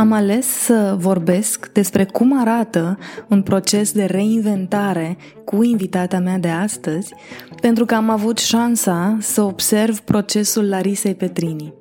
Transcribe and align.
Am 0.00 0.12
ales 0.12 0.46
să 0.46 0.96
vorbesc 0.98 1.72
despre 1.72 2.04
cum 2.04 2.40
arată 2.40 2.98
un 3.28 3.42
proces 3.42 3.92
de 3.92 4.04
reinventare 4.04 5.16
cu 5.44 5.62
invitata 5.62 6.18
mea 6.18 6.38
de 6.38 6.48
astăzi, 6.48 7.14
pentru 7.60 7.84
că 7.84 7.94
am 7.94 8.10
avut 8.10 8.38
șansa 8.38 9.16
să 9.20 9.42
observ 9.42 9.98
procesul 9.98 10.68
Larisei 10.68 11.14
Petrini. 11.14 11.79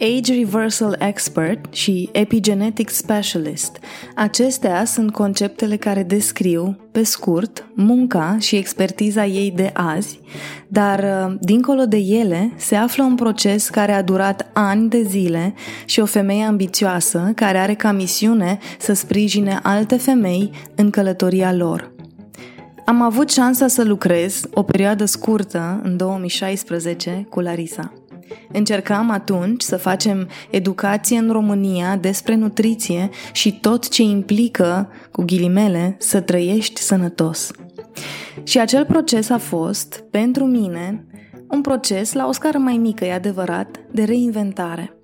Age 0.00 0.34
Reversal 0.34 0.96
Expert 0.98 1.74
și 1.74 2.08
Epigenetic 2.12 2.88
Specialist. 2.88 3.78
Acestea 4.14 4.84
sunt 4.84 5.12
conceptele 5.12 5.76
care 5.76 6.02
descriu, 6.02 6.76
pe 6.92 7.02
scurt, 7.02 7.66
munca 7.74 8.36
și 8.40 8.56
expertiza 8.56 9.26
ei 9.26 9.50
de 9.50 9.70
azi, 9.72 10.20
dar 10.68 10.98
uh, 10.98 11.36
dincolo 11.40 11.84
de 11.84 11.96
ele 11.96 12.52
se 12.56 12.76
află 12.76 13.02
un 13.02 13.14
proces 13.14 13.68
care 13.68 13.92
a 13.92 14.02
durat 14.02 14.50
ani 14.52 14.88
de 14.88 15.02
zile 15.02 15.54
și 15.84 16.00
o 16.00 16.06
femeie 16.06 16.44
ambițioasă 16.44 17.32
care 17.34 17.58
are 17.58 17.74
ca 17.74 17.92
misiune 17.92 18.58
să 18.78 18.92
sprijine 18.92 19.60
alte 19.62 19.96
femei 19.96 20.50
în 20.74 20.90
călătoria 20.90 21.52
lor. 21.52 21.92
Am 22.84 23.02
avut 23.02 23.30
șansa 23.30 23.66
să 23.66 23.84
lucrez 23.84 24.42
o 24.52 24.62
perioadă 24.62 25.04
scurtă 25.04 25.80
în 25.82 25.96
2016 25.96 27.26
cu 27.30 27.40
Larisa. 27.40 27.92
Încercam 28.52 29.10
atunci 29.10 29.62
să 29.62 29.76
facem 29.76 30.28
educație 30.50 31.18
în 31.18 31.30
România 31.30 31.96
despre 31.96 32.34
nutriție 32.34 33.08
și 33.32 33.58
tot 33.60 33.88
ce 33.88 34.02
implică, 34.02 34.88
cu 35.10 35.22
ghilimele, 35.22 35.96
să 35.98 36.20
trăiești 36.20 36.80
sănătos. 36.80 37.50
Și 38.42 38.60
acel 38.60 38.84
proces 38.84 39.30
a 39.30 39.38
fost, 39.38 40.04
pentru 40.10 40.44
mine, 40.44 41.06
un 41.48 41.60
proces 41.60 42.12
la 42.12 42.26
o 42.26 42.32
scară 42.32 42.58
mai 42.58 42.76
mică, 42.76 43.04
e 43.04 43.12
adevărat, 43.12 43.80
de 43.90 44.04
reinventare. 44.04 44.98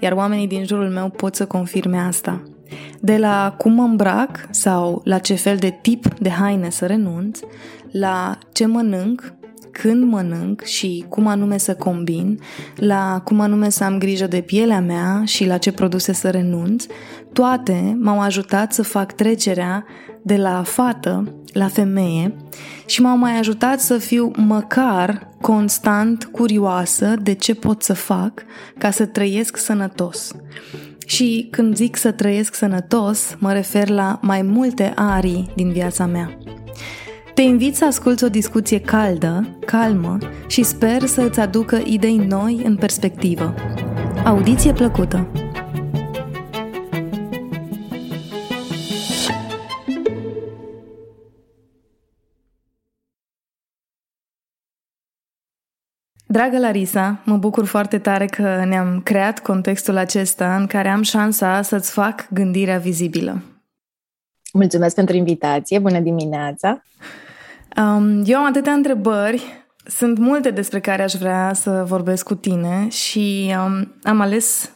Iar 0.00 0.12
oamenii 0.12 0.46
din 0.46 0.64
jurul 0.66 0.88
meu 0.88 1.08
pot 1.08 1.34
să 1.34 1.46
confirme 1.46 1.98
asta. 1.98 2.42
De 3.00 3.16
la 3.16 3.54
cum 3.58 3.72
mă 3.72 3.82
îmbrac 3.82 4.48
sau 4.50 5.00
la 5.04 5.18
ce 5.18 5.34
fel 5.34 5.56
de 5.56 5.78
tip 5.82 6.14
de 6.18 6.28
haine 6.28 6.70
să 6.70 6.86
renunț, 6.86 7.38
la 7.90 8.38
ce 8.52 8.66
mănânc 8.66 9.34
când 9.72 10.10
mănânc 10.10 10.62
și 10.64 11.04
cum 11.08 11.26
anume 11.26 11.58
să 11.58 11.74
combin, 11.74 12.38
la 12.76 13.20
cum 13.24 13.40
anume 13.40 13.68
să 13.68 13.84
am 13.84 13.98
grijă 13.98 14.26
de 14.26 14.40
pielea 14.40 14.80
mea 14.80 15.22
și 15.24 15.46
la 15.46 15.58
ce 15.58 15.72
produse 15.72 16.12
să 16.12 16.30
renunț, 16.30 16.84
toate 17.32 17.96
m-au 18.00 18.20
ajutat 18.20 18.72
să 18.72 18.82
fac 18.82 19.12
trecerea 19.12 19.84
de 20.22 20.36
la 20.36 20.62
fată 20.62 21.34
la 21.52 21.68
femeie 21.68 22.34
și 22.86 23.00
m-au 23.00 23.16
mai 23.16 23.38
ajutat 23.38 23.80
să 23.80 23.98
fiu 23.98 24.30
măcar 24.36 25.28
constant 25.40 26.24
curioasă 26.24 27.14
de 27.22 27.32
ce 27.32 27.54
pot 27.54 27.82
să 27.82 27.92
fac 27.92 28.44
ca 28.78 28.90
să 28.90 29.06
trăiesc 29.06 29.56
sănătos. 29.56 30.32
Și 31.06 31.48
când 31.50 31.76
zic 31.76 31.96
să 31.96 32.10
trăiesc 32.10 32.54
sănătos, 32.54 33.36
mă 33.38 33.52
refer 33.52 33.88
la 33.88 34.18
mai 34.22 34.42
multe 34.42 34.92
arii 34.96 35.52
din 35.56 35.72
viața 35.72 36.06
mea. 36.06 36.38
Te 37.42 37.48
invit 37.48 37.76
să 37.76 37.84
asculți 37.84 38.24
o 38.24 38.28
discuție 38.28 38.80
caldă, 38.80 39.58
calmă 39.66 40.18
și 40.46 40.62
sper 40.62 41.06
să 41.06 41.20
îți 41.20 41.40
aducă 41.40 41.76
idei 41.76 42.16
noi 42.16 42.60
în 42.64 42.76
perspectivă. 42.76 43.54
Audiție 44.24 44.72
plăcută! 44.72 45.30
Dragă 56.26 56.58
Larisa, 56.58 57.22
mă 57.24 57.36
bucur 57.36 57.64
foarte 57.64 57.98
tare 57.98 58.26
că 58.26 58.64
ne-am 58.64 59.00
creat 59.00 59.38
contextul 59.38 59.96
acesta 59.96 60.56
în 60.56 60.66
care 60.66 60.88
am 60.88 61.02
șansa 61.02 61.62
să-ți 61.62 61.92
fac 61.92 62.28
gândirea 62.32 62.78
vizibilă. 62.78 63.42
Mulțumesc 64.52 64.94
pentru 64.94 65.16
invitație, 65.16 65.78
bună 65.78 65.98
dimineața! 65.98 66.82
Um, 67.76 68.22
eu 68.26 68.38
am 68.38 68.46
atâtea 68.46 68.72
întrebări, 68.72 69.64
sunt 69.84 70.18
multe 70.18 70.50
despre 70.50 70.80
care 70.80 71.02
aș 71.02 71.12
vrea 71.12 71.52
să 71.54 71.84
vorbesc 71.86 72.24
cu 72.24 72.34
tine 72.34 72.88
și 72.88 73.54
um, 73.66 73.94
am 74.02 74.20
ales 74.20 74.70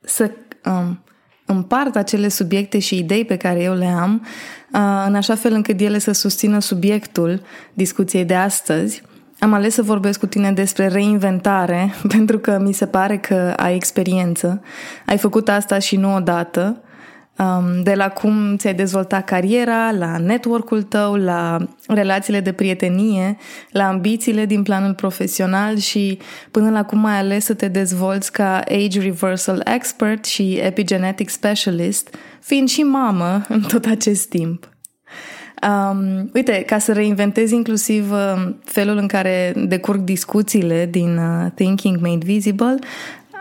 să 0.00 0.30
um, 0.64 1.04
împart 1.46 1.96
acele 1.96 2.28
subiecte 2.28 2.78
și 2.78 2.98
idei 2.98 3.24
pe 3.24 3.36
care 3.36 3.62
eu 3.62 3.74
le 3.74 3.86
am, 3.86 4.26
uh, 4.72 5.04
în 5.06 5.14
așa 5.14 5.34
fel 5.34 5.52
încât 5.52 5.80
ele 5.80 5.98
să 5.98 6.12
susțină 6.12 6.58
subiectul 6.58 7.42
discuției 7.74 8.24
de 8.24 8.34
astăzi. 8.34 9.02
Am 9.38 9.52
ales 9.52 9.74
să 9.74 9.82
vorbesc 9.82 10.18
cu 10.18 10.26
tine 10.26 10.52
despre 10.52 10.88
reinventare, 10.88 11.94
pentru 12.16 12.38
că 12.38 12.58
mi 12.58 12.72
se 12.72 12.86
pare 12.86 13.18
că 13.18 13.52
ai 13.56 13.74
experiență. 13.74 14.62
Ai 15.06 15.18
făcut 15.18 15.48
asta 15.48 15.78
și 15.78 15.96
nu 15.96 16.14
odată 16.14 16.82
Um, 16.82 16.87
de 17.82 17.94
la 17.94 18.08
cum 18.08 18.56
ți-ai 18.56 18.74
dezvoltat 18.74 19.24
cariera, 19.24 19.90
la 19.90 20.18
network-ul 20.18 20.82
tău, 20.82 21.14
la 21.14 21.58
relațiile 21.86 22.40
de 22.40 22.52
prietenie, 22.52 23.36
la 23.70 23.86
ambițiile 23.86 24.44
din 24.44 24.62
planul 24.62 24.94
profesional 24.94 25.76
și 25.76 26.18
până 26.50 26.70
la 26.70 26.84
cum 26.84 27.04
ai 27.04 27.18
ales 27.18 27.44
să 27.44 27.54
te 27.54 27.68
dezvolți 27.68 28.32
ca 28.32 28.58
age 28.58 29.00
reversal 29.00 29.62
expert 29.74 30.24
și 30.24 30.52
epigenetic 30.52 31.28
specialist, 31.28 32.14
fiind 32.40 32.68
și 32.68 32.82
mamă 32.82 33.42
în 33.48 33.60
tot 33.60 33.84
acest 33.84 34.28
timp. 34.28 34.68
Um, 35.68 36.30
uite, 36.34 36.62
ca 36.66 36.78
să 36.78 36.92
reinventezi 36.92 37.54
inclusiv 37.54 38.12
uh, 38.12 38.54
felul 38.64 38.96
în 38.96 39.06
care 39.06 39.52
decurg 39.56 40.00
discuțiile 40.00 40.86
din 40.90 41.16
uh, 41.16 41.50
Thinking 41.54 42.00
Made 42.00 42.24
Visible, 42.24 42.78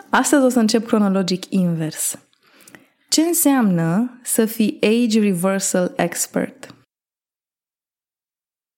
astăzi 0.10 0.44
o 0.44 0.50
să 0.50 0.60
încep 0.60 0.88
cronologic 0.88 1.44
invers. 1.50 2.18
Ce 3.10 3.22
înseamnă 3.22 4.20
să 4.24 4.46
fii 4.46 4.80
age 4.82 5.20
reversal 5.20 5.94
expert? 5.96 6.76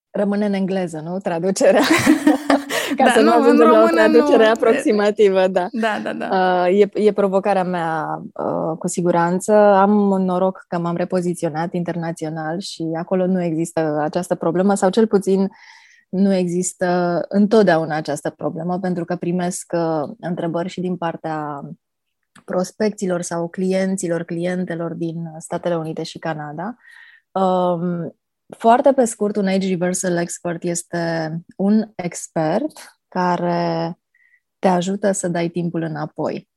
Rămâne 0.10 0.46
în 0.46 0.54
engleză, 0.54 1.00
nu? 1.00 1.18
Traducerea. 1.18 1.82
Ca 2.96 3.04
da, 3.04 3.12
să 3.12 3.20
nu, 3.20 3.26
nu 3.26 3.42
ajungem 3.42 3.68
la 3.68 3.84
o 3.84 3.88
traducere 3.88 4.44
nu. 4.44 4.50
aproximativă, 4.50 5.48
da. 5.48 5.68
Da, 5.72 6.00
da, 6.04 6.14
da. 6.14 6.28
Uh, 6.66 6.80
e, 6.80 6.90
e 6.94 7.12
provocarea 7.12 7.64
mea, 7.64 8.22
uh, 8.34 8.78
cu 8.78 8.88
siguranță. 8.88 9.54
Am 9.54 9.92
noroc 10.22 10.66
că 10.68 10.80
m-am 10.80 10.96
repoziționat 10.96 11.74
internațional 11.74 12.60
și 12.60 12.86
acolo 12.98 13.26
nu 13.26 13.44
există 13.44 14.00
această 14.02 14.36
problemă, 14.36 14.74
sau 14.74 14.90
cel 14.90 15.08
puțin 15.08 15.50
nu 16.10 16.34
există 16.34 17.22
întotdeauna 17.28 17.96
această 17.96 18.30
problemă, 18.30 18.80
pentru 18.80 19.06
că 19.06 19.16
primesc 19.16 19.74
uh, 19.76 20.10
întrebări 20.20 20.70
și 20.70 20.82
din 20.82 20.98
partea 20.98 21.62
prospecților 22.50 23.22
sau 23.22 23.48
clienților, 23.48 24.24
clientelor 24.24 24.94
din 24.94 25.36
Statele 25.38 25.78
Unite 25.78 26.04
și 26.04 26.20
Canada. 26.20 26.78
Um, 27.32 28.16
foarte 28.58 28.94
pe 28.94 29.06
scurt, 29.06 29.36
un 29.36 29.48
Age 29.48 29.70
Reversal 29.70 30.18
Expert 30.18 30.64
este 30.64 31.36
un 31.56 31.92
expert 31.96 33.02
care 33.08 33.98
te 34.60 34.68
ajută 34.68 35.12
să 35.12 35.28
dai 35.28 35.48
timpul 35.50 35.82
înapoi. 35.82 36.50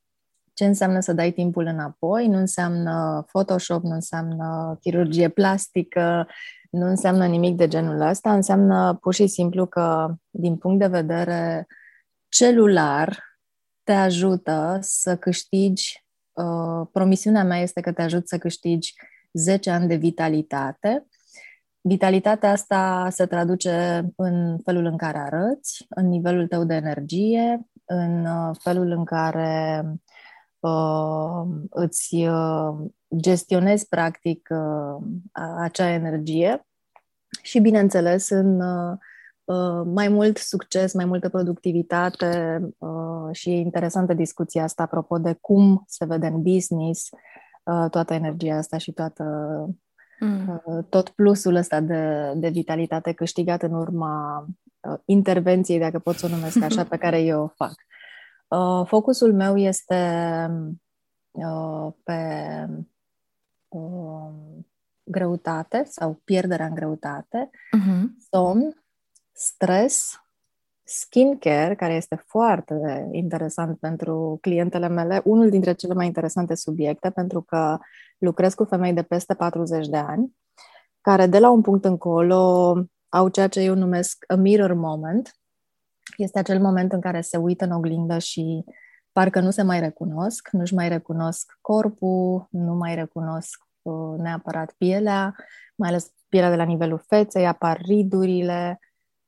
Ce 0.55 0.65
înseamnă 0.65 1.01
să 1.01 1.13
dai 1.13 1.31
timpul 1.31 1.67
înapoi? 1.67 2.27
Nu 2.27 2.39
înseamnă 2.39 3.25
Photoshop, 3.27 3.83
nu 3.83 3.95
înseamnă 3.95 4.79
chirurgie 4.81 5.29
plastică, 5.29 6.27
nu 6.71 6.87
înseamnă 6.87 7.27
nimic 7.27 7.57
de 7.57 7.69
genul 7.69 8.01
ăsta, 8.01 8.33
înseamnă 8.33 8.99
pur 9.01 9.15
și 9.15 9.27
simplu 9.27 9.67
că, 9.67 10.15
din 10.31 10.57
punct 10.57 10.79
de 10.79 10.87
vedere 10.87 11.67
celular, 12.29 13.32
te 13.85 13.93
ajută 13.93 14.79
să 14.81 15.17
câștigi, 15.17 16.05
uh, 16.33 16.87
promisiunea 16.93 17.45
mea 17.45 17.59
este 17.59 17.81
că 17.81 17.93
te 17.93 18.03
ajut 18.03 18.29
să 18.29 18.39
câștigi 18.39 18.95
10 19.33 19.71
ani 19.71 19.89
de 19.89 19.95
vitalitate. 19.95 21.07
Vitalitatea 21.81 22.51
asta 22.51 23.09
se 23.11 23.27
traduce 23.27 24.05
în 24.17 24.59
felul 24.65 24.85
în 24.85 24.97
care 24.97 25.19
arăți, 25.19 25.87
în 25.89 26.09
nivelul 26.09 26.47
tău 26.47 26.65
de 26.65 26.75
energie, 26.75 27.67
în 27.85 28.27
uh, 28.27 28.57
felul 28.59 28.91
în 28.91 29.05
care 29.05 29.83
uh, 30.61 31.43
îți 31.71 32.15
uh, 32.15 32.75
gestionezi 33.17 33.89
practic 33.89 34.49
uh, 34.51 35.05
acea 35.59 35.89
energie 35.89 36.67
și, 37.43 37.61
bineînțeles, 37.61 38.29
în 38.29 38.61
uh, 38.61 38.99
Uh, 38.99 38.99
mai 39.85 40.09
mult 40.09 40.37
succes, 40.37 40.93
mai 40.93 41.05
multă 41.05 41.29
productivitate 41.29 42.61
uh, 42.79 43.29
și 43.33 43.51
e 43.51 43.57
interesantă 43.57 44.15
discuția 44.15 44.63
asta 44.63 44.83
apropo 44.83 45.19
de 45.19 45.37
cum 45.41 45.85
se 45.87 46.05
vede 46.05 46.27
în 46.27 46.43
business 46.43 47.09
uh, 47.65 47.91
toată 47.91 48.15
energia 48.15 48.57
asta 48.57 48.79
și 48.79 48.93
toată, 48.93 49.25
mm. 50.21 50.61
tot 50.89 51.09
plusul 51.09 51.55
ăsta 51.55 51.81
de, 51.81 52.33
de 52.37 52.49
vitalitate 52.49 53.13
câștigat 53.13 53.63
în 53.63 53.73
urma 53.73 54.47
intervenției, 55.05 55.79
dacă 55.79 55.99
pot 55.99 56.15
să 56.15 56.27
o 56.27 56.29
numesc 56.29 56.63
așa, 56.69 56.85
pe 56.85 56.97
care 56.97 57.21
eu 57.21 57.43
o 57.43 57.49
fac. 57.49 57.75
Focusul 58.87 59.35
meu 59.35 59.57
este 59.57 60.51
pe 62.03 62.19
greutate 65.05 65.85
sau 65.89 66.21
pierderea 66.25 66.67
în 66.67 66.75
greutate, 66.75 67.51
uh-huh. 67.51 68.03
somn, 68.31 68.82
stres, 69.33 70.23
skincare, 70.85 71.75
care 71.75 71.95
este 71.95 72.25
foarte 72.27 73.09
interesant 73.13 73.79
pentru 73.79 74.39
clientele 74.41 74.89
mele, 74.89 75.21
unul 75.25 75.51
dintre 75.51 75.73
cele 75.73 75.95
mai 75.95 76.07
interesante 76.07 76.55
subiecte, 76.55 77.11
pentru 77.11 77.43
că 77.43 77.79
lucrez 78.19 78.55
cu 78.55 78.65
femei 78.65 78.93
de 78.93 79.03
peste 79.03 79.35
40 79.35 79.89
de 79.89 79.97
ani, 79.97 80.37
care 81.01 81.27
de 81.27 81.39
la 81.39 81.51
un 81.51 81.61
punct 81.61 81.85
încolo 81.85 82.75
au 83.09 83.29
ceea 83.29 83.49
ce 83.49 83.61
eu 83.61 83.75
numesc 83.75 84.25
a 84.29 84.35
mirror 84.35 84.73
moment. 84.73 85.37
Este 86.17 86.39
acel 86.39 86.61
moment 86.61 86.93
în 86.93 87.01
care 87.01 87.21
se 87.21 87.37
uită 87.37 87.65
în 87.65 87.71
oglindă 87.71 88.19
și 88.19 88.65
parcă 89.13 89.41
nu 89.41 89.51
se 89.51 89.63
mai 89.63 89.81
recunosc, 89.81 90.49
nu-și 90.51 90.75
mai 90.75 90.89
recunosc 90.89 91.59
corpul, 91.61 92.47
nu 92.51 92.75
mai 92.75 92.95
recunosc 92.95 93.67
uh, 93.83 94.19
neapărat 94.19 94.73
pielea, 94.73 95.35
mai 95.75 95.89
ales 95.89 96.13
pielea 96.29 96.51
de 96.51 96.57
la 96.57 96.65
nivelul 96.65 97.03
feței, 97.07 97.47
apar 97.47 97.81
ridurile 97.81 98.81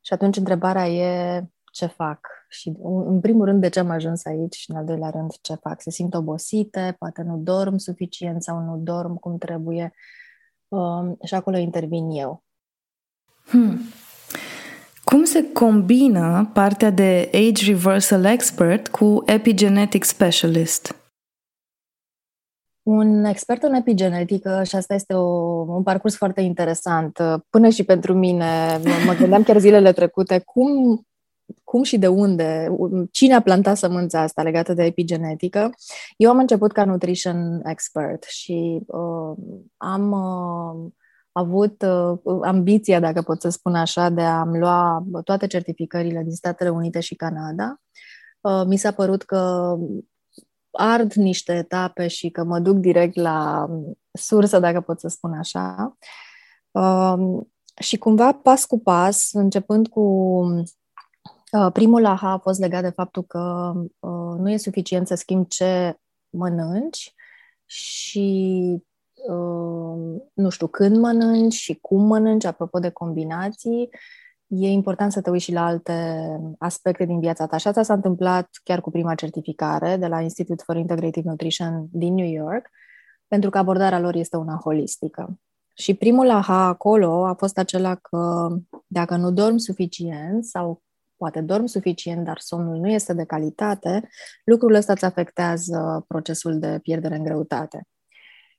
și 0.05 0.13
atunci 0.13 0.37
întrebarea 0.37 0.89
e 0.89 1.45
ce 1.73 1.87
fac 1.87 2.19
și 2.49 2.73
în 3.07 3.21
primul 3.21 3.45
rând 3.45 3.61
de 3.61 3.69
ce 3.69 3.79
am 3.79 3.91
ajuns 3.91 4.25
aici 4.25 4.55
și 4.55 4.71
în 4.71 4.77
al 4.77 4.85
doilea 4.85 5.11
rând 5.11 5.33
ce 5.41 5.55
fac. 5.55 5.81
Se 5.81 5.91
simt 5.91 6.15
obosite, 6.15 6.97
poate 6.99 7.23
nu 7.23 7.37
dorm 7.37 7.77
suficient 7.77 8.43
sau 8.43 8.59
nu 8.59 8.77
dorm 8.77 9.15
cum 9.15 9.39
trebuie 9.39 9.95
um, 10.69 11.19
și 11.25 11.35
acolo 11.35 11.57
intervin 11.57 12.11
eu. 12.11 12.45
Hmm. 13.45 13.79
Cum 15.05 15.25
se 15.25 15.53
combină 15.53 16.51
partea 16.53 16.91
de 16.91 17.31
Age 17.33 17.67
Reversal 17.67 18.25
Expert 18.25 18.89
cu 18.89 19.23
Epigenetic 19.27 20.05
Specialist? 20.05 21.04
Un 22.85 23.25
expert 23.25 23.63
în 23.63 23.75
epigenetică, 23.75 24.63
și 24.63 24.77
asta 24.77 24.95
este 24.95 25.15
o, 25.15 25.25
un 25.75 25.83
parcurs 25.83 26.17
foarte 26.17 26.41
interesant, 26.41 27.19
până 27.51 27.69
și 27.69 27.85
pentru 27.85 28.15
mine, 28.15 28.81
mă 29.07 29.13
gândeam 29.19 29.43
chiar 29.43 29.59
zilele 29.59 29.93
trecute, 29.93 30.43
cum, 30.45 31.03
cum 31.65 31.83
și 31.83 31.99
de 31.99 32.07
unde, 32.07 32.77
cine 33.11 33.35
a 33.35 33.41
plantat 33.41 33.77
sămânța 33.77 34.21
asta 34.21 34.43
legată 34.43 34.75
de 34.75 34.85
epigenetică. 34.85 35.71
Eu 36.17 36.31
am 36.31 36.39
început 36.39 36.73
ca 36.73 36.85
nutrition 36.85 37.61
expert 37.65 38.23
și 38.23 38.81
uh, 38.87 39.37
am 39.77 40.11
uh, 40.13 40.93
avut 41.33 41.83
uh, 41.83 42.39
ambiția, 42.43 43.01
dacă 43.01 43.23
pot 43.23 43.41
să 43.41 43.49
spun 43.49 43.75
așa, 43.75 44.09
de 44.09 44.23
a 44.23 44.45
lua 44.45 45.05
toate 45.25 45.47
certificările 45.47 46.23
din 46.23 46.35
Statele 46.35 46.71
Unite 46.71 47.01
și 47.01 47.15
Canada. 47.15 47.81
Uh, 48.41 48.63
mi 48.67 48.77
s-a 48.77 48.91
părut 48.91 49.23
că 49.23 49.75
ard 50.77 51.13
niște 51.13 51.53
etape 51.53 52.09
și 52.09 52.31
că 52.31 52.45
mă 52.45 52.59
duc 52.59 52.77
direct 52.77 53.17
la 53.17 53.69
sursă, 54.13 54.59
dacă 54.59 54.81
pot 54.81 55.01
să 55.01 55.09
spun 55.09 55.33
așa. 55.33 55.97
Uh, 56.71 57.43
și 57.81 57.99
cumva, 57.99 58.33
pas 58.33 58.65
cu 58.65 58.79
pas, 58.79 59.33
începând 59.33 59.89
cu 59.89 60.01
uh, 61.53 61.73
primul 61.73 62.05
aha 62.05 62.31
a 62.31 62.39
fost 62.39 62.61
legat 62.61 62.83
de 62.83 62.91
faptul 62.91 63.23
că 63.23 63.73
uh, 63.99 64.39
nu 64.39 64.51
e 64.51 64.57
suficient 64.57 65.07
să 65.07 65.15
schimbi 65.15 65.49
ce 65.49 65.99
mănânci 66.31 67.15
și 67.65 68.59
uh, 69.29 70.21
nu 70.33 70.49
știu 70.49 70.67
când 70.67 70.97
mănânci 70.97 71.55
și 71.55 71.75
cum 71.75 72.07
mănânci, 72.07 72.45
apropo 72.45 72.79
de 72.79 72.91
combinații, 72.91 73.89
e 74.59 74.69
important 74.69 75.13
să 75.13 75.21
te 75.21 75.31
uiți 75.31 75.45
și 75.45 75.53
la 75.53 75.65
alte 75.65 76.27
aspecte 76.59 77.05
din 77.05 77.21
viața 77.21 77.47
ta. 77.47 77.57
Și 77.57 77.69
asta 77.69 77.83
s-a 77.83 77.95
întâmplat 77.95 78.49
chiar 78.63 78.81
cu 78.81 78.91
prima 78.91 79.15
certificare 79.15 79.97
de 79.97 80.07
la 80.07 80.21
Institute 80.21 80.63
for 80.67 80.77
Integrative 80.77 81.29
Nutrition 81.29 81.87
din 81.91 82.15
New 82.15 82.27
York, 82.27 82.71
pentru 83.29 83.51
că 83.51 83.59
abordarea 83.59 83.99
lor 83.99 84.15
este 84.15 84.37
una 84.37 84.61
holistică. 84.65 85.39
Și 85.77 85.95
primul 85.95 86.31
aha 86.31 86.67
acolo 86.67 87.27
a 87.27 87.35
fost 87.35 87.59
acela 87.59 87.95
că 87.95 88.49
dacă 88.87 89.17
nu 89.17 89.33
dormi 89.33 89.61
suficient 89.61 90.45
sau 90.45 90.83
poate 91.17 91.41
dormi 91.41 91.69
suficient, 91.69 92.25
dar 92.25 92.39
somnul 92.39 92.77
nu 92.77 92.89
este 92.89 93.13
de 93.13 93.25
calitate, 93.25 94.09
lucrul 94.45 94.75
ăsta 94.75 94.93
îți 94.93 95.05
afectează 95.05 96.05
procesul 96.09 96.59
de 96.59 96.79
pierdere 96.83 97.17
în 97.17 97.23
greutate. 97.23 97.87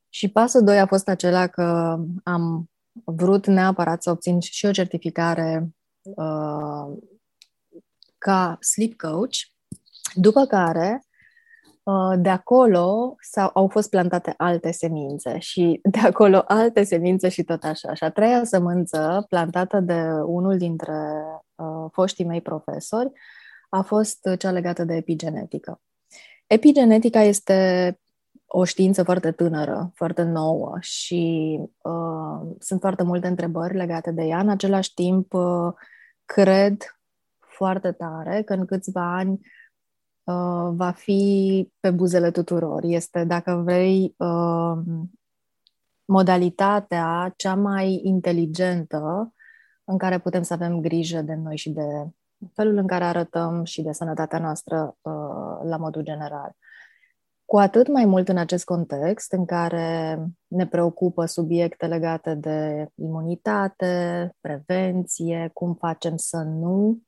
Și 0.10 0.28
pasul 0.28 0.64
2 0.64 0.80
a 0.80 0.86
fost 0.86 1.08
acela 1.08 1.48
că 1.48 2.00
am 2.24 2.70
vrut 3.04 3.48
neapărat 3.48 4.04
să 4.04 4.10
obțin 4.10 4.40
și 4.40 4.66
o 4.66 4.72
certificare 4.72 5.70
uh, 6.16 6.98
ca 8.18 8.58
sleep 8.60 8.98
coach, 8.98 9.36
după 10.14 10.46
care 10.46 11.04
uh, 11.84 12.14
de 12.18 12.30
acolo 12.30 13.16
s-au, 13.20 13.50
au 13.54 13.68
fost 13.68 13.90
plantate 13.90 14.34
alte 14.38 14.72
semințe 14.72 15.40
și 15.40 15.80
de 15.84 16.00
acolo 16.00 16.44
alte 16.48 16.84
semințe 16.84 17.30
și 17.30 17.44
tot 17.44 17.64
așa. 17.64 17.94
Și 17.94 18.04
a 18.04 18.10
treia 18.10 18.44
sămânță 18.44 19.26
plantată 19.30 19.80
de 19.80 20.02
unul 20.26 20.58
dintre 20.58 21.24
uh, 21.56 21.86
foștii 21.92 22.26
mei 22.26 22.42
profesori 22.42 23.12
a 23.70 23.82
fost 23.82 24.20
cea 24.38 24.52
legată 24.52 24.84
de 24.84 24.96
epigenetică. 24.96 25.82
Epigenetica 26.48 27.22
este 27.22 28.00
o 28.46 28.64
știință 28.64 29.04
foarte 29.04 29.32
tânără, 29.32 29.92
foarte 29.94 30.24
nouă 30.24 30.78
și 30.80 31.60
uh, 31.82 32.56
sunt 32.60 32.80
foarte 32.80 33.04
multe 33.04 33.28
întrebări 33.28 33.76
legate 33.76 34.12
de 34.12 34.24
ea. 34.24 34.40
În 34.40 34.50
același 34.50 34.94
timp, 34.94 35.34
uh, 35.34 35.74
cred 36.26 37.00
foarte 37.38 37.92
tare 37.92 38.42
că 38.42 38.54
în 38.54 38.66
câțiva 38.66 39.16
ani 39.16 39.32
uh, 40.24 40.70
va 40.72 40.92
fi 40.92 41.72
pe 41.80 41.92
buzele 41.92 42.32
tuturor. 42.32 42.84
Este, 42.84 43.24
dacă 43.24 43.62
vrei, 43.64 44.16
uh, 44.18 44.78
modalitatea 46.06 47.34
cea 47.36 47.56
mai 47.56 48.00
inteligentă 48.04 49.34
în 49.84 49.98
care 49.98 50.20
putem 50.20 50.42
să 50.42 50.54
avem 50.54 50.80
grijă 50.80 51.22
de 51.22 51.34
noi 51.34 51.58
și 51.58 51.70
de 51.70 51.84
felul 52.54 52.78
în 52.78 52.88
care 52.88 53.04
arătăm 53.04 53.64
și 53.64 53.82
de 53.82 53.92
sănătatea 53.92 54.40
noastră 54.40 54.98
uh, 55.02 55.60
la 55.70 55.78
modul 55.78 56.02
general. 56.04 56.56
Cu 57.46 57.58
atât 57.58 57.88
mai 57.88 58.06
mult 58.06 58.28
în 58.28 58.38
acest 58.38 58.66
context 58.66 59.32
în 59.32 59.46
care 59.46 60.20
ne 60.48 60.68
preocupă 60.68 61.26
subiecte 61.26 61.86
legate 61.86 62.34
de 62.34 62.88
imunitate, 62.96 64.36
prevenție, 64.42 65.50
cum 65.54 65.74
facem 65.74 66.18
să 66.18 66.38
nu 66.38 67.02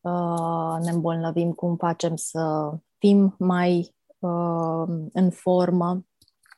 uh, 0.00 0.84
ne 0.84 0.90
îmbolnăvim, 0.90 1.52
cum 1.52 1.76
facem 1.76 2.16
să 2.16 2.72
fim 2.98 3.34
mai 3.38 3.94
uh, 4.18 4.88
în 5.12 5.30
formă, 5.30 6.06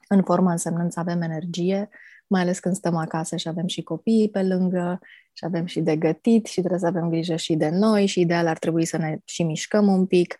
în 0.08 0.22
formă 0.22 0.50
însemnând 0.50 0.92
să 0.92 1.00
avem 1.00 1.20
energie, 1.22 1.88
mai 2.26 2.40
ales 2.40 2.58
când 2.58 2.74
stăm 2.74 2.96
acasă 2.96 3.36
și 3.36 3.48
avem 3.48 3.66
și 3.66 3.82
copiii 3.82 4.30
pe 4.30 4.42
lângă 4.42 4.98
și 5.32 5.44
avem 5.44 5.66
și 5.66 5.80
de 5.80 5.96
gătit 5.96 6.46
și 6.46 6.58
trebuie 6.58 6.80
să 6.80 6.86
avem 6.86 7.08
grijă 7.08 7.36
și 7.36 7.54
de 7.54 7.68
noi 7.68 8.06
și 8.06 8.20
ideal 8.20 8.46
ar 8.46 8.58
trebui 8.58 8.84
să 8.84 8.96
ne 8.96 9.18
și 9.24 9.42
mișcăm 9.42 9.86
un 9.86 10.06
pic. 10.06 10.38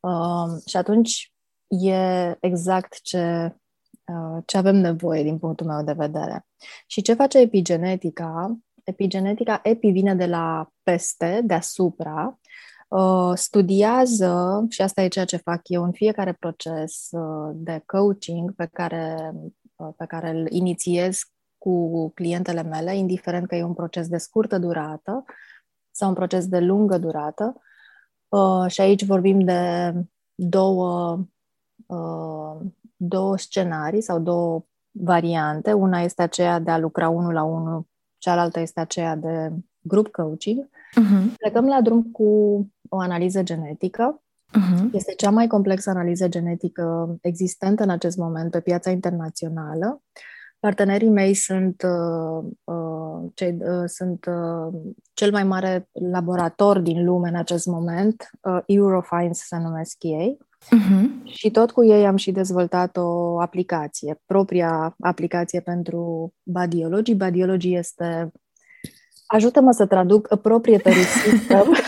Uh, 0.00 0.62
și 0.66 0.76
atunci 0.76 1.29
e 1.70 2.36
exact 2.40 3.00
ce, 3.02 3.56
uh, 4.04 4.42
ce 4.46 4.56
avem 4.56 4.76
nevoie 4.76 5.22
din 5.22 5.38
punctul 5.38 5.66
meu 5.66 5.84
de 5.84 5.92
vedere. 5.92 6.46
Și 6.86 7.02
ce 7.02 7.14
face 7.14 7.38
epigenetica? 7.38 8.58
Epigenetica, 8.84 9.60
epi 9.62 9.90
vine 9.90 10.14
de 10.14 10.26
la 10.26 10.68
peste, 10.82 11.40
deasupra, 11.44 12.38
uh, 12.88 13.32
studiază, 13.34 14.64
și 14.68 14.82
asta 14.82 15.02
e 15.02 15.08
ceea 15.08 15.24
ce 15.24 15.36
fac 15.36 15.60
eu 15.64 15.84
în 15.84 15.92
fiecare 15.92 16.32
proces 16.32 17.08
uh, 17.10 17.50
de 17.54 17.82
coaching 17.86 18.54
pe 18.54 18.68
care, 18.72 19.32
pe 19.96 20.06
care 20.06 20.30
îl 20.30 20.46
inițiez 20.50 21.20
cu 21.58 22.08
clientele 22.14 22.62
mele, 22.62 22.96
indiferent 22.96 23.46
că 23.46 23.54
e 23.54 23.62
un 23.62 23.74
proces 23.74 24.08
de 24.08 24.16
scurtă 24.16 24.58
durată 24.58 25.24
sau 25.90 26.08
un 26.08 26.14
proces 26.14 26.46
de 26.46 26.58
lungă 26.58 26.98
durată. 26.98 27.60
Și 28.66 28.80
aici 28.80 29.04
vorbim 29.04 29.40
de 29.40 29.92
două 30.34 31.18
Uh, 31.18 31.39
două 32.96 33.38
scenarii 33.38 34.00
sau 34.00 34.18
două 34.18 34.64
variante. 34.90 35.72
Una 35.72 36.00
este 36.00 36.22
aceea 36.22 36.58
de 36.58 36.70
a 36.70 36.78
lucra 36.78 37.08
unul 37.08 37.32
la 37.32 37.42
unul, 37.42 37.86
cealaltă 38.18 38.60
este 38.60 38.80
aceea 38.80 39.16
de 39.16 39.52
grup 39.80 40.08
coaching. 40.08 40.68
Uh-huh. 40.68 41.36
Plecăm 41.36 41.66
la 41.66 41.80
drum 41.80 42.02
cu 42.02 42.24
o 42.88 42.98
analiză 42.98 43.42
genetică. 43.42 44.22
Uh-huh. 44.48 44.92
Este 44.92 45.14
cea 45.16 45.30
mai 45.30 45.46
complexă 45.46 45.90
analiză 45.90 46.28
genetică 46.28 47.16
existentă 47.20 47.82
în 47.82 47.90
acest 47.90 48.16
moment 48.16 48.50
pe 48.50 48.60
piața 48.60 48.90
internațională. 48.90 50.02
Partenerii 50.58 51.08
mei 51.08 51.34
sunt, 51.34 51.82
uh, 51.82 52.50
uh, 52.64 53.30
cei, 53.34 53.58
uh, 53.60 53.84
sunt 53.86 54.26
uh, 54.26 54.80
cel 55.12 55.30
mai 55.30 55.44
mare 55.44 55.88
laborator 55.92 56.78
din 56.78 57.04
lume 57.04 57.28
în 57.28 57.34
acest 57.34 57.66
moment, 57.66 58.30
uh, 58.42 58.58
Eurofines 58.66 59.38
se 59.46 59.58
numesc 59.58 59.96
ei. 59.98 60.38
Uh-huh. 60.66 61.08
Și 61.24 61.50
tot 61.50 61.70
cu 61.70 61.84
ei 61.84 62.06
am 62.06 62.16
și 62.16 62.30
dezvoltat 62.30 62.96
o 62.96 63.40
aplicație, 63.40 64.20
propria 64.26 64.96
aplicație 65.00 65.60
pentru 65.60 66.32
Badiology. 66.42 67.14
Badiology 67.14 67.74
este, 67.74 68.32
ajută-mă 69.26 69.72
să 69.72 69.86
traduc, 69.86 70.32
a 70.32 70.36
proprietary 70.36 71.04
system. 71.04 71.64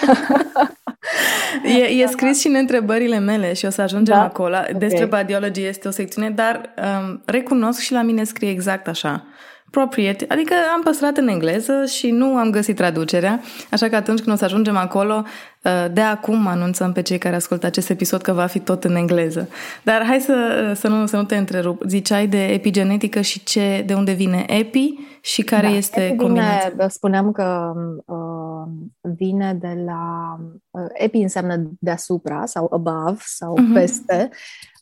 E, 1.64 2.02
e 2.02 2.06
scris 2.06 2.40
și 2.40 2.46
în 2.46 2.54
întrebările 2.54 3.18
mele 3.18 3.52
și 3.52 3.64
o 3.64 3.70
să 3.70 3.82
ajungem 3.82 4.14
da? 4.14 4.22
acolo. 4.22 4.56
Okay. 4.56 4.74
Despre 4.78 5.04
Badiology 5.04 5.64
este 5.64 5.88
o 5.88 5.90
secțiune, 5.90 6.30
dar 6.30 6.74
um, 6.76 7.22
recunosc 7.26 7.80
și 7.80 7.92
la 7.92 8.02
mine 8.02 8.24
scrie 8.24 8.50
exact 8.50 8.88
așa. 8.88 9.26
Appropriate, 9.72 10.24
adică 10.28 10.54
am 10.74 10.80
păstrat 10.82 11.16
în 11.16 11.28
engleză 11.28 11.84
și 11.84 12.10
nu 12.10 12.36
am 12.36 12.50
găsit 12.50 12.76
traducerea, 12.76 13.40
așa 13.70 13.88
că 13.88 13.96
atunci 13.96 14.20
când 14.20 14.34
o 14.34 14.38
să 14.38 14.44
ajungem 14.44 14.76
acolo, 14.76 15.24
uh, 15.64 15.92
de 15.92 16.00
acum 16.00 16.46
anunțăm 16.46 16.92
pe 16.92 17.02
cei 17.02 17.18
care 17.18 17.34
ascultă 17.34 17.66
acest 17.66 17.90
episod 17.90 18.22
că 18.22 18.32
va 18.32 18.46
fi 18.46 18.58
tot 18.58 18.84
în 18.84 18.94
engleză. 18.94 19.48
Dar 19.82 20.04
hai 20.04 20.20
să, 20.20 20.66
uh, 20.68 20.76
să, 20.76 20.88
nu, 20.88 21.06
să 21.06 21.16
nu 21.16 21.24
te 21.24 21.36
întrerup. 21.36 21.82
Ziceai 21.86 22.26
de 22.26 22.44
epigenetică 22.44 23.20
și 23.20 23.44
ce, 23.44 23.82
de 23.86 23.94
unde 23.94 24.12
vine 24.12 24.44
epi 24.46 24.94
și 25.20 25.42
care 25.42 25.66
da, 25.66 25.72
este 25.72 26.06
epi 26.06 26.16
combinația? 26.16 26.68
Vine, 26.68 26.88
spuneam 26.88 27.32
că 27.32 27.72
uh, 28.06 28.72
vine 29.00 29.54
de 29.60 29.82
la... 29.86 30.36
Uh, 30.70 30.86
epi 30.92 31.18
înseamnă 31.18 31.70
deasupra 31.80 32.46
sau 32.46 32.70
above 32.72 33.22
sau 33.24 33.54
uh-huh. 33.58 33.74
peste 33.74 34.30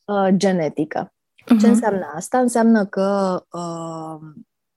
uh, 0.04 0.28
genetică. 0.36 1.12
Uh-huh. 1.42 1.60
Ce 1.60 1.68
înseamnă 1.68 2.12
asta? 2.14 2.38
Înseamnă 2.38 2.84
că 2.84 3.40
uh, 3.50 4.30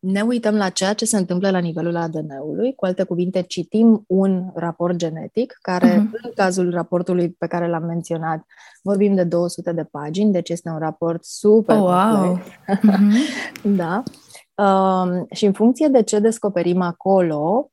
ne 0.04 0.22
uităm 0.22 0.56
la 0.56 0.70
ceea 0.70 0.94
ce 0.94 1.06
se 1.06 1.18
întâmplă 1.18 1.50
la 1.50 1.58
nivelul 1.58 1.96
ADN-ului, 1.96 2.76
cu 2.76 2.86
alte 2.86 3.04
cuvinte, 3.04 3.42
citim 3.42 4.04
un 4.08 4.52
raport 4.54 4.96
genetic, 4.96 5.58
care, 5.62 5.94
uh-huh. 5.94 6.24
în 6.24 6.32
cazul 6.36 6.72
raportului 6.72 7.30
pe 7.30 7.48
care 7.48 7.68
l-am 7.68 7.84
menționat, 7.84 8.46
vorbim 8.82 9.16
de 9.16 9.24
200 9.24 9.72
de 9.72 9.84
pagini, 9.84 10.32
deci 10.32 10.50
este 10.50 10.70
un 10.70 10.78
raport 10.78 11.24
super 11.24 11.78
oh, 11.78 11.82
wow. 11.82 12.40
Uh-huh. 12.40 13.14
da. 13.82 14.04
Um, 14.64 15.28
și 15.32 15.46
în 15.46 15.52
funcție 15.52 15.88
de 15.88 16.02
ce 16.02 16.20
descoperim 16.20 16.82
acolo, 16.82 17.72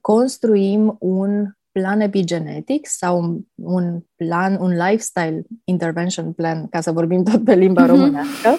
construim 0.00 0.96
un 0.98 1.46
plan 1.72 2.00
epigenetic 2.00 2.86
sau 2.88 3.40
un 3.54 4.00
plan, 4.16 4.58
un 4.60 4.70
lifestyle 4.70 5.42
intervention 5.64 6.32
plan, 6.32 6.66
ca 6.68 6.80
să 6.80 6.92
vorbim 6.92 7.24
tot 7.24 7.44
pe 7.44 7.54
limba 7.54 7.86
românească, 7.86 8.56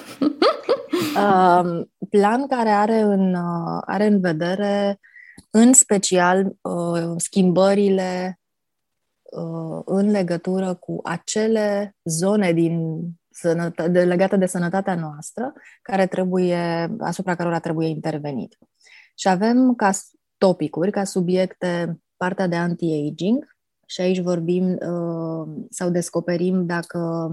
uh, 1.16 1.82
plan 2.12 2.48
care 2.48 2.70
are 2.70 3.00
în, 3.00 3.34
uh, 3.34 3.82
are 3.86 4.06
în 4.06 4.20
vedere 4.20 5.00
în 5.52 5.74
special 5.74 6.56
uh, 6.62 7.14
schimbările 7.18 8.40
uh, 9.24 9.82
în 9.86 10.12
legătură 10.12 10.74
cu 10.74 11.00
acele 11.04 11.96
zone 12.04 12.52
din 12.52 13.04
sănătă- 13.30 13.88
de, 13.88 14.04
legate 14.04 14.38
de 14.38 14.46
sănătatea 14.46 14.96
noastră 14.96 15.54
care 15.82 16.08
trebuie, 16.08 16.92
asupra 17.00 17.36
cărora 17.36 17.60
trebuie 17.60 17.88
intervenit. 17.88 18.58
Și 19.16 19.28
avem 19.28 19.76
ca 19.76 19.92
topicuri, 20.38 20.92
ca 20.92 21.04
subiecte, 21.04 22.00
partea 22.18 22.48
de 22.48 22.56
anti-aging 22.56 23.56
și 23.86 24.02
aici 24.02 24.20
vorbim 24.20 24.66
uh, 24.66 25.66
sau 25.70 25.90
descoperim 25.90 26.66
dacă 26.66 27.32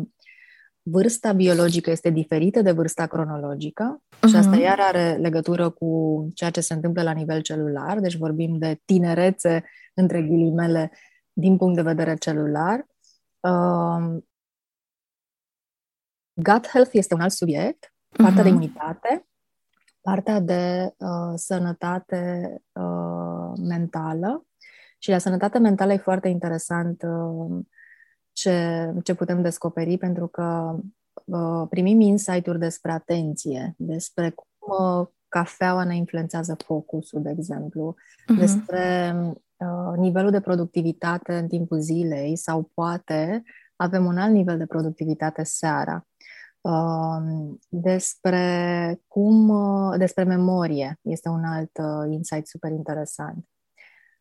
vârsta 0.90 1.32
biologică 1.32 1.90
este 1.90 2.10
diferită 2.10 2.62
de 2.62 2.72
vârsta 2.72 3.06
cronologică 3.06 4.02
uh-huh. 4.02 4.28
și 4.28 4.36
asta 4.36 4.50
mhm. 4.50 4.60
iar 4.60 4.80
are 4.80 5.16
legătură 5.20 5.70
cu 5.70 6.28
ceea 6.34 6.50
ce 6.50 6.60
se 6.60 6.74
întâmplă 6.74 7.02
la 7.02 7.12
nivel 7.12 7.40
celular, 7.40 7.98
deci 7.98 8.16
vorbim 8.16 8.58
de 8.58 8.80
tinerețe, 8.84 9.64
între 9.94 10.22
ghilimele, 10.22 10.92
din 11.32 11.56
punct 11.56 11.74
de 11.76 11.82
vedere 11.82 12.14
celular. 12.14 12.86
Uh, 13.40 14.16
gut 16.34 16.68
health 16.68 16.90
este 16.92 17.14
un 17.14 17.20
alt 17.20 17.32
subiect, 17.32 17.94
partea 18.08 18.32
uh-huh. 18.32 18.44
de 18.44 18.50
mhm. 18.50 18.62
imunitate, 18.62 19.26
partea 20.00 20.40
de 20.40 20.94
uh, 20.98 21.32
sănătate 21.34 22.52
uh, 22.72 23.58
mentală 23.68 24.46
și 24.98 25.10
la 25.10 25.18
sănătate 25.18 25.58
mentală 25.58 25.92
e 25.92 25.96
foarte 25.96 26.28
interesant 26.28 27.02
uh, 27.02 27.58
ce, 28.38 28.92
ce 29.02 29.14
putem 29.14 29.42
descoperi, 29.42 29.98
pentru 29.98 30.26
că 30.26 30.78
uh, 31.24 31.66
primim 31.70 32.00
insight-uri 32.00 32.58
despre 32.58 32.92
atenție, 32.92 33.74
despre 33.76 34.30
cum 34.30 34.86
uh, 34.86 35.06
cafeaua 35.28 35.84
ne 35.84 35.96
influențează 35.96 36.56
focusul, 36.64 37.22
de 37.22 37.30
exemplu, 37.30 37.94
uh-huh. 37.94 38.38
despre 38.38 39.14
uh, 39.56 39.96
nivelul 39.96 40.30
de 40.30 40.40
productivitate 40.40 41.36
în 41.36 41.48
timpul 41.48 41.80
zilei 41.80 42.36
sau 42.36 42.70
poate 42.74 43.42
avem 43.76 44.04
un 44.04 44.18
alt 44.18 44.32
nivel 44.32 44.58
de 44.58 44.66
productivitate 44.66 45.42
seara. 45.42 46.06
Uh, 46.60 47.56
despre 47.68 49.00
cum, 49.06 49.48
uh, 49.48 49.98
despre 49.98 50.24
memorie 50.24 50.98
este 51.02 51.28
un 51.28 51.44
alt 51.44 51.78
uh, 51.78 52.12
insight 52.12 52.46
super 52.46 52.70
interesant. 52.70 53.48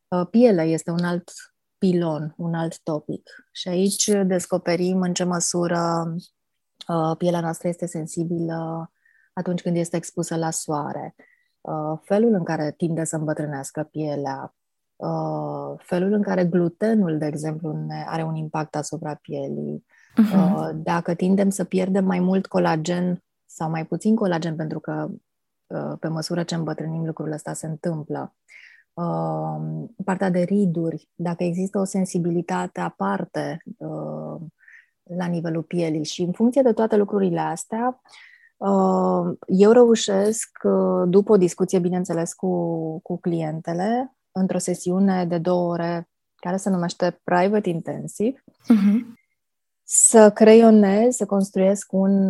Uh, 0.07 0.27
pielea 0.29 0.63
este 0.63 0.91
un 0.91 1.03
alt 1.03 1.31
pilon, 1.77 2.33
un 2.37 2.53
alt 2.53 2.79
topic. 2.83 3.49
Și 3.51 3.67
aici 3.67 4.11
descoperim 4.25 5.01
în 5.01 5.13
ce 5.13 5.23
măsură 5.23 6.15
uh, 6.87 7.17
pielea 7.17 7.41
noastră 7.41 7.67
este 7.67 7.85
sensibilă 7.85 8.91
atunci 9.33 9.61
când 9.61 9.75
este 9.75 9.95
expusă 9.95 10.35
la 10.35 10.51
soare, 10.51 11.15
uh, 11.61 11.99
felul 12.01 12.33
în 12.33 12.43
care 12.43 12.73
tinde 12.77 13.03
să 13.03 13.15
îmbătrânească 13.15 13.83
pielea, 13.91 14.55
uh, 14.95 15.79
felul 15.83 16.13
în 16.13 16.21
care 16.21 16.45
glutenul, 16.45 17.17
de 17.17 17.25
exemplu, 17.25 17.71
ne 17.71 18.05
are 18.07 18.23
un 18.23 18.35
impact 18.35 18.75
asupra 18.75 19.15
pielii, 19.15 19.85
uh-huh. 20.17 20.71
dacă 20.73 21.13
tindem 21.13 21.49
să 21.49 21.63
pierdem 21.63 22.05
mai 22.05 22.19
mult 22.19 22.45
colagen 22.45 23.23
sau 23.45 23.69
mai 23.69 23.85
puțin 23.85 24.15
colagen, 24.15 24.55
pentru 24.55 24.79
că 24.79 25.07
uh, 25.67 25.93
pe 25.99 26.07
măsură 26.07 26.43
ce 26.43 26.55
îmbătrânim 26.55 27.05
lucrurile 27.05 27.35
astea 27.35 27.53
se 27.53 27.67
întâmplă. 27.67 28.35
Uh, 28.97 29.85
partea 30.05 30.29
de 30.29 30.39
riduri, 30.39 31.09
dacă 31.15 31.43
există 31.43 31.79
o 31.79 31.83
sensibilitate 31.83 32.79
aparte 32.79 33.63
uh, 33.77 34.41
la 35.03 35.25
nivelul 35.25 35.63
pielii 35.63 36.03
și 36.03 36.21
în 36.21 36.31
funcție 36.31 36.61
de 36.61 36.73
toate 36.73 36.95
lucrurile 36.95 37.39
astea, 37.39 38.01
uh, 38.57 39.37
eu 39.47 39.71
reușesc, 39.71 40.49
după 41.07 41.31
o 41.31 41.37
discuție, 41.37 41.79
bineînțeles, 41.79 42.33
cu, 42.33 42.99
cu 42.99 43.19
clientele, 43.19 44.15
într-o 44.31 44.57
sesiune 44.57 45.25
de 45.25 45.37
două 45.37 45.71
ore 45.71 46.09
care 46.35 46.57
se 46.57 46.69
numește 46.69 47.19
Private 47.23 47.69
Intensive, 47.69 48.43
uh-huh. 48.43 49.15
să 49.83 50.31
creionez, 50.31 51.15
să 51.15 51.25
construiesc 51.25 51.91
un 51.91 52.27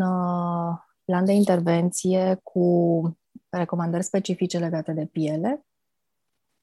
plan 1.06 1.26
de 1.26 1.32
intervenție 1.32 2.40
cu 2.44 3.18
recomandări 3.50 4.04
specifice 4.04 4.58
legate 4.58 4.92
de 4.92 5.06
piele, 5.06 5.66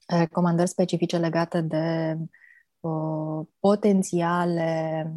recomandări 0.06 0.68
specifice 0.68 1.18
legate 1.18 1.60
de 1.60 2.16
uh, 2.80 3.46
potențiale 3.58 5.12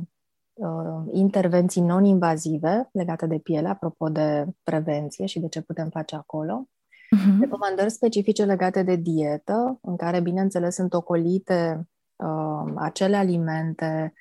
uh, 0.53 1.11
intervenții 1.11 1.81
non-invazive 1.81 2.89
legate 2.91 3.25
de 3.25 3.37
piele, 3.37 3.67
apropo 3.67 4.09
de 4.09 4.45
prevenție 4.63 5.25
și 5.25 5.39
de 5.39 5.47
ce 5.47 5.61
putem 5.61 5.89
face 5.89 6.15
acolo. 6.15 6.67
Uh-huh. 7.15 7.39
Recomandări 7.39 7.89
specifice 7.91 8.43
legate 8.43 8.83
de 8.83 8.95
dietă, 8.95 9.79
în 9.81 9.95
care, 9.95 10.19
bineînțeles, 10.19 10.75
sunt 10.75 10.93
ocolite 10.93 11.87
uh, 12.15 12.73
acele 12.75 13.15
alimente 13.15 14.13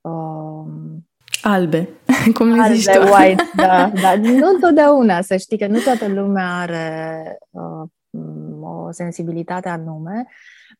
uh, 0.00 0.64
albe, 1.42 1.88
cum 2.36 2.48
le 2.48 2.60
albe, 2.60 2.74
zici 2.74 2.92
tu. 2.92 3.00
white, 3.00 3.42
da, 3.56 3.90
da. 4.02 4.16
Nu 4.16 4.48
întotdeauna, 4.54 5.20
să 5.20 5.36
știi 5.36 5.58
că 5.58 5.66
nu 5.66 5.78
toată 5.78 6.08
lumea 6.08 6.56
are 6.56 7.38
uh, 7.50 7.88
o 8.60 8.92
sensibilitate 8.92 9.68
anume, 9.68 10.26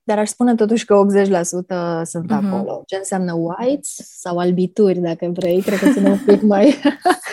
dar 0.02 0.18
aș 0.18 0.28
spune 0.28 0.54
totuși 0.54 0.84
că 0.84 0.94
80% 0.94 2.02
sunt 2.02 2.32
uh-huh. 2.32 2.44
acolo. 2.44 2.82
Ce 2.86 2.96
înseamnă 2.96 3.32
whites 3.32 3.96
sau 4.20 4.38
albituri, 4.38 4.98
dacă 4.98 5.30
vrei, 5.32 5.62
cred 5.62 5.78
că 5.78 5.90
sunt 5.90 6.06
un 6.06 6.18
pic 6.26 6.42
mai, 6.42 6.74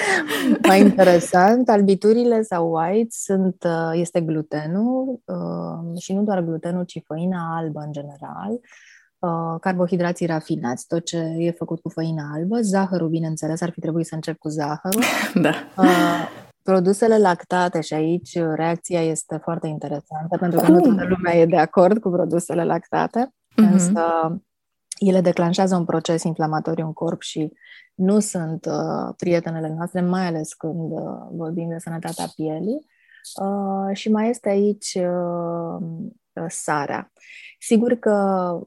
mai 0.67 0.79
interesant. 0.79 1.69
Albiturile 1.69 2.41
sau 2.41 2.71
whites 2.71 3.23
sunt, 3.23 3.63
uh, 3.65 3.91
este 3.93 4.21
glutenul 4.21 5.21
uh, 5.25 6.01
și 6.01 6.13
nu 6.13 6.23
doar 6.23 6.41
glutenul, 6.41 6.83
ci 6.83 7.01
făina 7.05 7.57
albă 7.57 7.79
în 7.79 7.91
general, 7.91 8.59
uh, 9.19 9.59
carbohidrații 9.59 10.25
rafinați, 10.25 10.87
tot 10.87 11.05
ce 11.05 11.17
e 11.17 11.51
făcut 11.51 11.79
cu 11.79 11.89
făina 11.89 12.31
albă, 12.33 12.57
zahărul, 12.61 13.09
bineînțeles, 13.09 13.61
ar 13.61 13.71
fi 13.71 13.79
trebuit 13.79 14.05
să 14.05 14.15
încep 14.15 14.37
cu 14.37 14.49
zahărul. 14.49 15.03
Da. 15.45 15.53
Produsele 16.63 17.17
lactate, 17.17 17.81
și 17.81 17.93
aici 17.93 18.37
reacția 18.55 19.01
este 19.01 19.39
foarte 19.43 19.67
interesantă, 19.67 20.37
pentru 20.39 20.59
că 20.59 20.65
Cum? 20.65 20.73
nu 20.73 20.81
toată 20.81 21.03
lumea 21.07 21.35
e 21.35 21.45
de 21.45 21.57
acord 21.57 21.99
cu 21.99 22.09
produsele 22.09 22.63
lactate, 22.63 23.27
uh-huh. 23.27 23.71
însă 23.71 24.03
ele 24.97 25.21
declanșează 25.21 25.75
un 25.75 25.85
proces 25.85 26.23
inflamatoriu 26.23 26.85
în 26.85 26.93
corp 26.93 27.21
și 27.21 27.51
nu 27.95 28.19
sunt 28.19 28.65
uh, 28.65 29.13
prietenele 29.17 29.73
noastre, 29.77 30.01
mai 30.01 30.25
ales 30.25 30.53
când 30.53 30.91
uh, 30.91 31.27
vorbim 31.31 31.69
de 31.69 31.77
sănătatea 31.77 32.25
pielii. 32.35 32.85
Uh, 33.41 33.95
și 33.95 34.11
mai 34.11 34.29
este 34.29 34.49
aici 34.49 34.93
uh, 34.95 35.87
sarea. 36.47 37.11
Sigur 37.59 37.93
că 37.93 38.59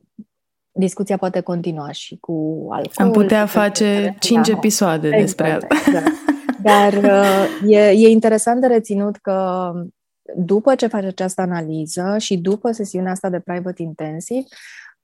discuția 0.72 1.16
poate 1.16 1.40
continua 1.40 1.90
și 1.90 2.16
cu 2.16 2.66
alcool. 2.70 3.06
Am 3.06 3.10
putea 3.10 3.46
face 3.46 4.16
cinci 4.18 4.48
episoade 4.48 5.06
exact, 5.06 5.24
despre 5.24 5.50
asta. 5.50 5.66
Exact. 5.86 6.06
Dar 6.64 6.92
uh, 6.92 7.70
e, 7.70 7.90
e 7.90 8.08
interesant 8.08 8.60
de 8.60 8.66
reținut 8.66 9.16
că 9.16 9.72
după 10.36 10.74
ce 10.74 10.86
faci 10.86 11.04
această 11.04 11.40
analiză 11.40 12.16
și 12.18 12.36
după 12.36 12.72
sesiunea 12.72 13.12
asta 13.12 13.28
de 13.28 13.40
private 13.40 13.82
intensive, 13.82 14.46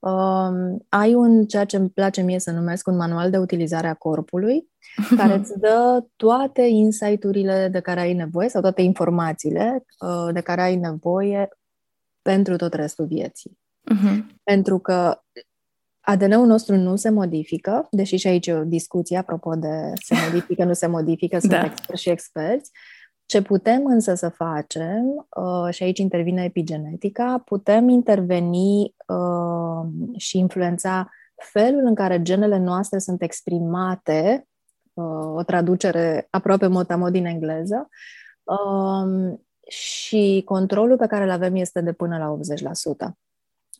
Um, 0.01 0.85
ai 0.89 1.13
un, 1.13 1.45
ceea 1.45 1.65
ce 1.65 1.77
îmi 1.77 1.89
place 1.89 2.21
mie 2.21 2.39
să 2.39 2.51
numesc 2.51 2.87
un 2.87 2.95
manual 2.95 3.29
de 3.29 3.37
utilizare 3.37 3.87
a 3.87 3.93
corpului, 3.93 4.67
care 5.17 5.33
îți 5.33 5.59
dă 5.59 6.05
toate 6.15 6.61
insight-urile 6.61 7.67
de 7.71 7.79
care 7.79 7.99
ai 7.99 8.13
nevoie 8.13 8.49
sau 8.49 8.61
toate 8.61 8.81
informațiile 8.81 9.85
uh, 9.99 10.33
de 10.33 10.41
care 10.41 10.61
ai 10.61 10.75
nevoie 10.75 11.49
pentru 12.21 12.55
tot 12.55 12.73
restul 12.73 13.05
vieții. 13.05 13.59
Uh-huh. 13.93 14.37
Pentru 14.43 14.79
că 14.79 15.21
ADN-ul 16.01 16.45
nostru 16.45 16.75
nu 16.75 16.95
se 16.95 17.09
modifică, 17.09 17.87
deși 17.91 18.15
și 18.15 18.27
aici 18.27 18.47
e 18.47 18.53
o 18.53 18.63
discuție 18.63 19.17
apropo 19.17 19.55
de 19.55 19.93
se 20.03 20.15
modifică, 20.25 20.63
nu 20.63 20.73
se 20.73 20.87
modifică, 20.87 21.39
sunt 21.39 21.51
da. 21.51 21.63
experți 21.63 22.01
și 22.01 22.09
experți. 22.09 22.71
Ce 23.25 23.41
putem 23.41 23.85
însă 23.85 24.13
să 24.13 24.29
facem, 24.29 25.27
uh, 25.35 25.73
și 25.73 25.83
aici 25.83 25.99
intervine 25.99 26.43
epigenetica, 26.43 27.41
putem 27.45 27.89
interveni 27.89 28.95
uh, 29.07 30.17
și 30.17 30.37
influența 30.37 31.09
felul 31.35 31.85
în 31.85 31.95
care 31.95 32.21
genele 32.21 32.57
noastre 32.57 32.99
sunt 32.99 33.21
exprimate, 33.21 34.47
uh, 34.93 35.35
o 35.35 35.43
traducere 35.43 36.27
aproape 36.29 36.67
mod 36.67 37.09
din 37.11 37.25
engleză, 37.25 37.89
uh, 38.43 39.37
și 39.67 40.41
controlul 40.45 40.97
pe 40.97 41.07
care 41.07 41.23
îl 41.23 41.29
avem 41.29 41.55
este 41.55 41.81
de 41.81 41.91
până 41.91 42.17
la 42.17 42.29
80%. 42.31 43.17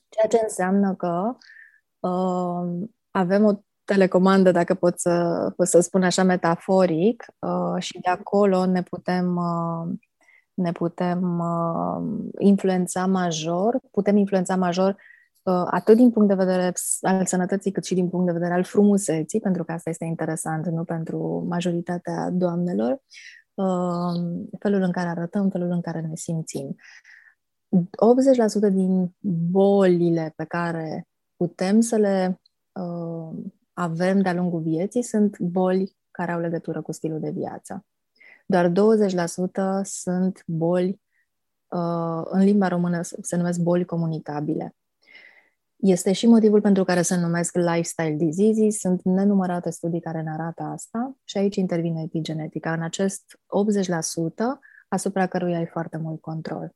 Ceea 0.09 0.27
ce 0.29 0.39
înseamnă 0.43 0.93
că 0.93 1.23
uh, 1.27 1.35
avem 3.11 3.45
o 3.45 3.53
telecomandă, 3.85 4.51
dacă 4.51 4.73
pot 4.73 4.99
să, 4.99 5.45
pot 5.55 5.67
să 5.67 5.79
spun 5.79 6.03
așa 6.03 6.23
metaforic, 6.23 7.25
uh, 7.39 7.81
și 7.81 7.99
de 7.99 8.09
acolo 8.09 8.65
ne 8.65 8.83
putem, 8.83 9.35
uh, 9.35 9.93
ne 10.53 10.71
putem 10.71 11.39
uh, 11.39 12.29
influența 12.39 13.05
major, 13.05 13.79
putem 13.91 14.17
influența 14.17 14.55
major 14.55 14.89
uh, 15.43 15.63
atât 15.65 15.95
din 15.95 16.11
punct 16.11 16.27
de 16.27 16.43
vedere 16.43 16.73
al 17.01 17.25
sănătății, 17.25 17.71
cât 17.71 17.85
și 17.85 17.93
din 17.93 18.09
punct 18.09 18.25
de 18.25 18.31
vedere 18.31 18.53
al 18.53 18.63
frumuseții, 18.63 19.39
pentru 19.39 19.63
că 19.63 19.71
asta 19.71 19.89
este 19.89 20.05
interesant, 20.05 20.65
nu 20.65 20.83
pentru 20.83 21.45
majoritatea 21.49 22.29
doamnelor, 22.29 23.01
uh, 23.53 24.47
felul 24.59 24.81
în 24.81 24.91
care 24.91 25.09
arătăm, 25.09 25.49
felul 25.49 25.71
în 25.71 25.81
care 25.81 26.01
ne 26.01 26.15
simțim. 26.15 26.75
80% 27.69 28.69
din 28.71 29.15
bolile 29.51 30.33
pe 30.35 30.43
care 30.43 31.05
putem 31.41 31.79
să 31.79 31.95
le 31.95 32.41
uh, 32.71 33.37
avem 33.73 34.21
de-a 34.21 34.33
lungul 34.33 34.61
vieții 34.61 35.03
sunt 35.03 35.39
boli 35.39 35.97
care 36.11 36.31
au 36.31 36.39
legătură 36.39 36.81
cu 36.81 36.91
stilul 36.91 37.19
de 37.19 37.29
viață. 37.29 37.85
Doar 38.45 38.69
20% 38.69 38.71
sunt 39.83 40.43
boli, 40.45 41.01
uh, 41.67 42.21
în 42.23 42.43
limba 42.43 42.67
română 42.67 43.01
se 43.01 43.35
numesc 43.35 43.59
boli 43.59 43.85
comunicabile. 43.85 44.75
Este 45.75 46.11
și 46.11 46.27
motivul 46.27 46.61
pentru 46.61 46.83
care 46.83 47.01
se 47.01 47.15
numesc 47.15 47.55
lifestyle 47.55 48.15
diseases. 48.17 48.79
Sunt 48.79 49.01
nenumărate 49.03 49.69
studii 49.69 50.01
care 50.01 50.21
ne 50.21 50.31
arată 50.31 50.63
asta 50.63 51.17
și 51.23 51.37
aici 51.37 51.55
intervine 51.55 52.01
epigenetica. 52.01 52.73
În 52.73 52.81
acest 52.81 53.39
80% 53.39 54.59
asupra 54.87 55.27
căruia 55.27 55.57
ai 55.57 55.67
foarte 55.67 55.97
mult 55.97 56.21
control. 56.21 56.75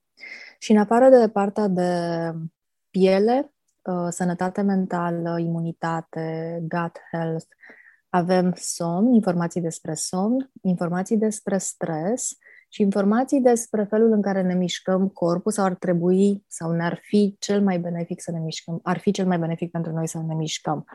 Și 0.59 0.71
în 0.71 0.77
afară 0.77 1.09
de 1.09 1.29
partea 1.29 1.67
de 1.67 2.31
piele, 2.89 3.49
uh, 3.49 3.54
sănătate 4.09 4.61
mentală, 4.61 5.39
imunitate, 5.39 6.57
gut 6.61 6.97
health, 7.11 7.45
avem 8.09 8.53
somn, 8.55 9.13
informații 9.13 9.61
despre 9.61 9.93
somn, 9.93 10.51
informații 10.61 11.17
despre 11.17 11.57
stres 11.57 12.37
și 12.69 12.81
informații 12.81 13.41
despre 13.41 13.83
felul 13.83 14.11
în 14.11 14.21
care 14.21 14.41
ne 14.41 14.53
mișcăm 14.53 15.07
corpul 15.07 15.51
sau 15.51 15.65
ar 15.65 15.73
trebui 15.73 16.43
sau 16.47 16.71
ne-ar 16.71 16.99
fi 17.01 17.35
cel 17.39 17.61
mai 17.61 17.79
benefic 17.79 18.21
să 18.21 18.31
ne 18.31 18.39
mișcăm, 18.39 18.79
ar 18.83 18.97
fi 18.99 19.11
cel 19.11 19.25
mai 19.25 19.39
benefic 19.39 19.71
pentru 19.71 19.91
noi 19.91 20.07
să 20.07 20.17
ne 20.27 20.33
mișcăm. 20.33 20.85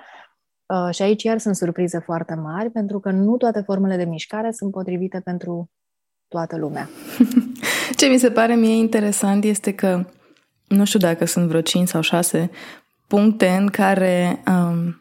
Uh, 0.67 0.95
și 0.95 1.03
aici 1.03 1.23
iar 1.23 1.39
sunt 1.39 1.57
surprize 1.57 1.99
foarte 1.99 2.35
mari, 2.35 2.71
pentru 2.71 3.01
că 3.01 3.11
nu 3.11 3.37
toate 3.37 3.61
formele 3.61 3.97
de 3.97 4.05
mișcare 4.05 4.53
sunt 4.53 4.71
potrivite 4.71 5.21
pentru 5.21 5.71
toată 6.29 6.57
lumea. 6.57 6.89
Ce 7.99 8.07
mi 8.07 8.19
se 8.19 8.31
pare 8.31 8.55
mie 8.55 8.75
interesant 8.75 9.45
este 9.45 9.75
că, 9.75 10.07
nu 10.71 10.85
știu 10.85 10.99
dacă 10.99 11.25
sunt 11.25 11.49
vreo 11.49 11.61
5 11.61 11.89
sau 11.89 12.01
6 12.01 12.51
puncte 13.07 13.49
în 13.61 13.67
care 13.67 14.43
um, 14.47 15.01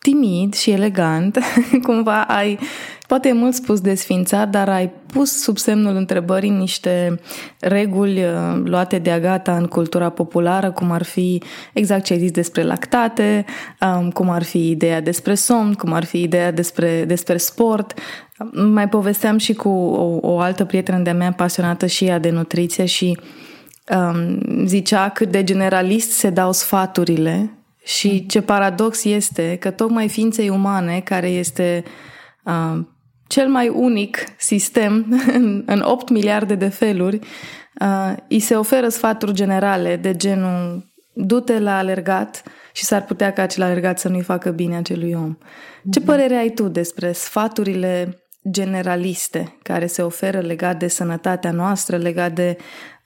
timid 0.00 0.54
și 0.54 0.70
elegant, 0.70 1.38
cumva 1.86 2.22
ai, 2.22 2.58
poate 3.06 3.28
e 3.28 3.32
mult 3.32 3.54
spus 3.54 3.80
desfințat, 3.80 4.48
dar 4.48 4.68
ai 4.68 4.90
pus 5.06 5.42
sub 5.42 5.58
semnul 5.58 5.96
întrebării 5.96 6.50
niște 6.50 7.20
reguli 7.60 8.24
uh, 8.24 8.60
luate 8.64 8.98
de 8.98 9.10
agata 9.10 9.56
în 9.56 9.66
cultura 9.66 10.08
populară, 10.08 10.70
cum 10.70 10.90
ar 10.90 11.02
fi 11.02 11.42
exact 11.72 12.04
ce 12.04 12.12
ai 12.12 12.18
zis 12.18 12.30
despre 12.30 12.62
lactate, 12.62 13.44
um, 13.80 14.10
cum 14.10 14.30
ar 14.30 14.42
fi 14.42 14.70
ideea 14.70 15.00
despre 15.00 15.34
somn, 15.34 15.72
cum 15.72 15.92
ar 15.92 16.04
fi 16.04 16.22
ideea 16.22 16.52
despre, 16.52 17.04
despre 17.04 17.36
sport. 17.36 17.98
Mai 18.52 18.88
povesteam 18.88 19.38
și 19.38 19.52
cu 19.52 19.68
o, 19.68 20.18
o 20.20 20.38
altă 20.38 20.64
prietenă 20.64 20.98
de-a 20.98 21.14
mea 21.14 21.32
pasionată 21.32 21.86
și 21.86 22.04
ea 22.04 22.18
de 22.18 22.30
nutriție 22.30 22.84
și 22.84 23.18
um, 23.88 24.66
zicea 24.66 25.08
cât 25.08 25.30
de 25.30 25.44
generalist 25.44 26.10
se 26.10 26.30
dau 26.30 26.52
sfaturile 26.52 27.54
și 27.84 28.26
ce 28.26 28.40
paradox 28.40 29.04
este 29.04 29.56
că 29.60 29.70
tocmai 29.70 30.08
ființei 30.08 30.48
umane, 30.48 31.00
care 31.00 31.28
este 31.28 31.84
uh, 32.44 32.80
cel 33.26 33.48
mai 33.48 33.68
unic 33.68 34.18
sistem 34.38 35.06
în, 35.36 35.62
în 35.66 35.80
8 35.80 36.08
miliarde 36.08 36.54
de 36.54 36.68
feluri, 36.68 37.18
uh, 37.80 38.14
îi 38.28 38.40
se 38.40 38.54
oferă 38.56 38.88
sfaturi 38.88 39.32
generale 39.32 39.96
de 39.96 40.16
genul 40.16 40.88
du-te 41.12 41.58
la 41.58 41.78
alergat 41.78 42.42
și 42.72 42.84
s-ar 42.84 43.04
putea 43.04 43.32
ca 43.32 43.42
acel 43.42 43.62
alergat 43.62 43.98
să 43.98 44.08
nu-i 44.08 44.22
facă 44.22 44.50
bine 44.50 44.76
acelui 44.76 45.12
om. 45.12 45.36
Ce 45.90 45.98
mhm. 45.98 46.08
părere 46.08 46.34
ai 46.34 46.50
tu 46.50 46.68
despre 46.68 47.12
sfaturile 47.12 48.18
generaliste 48.50 49.56
care 49.62 49.86
se 49.86 50.02
oferă 50.02 50.40
legat 50.40 50.78
de 50.78 50.88
sănătatea 50.88 51.50
noastră, 51.50 51.96
legat 51.96 52.32
de 52.32 52.56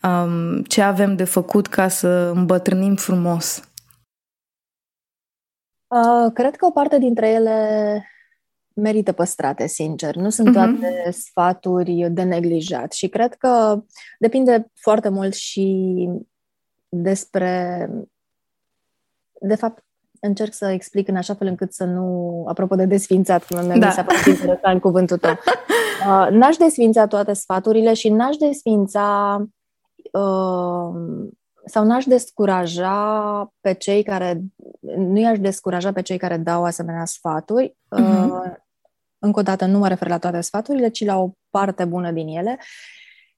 um, 0.04 0.62
ce 0.62 0.82
avem 0.82 1.16
de 1.16 1.24
făcut 1.24 1.66
ca 1.66 1.88
să 1.88 2.08
îmbătrânim 2.34 2.94
frumos? 2.94 3.68
Uh, 5.86 6.32
cred 6.32 6.56
că 6.56 6.66
o 6.66 6.70
parte 6.70 6.98
dintre 6.98 7.28
ele 7.28 8.08
merită 8.74 9.12
păstrate, 9.12 9.66
sincer. 9.66 10.14
Nu 10.14 10.30
sunt 10.30 10.48
uh-huh. 10.48 10.52
toate 10.52 11.10
sfaturi 11.10 12.08
de 12.10 12.22
neglijat 12.22 12.92
și 12.92 13.08
cred 13.08 13.34
că 13.34 13.82
depinde 14.18 14.70
foarte 14.74 15.08
mult 15.08 15.34
și 15.34 16.08
despre. 16.88 17.88
De 19.40 19.54
fapt, 19.54 19.84
încerc 20.20 20.52
să 20.52 20.66
explic 20.66 21.08
în 21.08 21.16
așa 21.16 21.34
fel 21.34 21.46
încât 21.46 21.72
să 21.72 21.84
nu, 21.84 22.44
apropo 22.48 22.74
de 22.74 22.84
desfințat, 22.84 23.44
cum 23.44 23.68
da. 23.68 23.74
mi 23.74 23.92
s-a 23.92 24.04
părut 24.04 24.26
interesant 24.26 24.80
cuvântul 24.80 25.18
tău. 25.18 25.38
Uh, 26.08 26.28
n-aș 26.30 26.56
desfința 26.56 27.06
toate 27.06 27.32
sfaturile 27.32 27.94
și 27.94 28.08
n-aș 28.08 28.36
desfința 28.36 29.36
uh, 30.18 31.28
sau 31.66 31.84
n-aș 31.84 32.04
descuraja 32.04 33.52
pe 33.60 33.72
cei 33.72 34.02
care, 34.02 34.40
nu 34.96 35.18
i-aș 35.18 35.38
descuraja 35.38 35.92
pe 35.92 36.02
cei 36.02 36.18
care 36.18 36.36
dau 36.36 36.64
asemenea 36.64 37.04
sfaturi. 37.04 37.76
Uh-huh. 37.96 38.28
Uh, 38.28 38.52
încă 39.18 39.38
o 39.38 39.42
dată, 39.42 39.64
nu 39.64 39.78
mă 39.78 39.88
refer 39.88 40.08
la 40.08 40.18
toate 40.18 40.40
sfaturile, 40.40 40.88
ci 40.88 41.04
la 41.04 41.18
o 41.18 41.30
parte 41.50 41.84
bună 41.84 42.10
din 42.10 42.28
ele. 42.28 42.58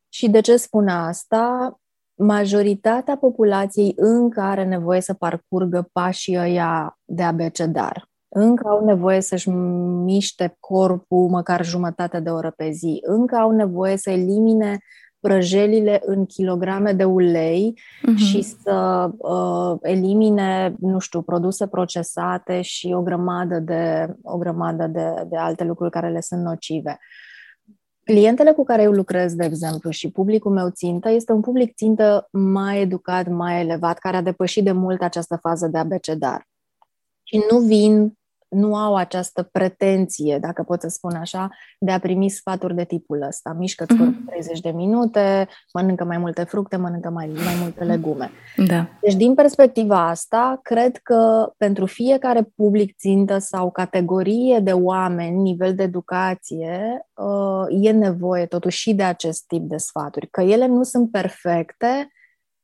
Și 0.08 0.28
de 0.28 0.40
ce 0.40 0.56
spun 0.56 0.88
asta? 0.88 1.76
Majoritatea 2.14 3.16
populației 3.16 3.92
încă 3.96 4.40
are 4.40 4.64
nevoie 4.64 5.00
să 5.00 5.14
parcurgă 5.14 5.88
pașii 5.92 6.38
ăia 6.38 6.98
de 7.04 7.22
abecedar. 7.22 8.08
Încă 8.28 8.68
au 8.68 8.84
nevoie 8.84 9.20
să-și 9.20 9.48
miște 9.48 10.56
corpul 10.60 11.28
măcar 11.28 11.64
jumătate 11.64 12.20
de 12.20 12.30
oră 12.30 12.50
pe 12.50 12.70
zi. 12.70 12.98
Încă 13.02 13.36
au 13.36 13.50
nevoie 13.50 13.96
să 13.96 14.10
elimine 14.10 14.78
prăjelile 15.26 16.02
în 16.04 16.26
kilograme 16.26 16.92
de 16.92 17.04
ulei 17.04 17.78
uh-huh. 17.78 18.16
și 18.16 18.42
să 18.42 19.08
uh, 19.16 19.78
elimine, 19.82 20.74
nu 20.80 20.98
știu, 20.98 21.22
produse 21.22 21.66
procesate 21.66 22.60
și 22.60 22.92
o 22.96 23.02
grămadă 23.02 23.58
de, 23.58 24.14
o 24.22 24.38
grămadă 24.38 24.86
de, 24.86 25.26
de 25.28 25.36
alte 25.36 25.64
lucruri 25.64 25.90
care 25.90 26.10
le 26.10 26.20
sunt 26.20 26.42
nocive. 26.42 26.98
Clientele 28.04 28.52
cu 28.52 28.64
care 28.64 28.82
eu 28.82 28.92
lucrez, 28.92 29.34
de 29.34 29.44
exemplu, 29.44 29.90
și 29.90 30.10
publicul 30.10 30.52
meu 30.52 30.68
țintă, 30.70 31.10
este 31.10 31.32
un 31.32 31.40
public 31.40 31.74
țintă 31.74 32.28
mai 32.30 32.80
educat, 32.80 33.28
mai 33.28 33.60
elevat, 33.60 33.98
care 33.98 34.16
a 34.16 34.22
depășit 34.22 34.64
de 34.64 34.72
mult 34.72 35.02
această 35.02 35.38
fază 35.40 35.66
de 35.66 35.78
abecedar. 35.78 36.48
Și 37.22 37.42
nu 37.50 37.58
vin 37.58 38.18
nu 38.56 38.76
au 38.76 38.94
această 38.94 39.42
pretenție, 39.52 40.38
dacă 40.38 40.62
pot 40.62 40.80
să 40.80 40.88
spun 40.88 41.14
așa, 41.14 41.50
de 41.78 41.90
a 41.90 41.98
primi 41.98 42.30
sfaturi 42.30 42.74
de 42.74 42.84
tipul 42.84 43.22
ăsta. 43.22 43.56
Mișcă-ți 43.58 43.94
mm-hmm. 43.94 44.26
30 44.26 44.60
de 44.60 44.70
minute, 44.70 45.48
mănâncă 45.72 46.04
mai 46.04 46.18
multe 46.18 46.44
fructe, 46.44 46.76
mănâncă 46.76 47.10
mai, 47.10 47.26
mai 47.26 47.54
multe 47.60 47.84
legume. 47.84 48.30
Da. 48.66 48.88
Deci, 49.00 49.14
din 49.14 49.34
perspectiva 49.34 50.08
asta, 50.08 50.60
cred 50.62 50.96
că 50.96 51.52
pentru 51.56 51.86
fiecare 51.86 52.52
public 52.54 52.96
țintă 52.96 53.38
sau 53.38 53.70
categorie 53.70 54.58
de 54.58 54.72
oameni, 54.72 55.40
nivel 55.40 55.74
de 55.74 55.82
educație, 55.82 57.06
uh, 57.14 57.84
e 57.84 57.90
nevoie 57.90 58.46
totuși 58.46 58.78
și 58.78 58.94
de 58.94 59.02
acest 59.02 59.46
tip 59.46 59.62
de 59.68 59.76
sfaturi. 59.76 60.28
Că 60.30 60.40
ele 60.40 60.66
nu 60.66 60.82
sunt 60.82 61.10
perfecte, 61.10 62.10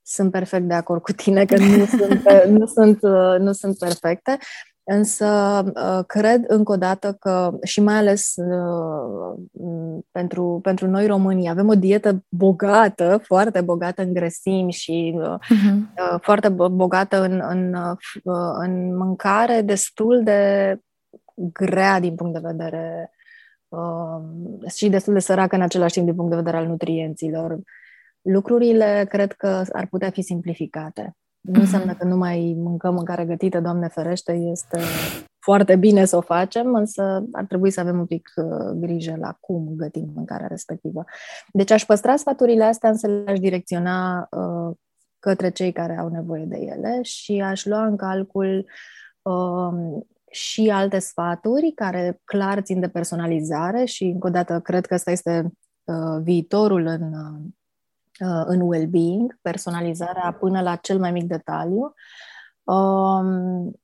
sunt 0.02 0.30
perfect 0.30 0.68
de 0.68 0.74
acord 0.74 1.02
cu 1.02 1.12
tine 1.12 1.44
că 1.44 1.56
nu 1.56 1.84
sunt, 1.84 2.22
nu 2.58 2.66
sunt, 2.66 3.02
nu 3.38 3.52
sunt 3.52 3.78
perfecte, 3.78 4.38
însă 4.84 5.62
cred 6.06 6.44
încă 6.46 6.72
o 6.72 6.76
dată 6.76 7.16
că 7.20 7.58
și 7.62 7.80
mai 7.80 7.94
ales 7.94 8.34
pentru, 10.10 10.58
pentru 10.62 10.86
noi 10.86 11.06
românii 11.06 11.48
avem 11.48 11.68
o 11.68 11.74
dietă 11.74 12.24
bogată, 12.28 13.20
foarte 13.22 13.60
bogată 13.60 14.02
în 14.02 14.12
grăsimi 14.12 14.72
și 14.72 15.18
uh-huh. 15.20 16.20
foarte 16.20 16.48
bogată 16.48 17.22
în, 17.22 17.42
în, 17.48 17.76
în 18.58 18.96
mâncare 18.96 19.60
destul 19.60 20.20
de 20.24 20.76
grea 21.34 22.00
din 22.00 22.14
punct 22.14 22.32
de 22.32 22.48
vedere 22.52 23.10
uh, 23.68 24.70
și 24.74 24.88
destul 24.88 25.12
de 25.12 25.18
săracă 25.18 25.54
în 25.54 25.62
același 25.62 25.92
timp 25.92 26.06
din 26.06 26.14
punct 26.14 26.30
de 26.30 26.36
vedere 26.36 26.56
al 26.56 26.66
nutrienților. 26.66 27.58
Lucrurile 28.22 29.06
cred 29.08 29.32
că 29.32 29.64
ar 29.72 29.86
putea 29.86 30.10
fi 30.10 30.22
simplificate. 30.22 31.16
Nu 31.42 31.52
mhm. 31.52 31.60
înseamnă 31.60 31.94
că 31.94 32.04
nu 32.04 32.16
mai 32.16 32.54
mâncăm 32.56 32.94
mâncare 32.94 33.24
gătită, 33.24 33.60
Doamne 33.60 33.88
ferește, 33.88 34.32
este 34.32 34.78
foarte 35.38 35.76
bine 35.76 36.04
să 36.04 36.16
o 36.16 36.20
facem, 36.20 36.74
însă 36.74 37.24
ar 37.32 37.44
trebui 37.44 37.70
să 37.70 37.80
avem 37.80 37.98
un 37.98 38.06
pic 38.06 38.32
uh, 38.36 38.70
grijă 38.74 39.16
la 39.20 39.36
cum 39.40 39.72
gătim 39.76 40.12
mâncarea 40.14 40.46
respectivă. 40.46 41.04
Deci 41.52 41.70
aș 41.70 41.84
păstra 41.84 42.16
sfaturile 42.16 42.64
astea, 42.64 42.88
însă 42.88 43.06
le-aș 43.06 43.38
direcționa 43.38 44.28
uh, 44.30 44.76
către 45.18 45.50
cei 45.50 45.72
care 45.72 45.98
au 45.98 46.08
nevoie 46.08 46.44
de 46.44 46.56
ele 46.56 47.02
și 47.02 47.40
aș 47.40 47.64
lua 47.64 47.86
în 47.86 47.96
calcul 47.96 48.66
uh, 49.22 50.02
și 50.30 50.70
alte 50.70 50.98
sfaturi 50.98 51.72
care 51.74 52.20
clar 52.24 52.60
țin 52.60 52.80
de 52.80 52.88
personalizare 52.88 53.84
și, 53.84 54.04
încă 54.04 54.26
o 54.26 54.30
dată, 54.30 54.60
cred 54.60 54.86
că 54.86 54.94
ăsta 54.94 55.10
este 55.10 55.52
uh, 55.84 56.20
viitorul 56.22 56.86
în, 56.86 57.02
uh, 57.02 57.40
în 58.46 58.60
well-being, 58.60 59.38
personalizarea 59.40 60.36
până 60.40 60.60
la 60.60 60.76
cel 60.76 60.98
mai 60.98 61.10
mic 61.10 61.24
detaliu. 61.24 61.94
Um, 62.62 63.80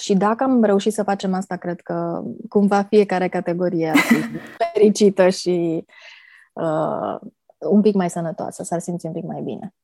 și 0.00 0.14
dacă 0.14 0.44
am 0.44 0.64
reușit 0.64 0.92
să 0.92 1.02
facem 1.02 1.34
asta, 1.34 1.56
cred 1.56 1.80
că 1.80 2.22
cumva 2.48 2.82
fiecare 2.82 3.28
categorie 3.28 3.88
ar 3.88 3.96
fi 3.96 4.14
fericită 4.72 5.28
și 5.28 5.84
uh, 6.52 7.18
un 7.58 7.80
pic 7.80 7.94
mai 7.94 8.10
sănătoasă, 8.10 8.62
s-ar 8.62 8.80
simți 8.80 9.06
un 9.06 9.12
pic 9.12 9.24
mai 9.24 9.40
bine. 9.40 9.74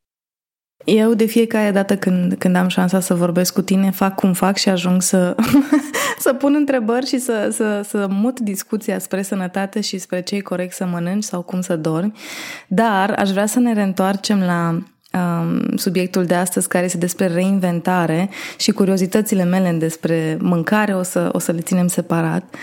Eu 0.84 1.14
de 1.14 1.24
fiecare 1.24 1.70
dată 1.70 1.96
când, 1.96 2.34
când 2.34 2.56
am 2.56 2.68
șansa 2.68 3.00
să 3.00 3.14
vorbesc 3.14 3.52
cu 3.52 3.62
tine, 3.62 3.90
fac 3.90 4.14
cum 4.14 4.32
fac 4.32 4.56
și 4.56 4.68
ajung 4.68 5.02
să, 5.02 5.36
să 6.18 6.32
pun 6.32 6.54
întrebări 6.54 7.06
și 7.06 7.18
să, 7.18 7.48
să, 7.52 7.80
să 7.88 8.06
mut 8.10 8.40
discuția 8.40 8.98
spre 8.98 9.22
sănătate 9.22 9.80
și 9.80 9.98
spre 9.98 10.22
ce 10.22 10.40
corect 10.40 10.74
să 10.74 10.86
mănânci 10.86 11.24
sau 11.24 11.42
cum 11.42 11.60
să 11.60 11.76
dormi. 11.76 12.12
Dar 12.66 13.14
aș 13.18 13.30
vrea 13.30 13.46
să 13.46 13.58
ne 13.58 13.72
reîntoarcem 13.72 14.40
la 14.40 14.78
um, 15.20 15.76
subiectul 15.76 16.24
de 16.24 16.34
astăzi 16.34 16.68
care 16.68 16.84
este 16.84 16.98
despre 16.98 17.26
reinventare 17.26 18.28
și 18.56 18.72
curiozitățile 18.72 19.44
mele 19.44 19.72
despre 19.72 20.36
mâncare 20.40 20.94
o 20.94 21.02
să, 21.02 21.28
o 21.32 21.38
să 21.38 21.52
le 21.52 21.60
ținem 21.60 21.86
separat. 21.86 22.54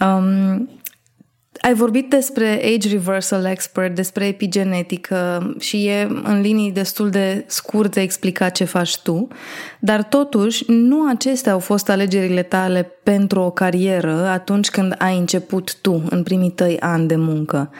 Um, 0.00 0.68
ai 1.60 1.74
vorbit 1.74 2.10
despre 2.10 2.60
age 2.74 2.88
reversal 2.88 3.44
expert, 3.44 3.94
despre 3.94 4.26
epigenetică 4.26 5.52
și 5.58 5.86
e 5.86 6.08
în 6.22 6.40
linii 6.40 6.72
destul 6.72 7.10
de 7.10 7.44
scurte 7.46 8.00
explicat 8.00 8.52
ce 8.52 8.64
faci 8.64 8.98
tu, 8.98 9.28
dar 9.78 10.02
totuși 10.02 10.64
nu 10.66 11.08
acestea 11.08 11.52
au 11.52 11.58
fost 11.58 11.88
alegerile 11.88 12.42
tale 12.42 12.92
pentru 13.02 13.40
o 13.40 13.50
carieră 13.50 14.26
atunci 14.26 14.70
când 14.70 14.94
ai 14.98 15.18
început 15.18 15.76
tu 15.80 16.02
în 16.10 16.22
primii 16.22 16.50
tăi 16.50 16.76
ani 16.80 17.06
de 17.06 17.16
muncă. 17.16 17.70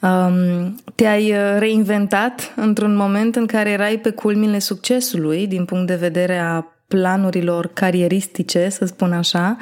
Um, 0.00 0.76
te-ai 0.94 1.34
reinventat 1.58 2.52
într-un 2.56 2.96
moment 2.96 3.36
în 3.36 3.46
care 3.46 3.70
erai 3.70 3.98
pe 3.98 4.10
culmile 4.10 4.58
succesului 4.58 5.46
din 5.46 5.64
punct 5.64 5.86
de 5.86 5.94
vedere 5.94 6.38
a 6.38 6.64
planurilor 6.92 7.70
carieristice, 7.72 8.68
să 8.68 8.84
spun 8.84 9.12
așa, 9.12 9.56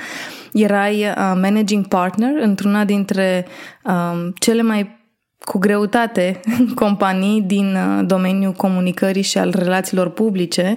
erai 0.52 1.04
uh, 1.04 1.14
managing 1.16 1.86
partner 1.86 2.30
într-una 2.40 2.84
dintre 2.84 3.46
um, 3.84 4.32
cele 4.38 4.62
mai 4.62 4.98
cu 5.44 5.58
greutate 5.58 6.40
companii 6.82 7.42
din 7.42 7.74
uh, 7.74 8.06
domeniul 8.06 8.52
comunicării 8.52 9.22
și 9.22 9.38
al 9.38 9.54
relațiilor 9.56 10.10
publice. 10.10 10.74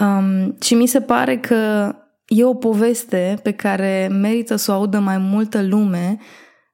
Um, 0.00 0.56
și 0.60 0.74
mi 0.74 0.86
se 0.86 1.00
pare 1.00 1.36
că 1.36 1.92
e 2.26 2.44
o 2.44 2.54
poveste 2.54 3.38
pe 3.42 3.52
care 3.52 4.08
merită 4.10 4.56
să 4.56 4.70
o 4.70 4.74
audă 4.74 4.98
mai 4.98 5.18
multă 5.18 5.62
lume 5.62 6.18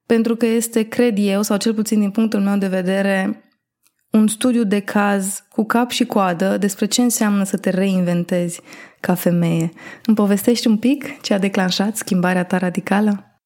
pentru 0.05 0.35
că 0.35 0.45
este, 0.45 0.81
cred 0.81 1.17
eu, 1.19 1.41
sau 1.41 1.57
cel 1.57 1.73
puțin 1.73 1.99
din 1.99 2.11
punctul 2.11 2.39
meu 2.39 2.57
de 2.57 2.67
vedere, 2.67 3.42
un 4.13 4.27
studiu 4.27 4.63
de 4.63 4.79
caz 4.79 5.43
cu 5.51 5.63
cap 5.63 5.89
și 5.89 6.05
coadă 6.05 6.57
despre 6.57 6.85
ce 6.85 7.01
înseamnă 7.01 7.43
să 7.43 7.57
te 7.57 7.69
reinventezi 7.69 8.61
ca 8.99 9.15
femeie. 9.15 9.71
Îmi 10.05 10.15
povestești 10.15 10.67
un 10.67 10.77
pic 10.77 11.21
ce 11.21 11.33
a 11.33 11.37
declanșat 11.37 11.95
schimbarea 11.95 12.45
ta 12.45 12.57
radicală? 12.57 13.41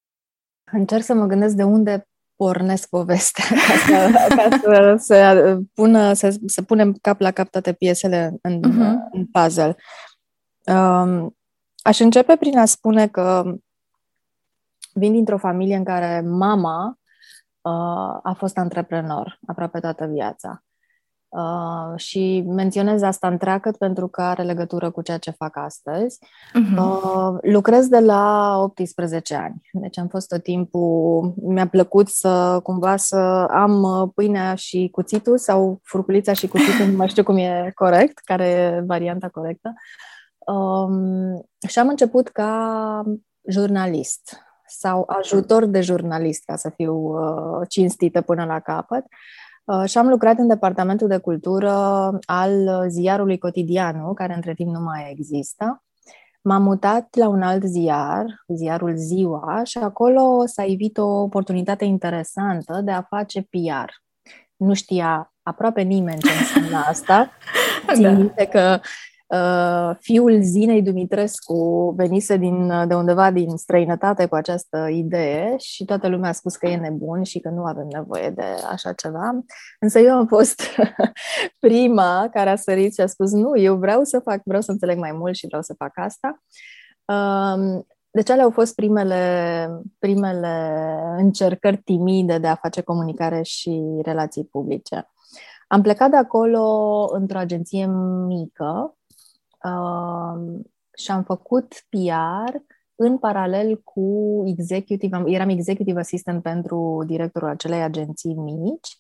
Încerc 0.72 1.04
să 1.04 1.14
mă 1.14 1.26
gândesc 1.26 1.56
de 1.56 1.64
unde 1.64 2.08
pornesc 2.36 2.90
povestea 2.90 3.44
ca 3.68 3.74
să, 3.88 4.36
ca 4.36 4.50
să, 4.62 4.96
să, 4.98 5.58
pună, 5.74 6.14
să, 6.14 6.38
să 6.46 6.62
punem 6.62 6.94
cap 7.02 7.20
la 7.20 7.32
cap 7.32 7.50
toate 7.50 7.74
piesele 7.74 8.34
în, 8.42 8.60
uh-huh. 8.60 9.12
în 9.12 9.26
puzzle. 9.26 9.76
Um, 10.66 11.36
aș 11.82 12.00
începe 12.00 12.36
prin 12.36 12.58
a 12.58 12.66
spune 12.66 13.08
că 13.08 13.56
vin 14.94 15.12
dintr-o 15.12 15.38
familie 15.38 15.76
în 15.76 15.84
care 15.84 16.22
mama 16.22 16.88
uh, 16.88 17.07
a 18.24 18.34
fost 18.38 18.58
antreprenor 18.58 19.40
aproape 19.46 19.80
toată 19.80 20.06
viața. 20.06 20.62
Uh, 21.30 22.00
și 22.00 22.44
menționez 22.48 23.02
asta 23.02 23.28
întreagăt 23.28 23.78
pentru 23.78 24.08
că 24.08 24.22
are 24.22 24.44
legătură 24.44 24.92
cu 24.92 25.02
ceea 25.02 25.18
ce 25.18 25.32
fac 25.32 25.58
astăzi. 25.58 26.20
Uh-huh. 26.20 26.78
Uh, 26.78 27.38
lucrez 27.42 27.88
de 27.88 28.00
la 28.00 28.56
18 28.58 29.36
ani, 29.36 29.62
deci 29.72 29.98
am 29.98 30.08
fost 30.08 30.28
tot 30.28 30.44
timpul, 30.44 31.34
mi-a 31.42 31.68
plăcut 31.68 32.08
să 32.08 32.60
cumva 32.64 32.96
să 32.96 33.16
am 33.50 33.84
uh, 33.84 34.10
pâinea 34.16 34.56
și 34.56 34.90
cuțitul 34.92 35.38
sau 35.38 35.80
furculița 35.84 36.34
și 36.34 36.48
cuțitul, 36.48 36.86
nu 36.92 36.98
mai 36.98 37.10
știu 37.10 37.24
cum 37.24 37.38
e 37.38 37.72
corect, 37.76 38.18
care 38.20 38.46
e 38.46 38.84
varianta 38.86 39.30
corectă. 39.30 39.74
Um, 40.38 41.50
și 41.68 41.80
am 41.80 41.88
început 41.88 42.28
ca 42.28 43.04
jurnalist 43.50 44.47
sau 44.68 45.04
ajutor 45.08 45.66
de 45.66 45.82
jurnalist, 45.82 46.44
ca 46.46 46.56
să 46.56 46.72
fiu 46.76 46.94
uh, 46.94 47.68
cinstită 47.70 48.22
până 48.22 48.46
la 48.46 48.60
capăt. 48.60 49.06
Uh, 49.64 49.90
și 49.90 49.98
am 49.98 50.08
lucrat 50.08 50.38
în 50.38 50.48
departamentul 50.48 51.08
de 51.08 51.18
cultură 51.18 51.72
al 52.26 52.86
ziarului 52.88 53.38
cotidian, 53.38 54.14
care 54.14 54.34
între 54.34 54.54
timp 54.54 54.74
nu 54.74 54.80
mai 54.80 55.12
există. 55.12 55.84
M-am 56.42 56.64
mutat 56.64 57.16
la 57.16 57.28
un 57.28 57.42
alt 57.42 57.64
ziar, 57.64 58.26
ziarul 58.48 58.96
Ziua, 58.96 59.62
și 59.64 59.78
acolo 59.78 60.46
s-a 60.46 60.64
ivit 60.64 60.98
o 60.98 61.06
oportunitate 61.06 61.86
interesantă 61.86 62.82
de 62.84 62.92
a 62.92 63.02
face 63.02 63.42
PR. 63.42 63.90
Nu 64.56 64.74
știa 64.74 65.34
aproape 65.44 65.82
nimeni 65.82 66.20
ce 66.20 66.30
înseamnă 66.40 66.78
asta. 66.88 67.30
Țin 67.94 68.34
da. 68.36 68.46
că 68.46 68.80
Uh, 68.80 68.84
fiul 70.00 70.42
Zinei 70.42 70.82
Dumitrescu 70.82 71.94
venise 71.98 72.38
din, 72.38 72.88
de 72.88 72.96
undeva 72.96 73.32
din 73.32 73.58
străinătate 73.58 74.26
cu 74.26 74.36
această 74.36 74.88
idee 74.92 75.56
și 75.58 75.86
toată 75.86 76.08
lumea 76.08 76.30
a 76.30 76.34
spus 76.34 76.56
că 76.56 76.68
e 76.68 76.78
nebun 76.78 77.24
și 77.24 77.40
că 77.40 77.50
nu 77.50 77.64
avem 77.64 77.88
nevoie 77.92 78.30
de 78.30 78.46
așa 78.72 78.94
ceva. 78.94 79.40
Însă 79.80 80.00
eu 80.00 80.16
am 80.16 80.28
fost 80.28 80.62
prima 81.60 82.30
care 82.32 82.50
a 82.50 82.56
sărit 82.56 82.94
și 82.94 83.02
a 83.02 83.08
spus 83.08 83.32
nu, 83.32 83.58
eu 83.58 83.76
vreau 83.76 84.04
să 84.04 84.20
fac, 84.20 84.42
vreau 84.46 84.62
să 84.62 84.72
înțeleg 84.72 84.98
mai 84.98 85.12
mult 85.12 85.36
și 85.36 85.48
vreau 85.48 85.62
să 85.62 85.74
fac 85.78 85.92
asta. 85.94 86.42
Um, 87.06 87.88
deci 88.12 88.30
alea 88.30 88.44
au 88.44 88.52
fost 88.52 88.76
primele, 88.76 89.70
primele 90.00 90.76
încercări 91.18 91.78
timide 91.78 92.38
de 92.38 92.48
a 92.48 92.56
face 92.56 92.82
comunicare 92.82 93.42
și 93.42 93.82
relații 94.04 94.46
publice. 94.46 95.12
Am 95.68 95.82
plecat 95.82 96.10
de 96.10 96.16
acolo 96.16 96.64
într-o 97.12 97.38
agenție 97.38 97.86
mică, 98.28 98.97
uh, 99.64 100.60
și 100.98 101.12
am 101.12 101.24
făcut 101.24 101.86
PR 101.90 102.56
în 102.96 103.18
paralel 103.18 103.82
cu 103.84 104.44
executive, 104.46 105.24
eram 105.26 105.50
executive 105.50 106.00
assistant 106.00 106.42
pentru 106.42 107.04
directorul 107.06 107.50
acelei 107.50 107.82
agenții 107.82 108.34
mici. 108.34 108.98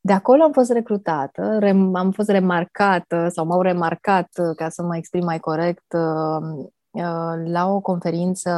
De 0.00 0.12
acolo 0.12 0.42
am 0.42 0.52
fost 0.52 0.72
recrutată, 0.72 1.58
rem, 1.58 1.94
am 1.94 2.10
fost 2.10 2.28
remarcată 2.28 3.28
sau 3.28 3.46
m-au 3.46 3.60
remarcat, 3.60 4.28
ca 4.56 4.68
să 4.68 4.82
mă 4.82 4.96
exprim 4.96 5.24
mai 5.24 5.38
corect, 5.38 5.92
uh, 5.92 6.64
uh, 6.90 7.42
la 7.44 7.68
o 7.68 7.80
conferință 7.80 8.50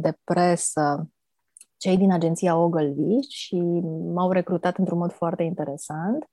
de 0.00 0.16
presă 0.24 1.10
cei 1.76 1.96
din 1.96 2.12
agenția 2.12 2.56
Ogilvy 2.56 3.20
și 3.28 3.56
m-au 4.14 4.30
recrutat 4.30 4.78
într-un 4.78 4.98
mod 4.98 5.12
foarte 5.12 5.42
interesant. 5.42 6.24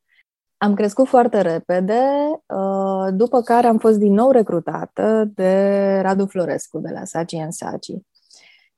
Am 0.62 0.74
crescut 0.74 1.08
foarte 1.08 1.42
repede, 1.42 2.02
uh, 2.46 3.08
după 3.14 3.42
care 3.42 3.68
am 3.68 3.78
fost 3.78 3.98
din 3.98 4.14
nou 4.14 4.32
recrutată 4.32 5.32
de 5.36 6.00
Radu 6.02 6.26
Florescu 6.26 6.80
de 6.80 6.90
la 6.90 7.06
Saci 7.06 7.32
în 7.32 7.52
Saci. 7.52 7.94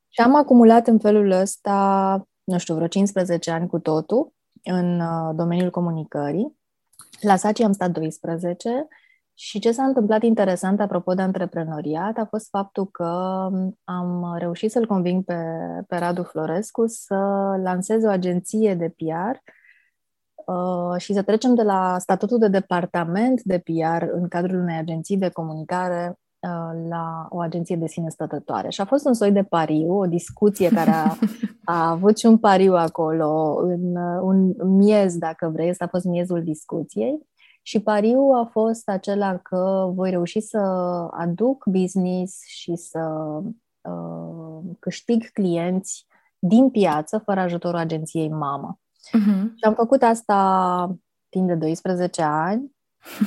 Și 0.07 0.21
am 0.23 0.35
acumulat 0.35 0.87
în 0.87 0.99
felul 0.99 1.31
ăsta, 1.31 2.27
nu 2.43 2.57
știu, 2.57 2.75
vreo 2.75 2.87
15 2.87 3.51
ani 3.51 3.67
cu 3.67 3.79
totul 3.79 4.33
în 4.63 4.99
uh, 4.99 5.35
domeniul 5.35 5.69
comunicării 5.69 6.59
La 7.21 7.35
Saci 7.35 7.61
am 7.61 7.71
stat 7.71 7.91
12 7.91 8.87
și 9.33 9.59
ce 9.59 9.71
s-a 9.71 9.83
întâmplat 9.83 10.23
interesant 10.23 10.79
apropo 10.79 11.13
de 11.13 11.21
antreprenoriat 11.21 12.17
a 12.17 12.25
fost 12.25 12.49
faptul 12.49 12.87
că 12.87 13.03
am 13.83 14.35
reușit 14.37 14.71
să-l 14.71 14.87
conving 14.87 15.23
pe, 15.23 15.35
pe 15.87 15.97
Radu 15.97 16.23
Florescu 16.23 16.87
să 16.87 17.15
lanseze 17.63 18.07
o 18.07 18.09
agenție 18.09 18.75
de 18.75 18.89
PR 18.89 19.37
uh, 20.45 20.97
și 20.97 21.13
să 21.13 21.21
trecem 21.21 21.55
de 21.55 21.61
la 21.61 21.95
statutul 21.99 22.37
de 22.37 22.47
departament 22.47 23.41
de 23.43 23.57
PR 23.57 24.03
în 24.11 24.27
cadrul 24.27 24.59
unei 24.59 24.77
agenții 24.77 25.17
de 25.17 25.29
comunicare 25.29 26.19
uh, 26.39 26.87
la 26.89 27.27
o 27.29 27.39
agenție 27.39 27.75
de 27.75 27.87
sine 27.87 28.09
stătătoare. 28.09 28.69
Și 28.69 28.81
a 28.81 28.85
fost 28.85 29.05
un 29.05 29.13
soi 29.13 29.31
de 29.31 29.43
pariu, 29.43 29.97
o 29.97 30.05
discuție 30.05 30.69
care 30.69 30.89
a, 30.89 31.15
a 31.63 31.89
avut 31.95 32.17
și 32.17 32.25
un 32.25 32.37
pariu 32.37 32.73
acolo, 32.73 33.55
în, 33.61 33.95
un 34.21 34.53
miez, 34.75 35.17
dacă 35.17 35.49
vrei, 35.53 35.69
ăsta 35.69 35.85
a 35.85 35.91
fost 35.91 36.05
miezul 36.05 36.43
discuției. 36.43 37.29
Și 37.63 37.81
pariul 37.81 38.35
a 38.35 38.49
fost 38.51 38.89
acela 38.89 39.37
că 39.37 39.91
voi 39.95 40.09
reuși 40.09 40.39
să 40.39 40.57
aduc 41.11 41.65
business 41.65 42.45
și 42.47 42.75
să 42.75 42.99
uh, 43.81 44.75
câștig 44.79 45.31
clienți 45.31 46.05
din 46.39 46.69
piață 46.69 47.17
fără 47.17 47.39
ajutorul 47.39 47.79
agenției 47.79 48.29
mamă. 48.29 48.80
Uh-huh. 49.17 49.41
Și 49.55 49.63
am 49.63 49.73
făcut 49.73 50.01
asta 50.01 50.95
timp 51.29 51.47
de 51.47 51.55
12 51.55 52.21
ani, 52.21 52.71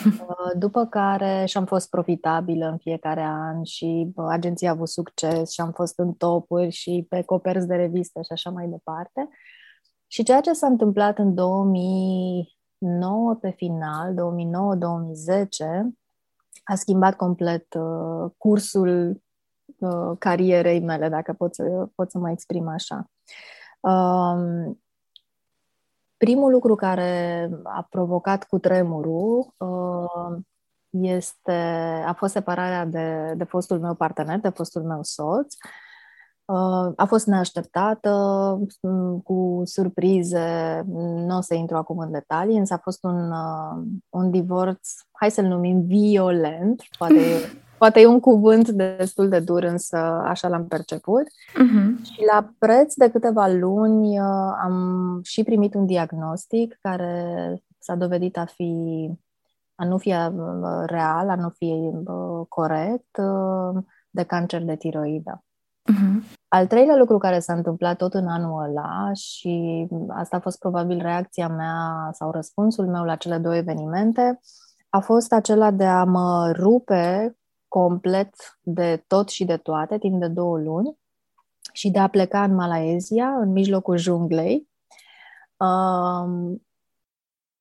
uh, 0.04 0.50
după 0.64 0.86
care 0.86 1.44
și-am 1.46 1.64
fost 1.64 1.90
profitabilă 1.90 2.68
în 2.68 2.78
fiecare 2.78 3.22
an 3.22 3.62
și 3.62 4.12
agenția 4.28 4.68
a 4.68 4.72
avut 4.72 4.88
succes 4.88 5.50
și 5.50 5.60
am 5.60 5.72
fost 5.72 5.98
în 5.98 6.12
topuri 6.12 6.70
și 6.70 7.06
pe 7.08 7.22
coperți 7.22 7.66
de 7.66 7.74
revistă 7.74 8.20
și 8.22 8.32
așa 8.32 8.50
mai 8.50 8.68
departe. 8.68 9.28
Și 10.06 10.22
ceea 10.22 10.40
ce 10.40 10.52
s-a 10.52 10.66
întâmplat 10.66 11.18
în 11.18 11.34
2000 11.34 12.54
2009 12.84 13.34
pe 13.34 13.50
final, 13.50 14.14
2009-2010, 14.14 14.16
a 16.64 16.74
schimbat 16.74 17.16
complet 17.16 17.74
uh, 17.74 18.30
cursul 18.36 19.22
uh, 19.78 20.12
carierei 20.18 20.80
mele, 20.80 21.08
dacă 21.08 21.32
pot 21.32 21.54
să, 21.54 21.88
pot 21.94 22.10
să 22.10 22.18
mă 22.18 22.30
exprim 22.30 22.68
așa. 22.68 23.10
Um, 23.80 24.83
primul 26.24 26.52
lucru 26.52 26.74
care 26.74 27.50
a 27.62 27.87
provocat 27.90 28.44
cu 28.44 28.58
tremurul 28.58 29.54
uh, 29.56 30.37
este, 30.90 31.52
a 32.06 32.12
fost 32.12 32.32
separarea 32.32 32.84
de, 32.84 33.34
de 33.37 33.44
fostul 33.44 33.80
meu 33.80 33.94
partener, 33.94 34.40
de 34.40 34.48
fostul 34.48 34.82
meu 34.82 34.98
soț, 35.02 35.54
Uh, 36.46 36.92
a 36.96 37.04
fost 37.06 37.26
neașteptată, 37.26 38.10
mm, 38.80 39.20
cu 39.20 39.62
surprize, 39.64 40.82
nu 40.87 41.37
o 41.37 41.40
să 41.40 41.54
intru 41.54 41.76
acum 41.76 41.98
în 41.98 42.10
detalii, 42.10 42.56
însă 42.56 42.74
a 42.74 42.80
fost 42.82 43.04
un, 43.04 43.30
uh, 43.30 43.82
un 44.08 44.30
divorț, 44.30 44.88
hai 45.12 45.30
să-l 45.30 45.44
numim 45.44 45.87
violent, 45.87 46.82
poate 46.98 47.14
e, 47.14 47.37
poate 47.78 48.00
e 48.00 48.06
un 48.06 48.20
cuvânt 48.20 48.68
destul 48.68 49.28
de 49.28 49.40
dur, 49.40 49.62
însă 49.62 49.96
așa 50.24 50.48
l-am 50.48 50.66
perceput. 50.66 51.22
Uh-huh. 51.22 52.02
Și 52.02 52.24
la 52.32 52.48
preț 52.58 52.94
de 52.94 53.10
câteva 53.10 53.46
luni 53.46 54.18
uh, 54.18 54.52
am 54.62 55.20
și 55.22 55.42
primit 55.42 55.74
un 55.74 55.87
diagnostic 55.87 56.78
care 56.80 57.54
s-a 57.78 57.94
dovedit 57.94 58.37
a 58.37 58.44
fi 58.44 59.10
a 59.76 59.84
nu 59.84 59.98
fi 59.98 60.14
real, 60.84 61.28
a 61.28 61.34
nu 61.34 61.48
fi 61.48 61.90
corect, 62.48 63.18
de 64.10 64.22
cancer 64.22 64.62
de 64.62 64.76
tiroidă. 64.76 65.44
Uh-huh. 65.92 66.38
Al 66.48 66.66
treilea 66.66 66.96
lucru 66.96 67.18
care 67.18 67.38
s-a 67.38 67.52
întâmplat 67.52 67.96
tot 67.96 68.14
în 68.14 68.28
anul 68.28 68.62
ăla 68.62 69.12
și 69.12 69.87
asta 70.08 70.37
a 70.37 70.40
fost 70.40 70.58
probabil 70.58 70.98
reacția 70.98 71.48
mea 71.48 72.10
sau 72.12 72.30
răspunsul 72.30 72.87
meu 72.87 73.04
la 73.04 73.16
cele 73.16 73.38
două 73.38 73.56
evenimente, 73.56 74.40
a 74.88 74.98
fost 74.98 75.32
acela 75.32 75.70
de 75.70 75.84
a 75.84 76.04
mă 76.04 76.52
rupe 76.56 77.37
complet 77.74 78.34
de 78.62 79.04
tot 79.06 79.28
și 79.28 79.44
de 79.44 79.56
toate 79.56 79.98
timp 79.98 80.20
de 80.20 80.28
două 80.28 80.58
luni 80.58 80.96
și 81.72 81.90
de 81.90 81.98
a 81.98 82.08
pleca 82.08 82.42
în 82.42 82.54
Malaezia, 82.54 83.26
în 83.26 83.52
mijlocul 83.52 83.96
junglei. 83.96 84.68
Um, 85.56 86.62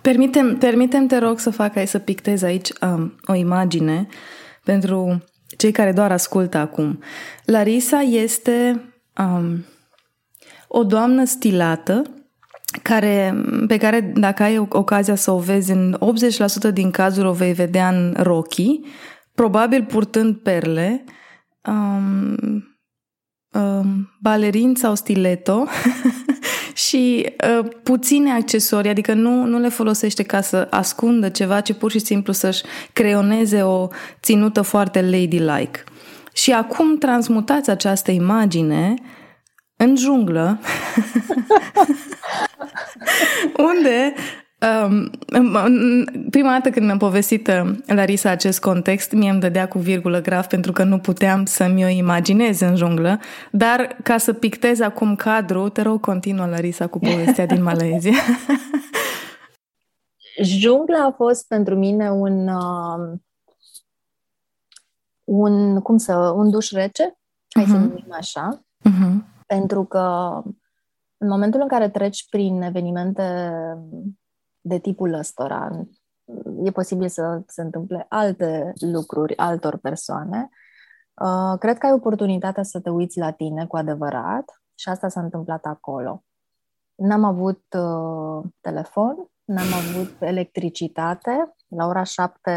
Permitem, 0.02 0.58
permitem, 0.58 1.08
te 1.08 1.18
rog, 1.18 1.40
să 1.40 1.50
fac 1.50 1.76
ai 1.76 1.88
să 1.88 2.00
pictez 2.00 2.42
aici 2.42 2.70
um, 2.82 3.16
o 3.26 3.34
imagine 3.34 4.08
pentru 4.64 5.24
cei 5.58 5.72
care 5.72 5.92
doar 5.92 6.12
ascultă 6.12 6.58
acum. 6.58 7.00
Larisa 7.46 8.00
este 8.00 8.84
um, 9.18 9.66
o 10.68 10.84
doamnă 10.84 11.26
stilată 11.26 12.04
care, 12.82 13.44
pe 13.68 13.78
care 13.78 14.00
dacă 14.16 14.44
ai 14.44 14.58
ocazia 14.58 15.16
să 15.16 15.32
o 15.32 15.38
vezi 15.38 15.72
în 15.72 15.98
80% 16.70 16.74
din 16.74 16.92
cazuri 16.92 17.28
o 17.28 17.34
vei 17.34 17.54
vedea 17.54 17.90
în 17.90 18.16
rochi, 18.18 18.80
probabil 19.36 19.84
purtând 19.84 20.36
perle, 20.36 21.04
um, 21.68 22.36
um, 23.52 24.10
balerin 24.22 24.76
sau 24.76 24.96
stiletto 24.96 25.66
și 26.88 27.34
uh, 27.60 27.66
puține 27.84 28.32
accesorii, 28.32 28.90
adică 28.90 29.14
nu, 29.14 29.46
nu 29.46 29.60
le 29.60 29.70
folosește 29.70 30.24
ca 30.24 30.42
să 30.42 30.68
ascundă 30.70 31.30
ceva, 31.30 31.62
ci 31.62 31.74
pur 31.74 31.92
și 31.92 32.00
simplu 32.00 32.34
să-și 32.34 32.64
creioneze 32.94 33.62
o 33.62 33.88
ținută 34.22 34.62
foarte 34.62 35.02
ladylike. 35.02 35.84
Și 36.34 36.52
acum 36.52 36.98
transmutați 36.98 37.70
această 37.70 38.12
imagine 38.12 38.94
în 39.76 39.96
junglă, 39.96 40.60
unde 43.70 44.14
Um, 44.64 45.10
prima 46.30 46.52
dată 46.52 46.70
când 46.70 46.86
mi-a 46.86 46.98
povestit 46.98 47.48
uh, 47.48 47.76
Larisa 47.86 48.30
acest 48.30 48.60
context, 48.60 49.12
mie 49.12 49.30
îmi 49.30 49.40
dădea 49.40 49.68
cu 49.68 49.78
virgulă 49.78 50.22
graf 50.22 50.48
pentru 50.48 50.72
că 50.72 50.84
nu 50.84 51.00
puteam 51.00 51.46
să-mi 51.46 51.84
o 51.84 51.88
imaginez 51.88 52.60
în 52.60 52.76
junglă, 52.76 53.20
dar 53.52 53.98
ca 54.04 54.18
să 54.18 54.34
pictez 54.34 54.80
acum 54.80 55.16
cadru, 55.16 55.70
te 55.70 55.82
rog, 55.82 56.00
continuă, 56.00 56.46
Larisa, 56.46 56.88
cu 56.88 57.00
povestea 57.00 57.46
din 57.46 57.64
Malezia. 57.64 58.18
Jungla 60.44 61.06
a 61.06 61.12
fost 61.12 61.48
pentru 61.48 61.76
mine 61.76 62.12
un, 62.12 62.48
uh, 62.48 63.18
un 65.24 65.80
cum 65.80 65.98
să, 65.98 66.16
un 66.16 66.50
duș 66.50 66.72
rece, 66.72 67.18
hai 67.50 67.64
uh-huh. 67.64 67.68
să 67.68 67.74
mhm. 67.74 67.88
numim 67.88 68.08
așa, 68.10 68.66
uh-huh. 68.90 69.14
pentru 69.46 69.84
că 69.84 70.42
în 71.18 71.28
momentul 71.28 71.62
în 71.62 71.68
care 71.68 71.90
treci 71.90 72.30
prin 72.30 72.62
evenimente 72.62 73.24
de 74.64 74.78
tipul 74.78 75.14
ăstora. 75.14 75.86
E 76.64 76.72
posibil 76.72 77.08
să 77.08 77.42
se 77.48 77.62
întâmple 77.62 78.06
alte 78.10 78.74
lucruri 78.80 79.38
altor 79.38 79.78
persoane. 79.78 80.50
Uh, 81.22 81.60
cred 81.60 81.78
că 81.78 81.86
ai 81.86 81.92
oportunitatea 81.92 82.64
să 82.64 82.80
te 82.80 82.90
uiți 82.90 83.20
la 83.20 83.32
tine 83.32 83.66
cu 83.66 83.78
adevărat 83.78 84.62
și 84.76 84.90
asta 84.90 85.08
s-a 85.08 85.22
întâmplat 85.22 85.66
acolo. 85.66 86.24
N-am 86.96 87.24
avut 87.24 87.64
uh, 87.78 88.50
telefon, 88.62 89.28
n-am 89.44 89.68
avut 89.74 90.16
electricitate. 90.20 91.54
La 91.68 91.86
ora 91.86 92.04
șapte 92.04 92.52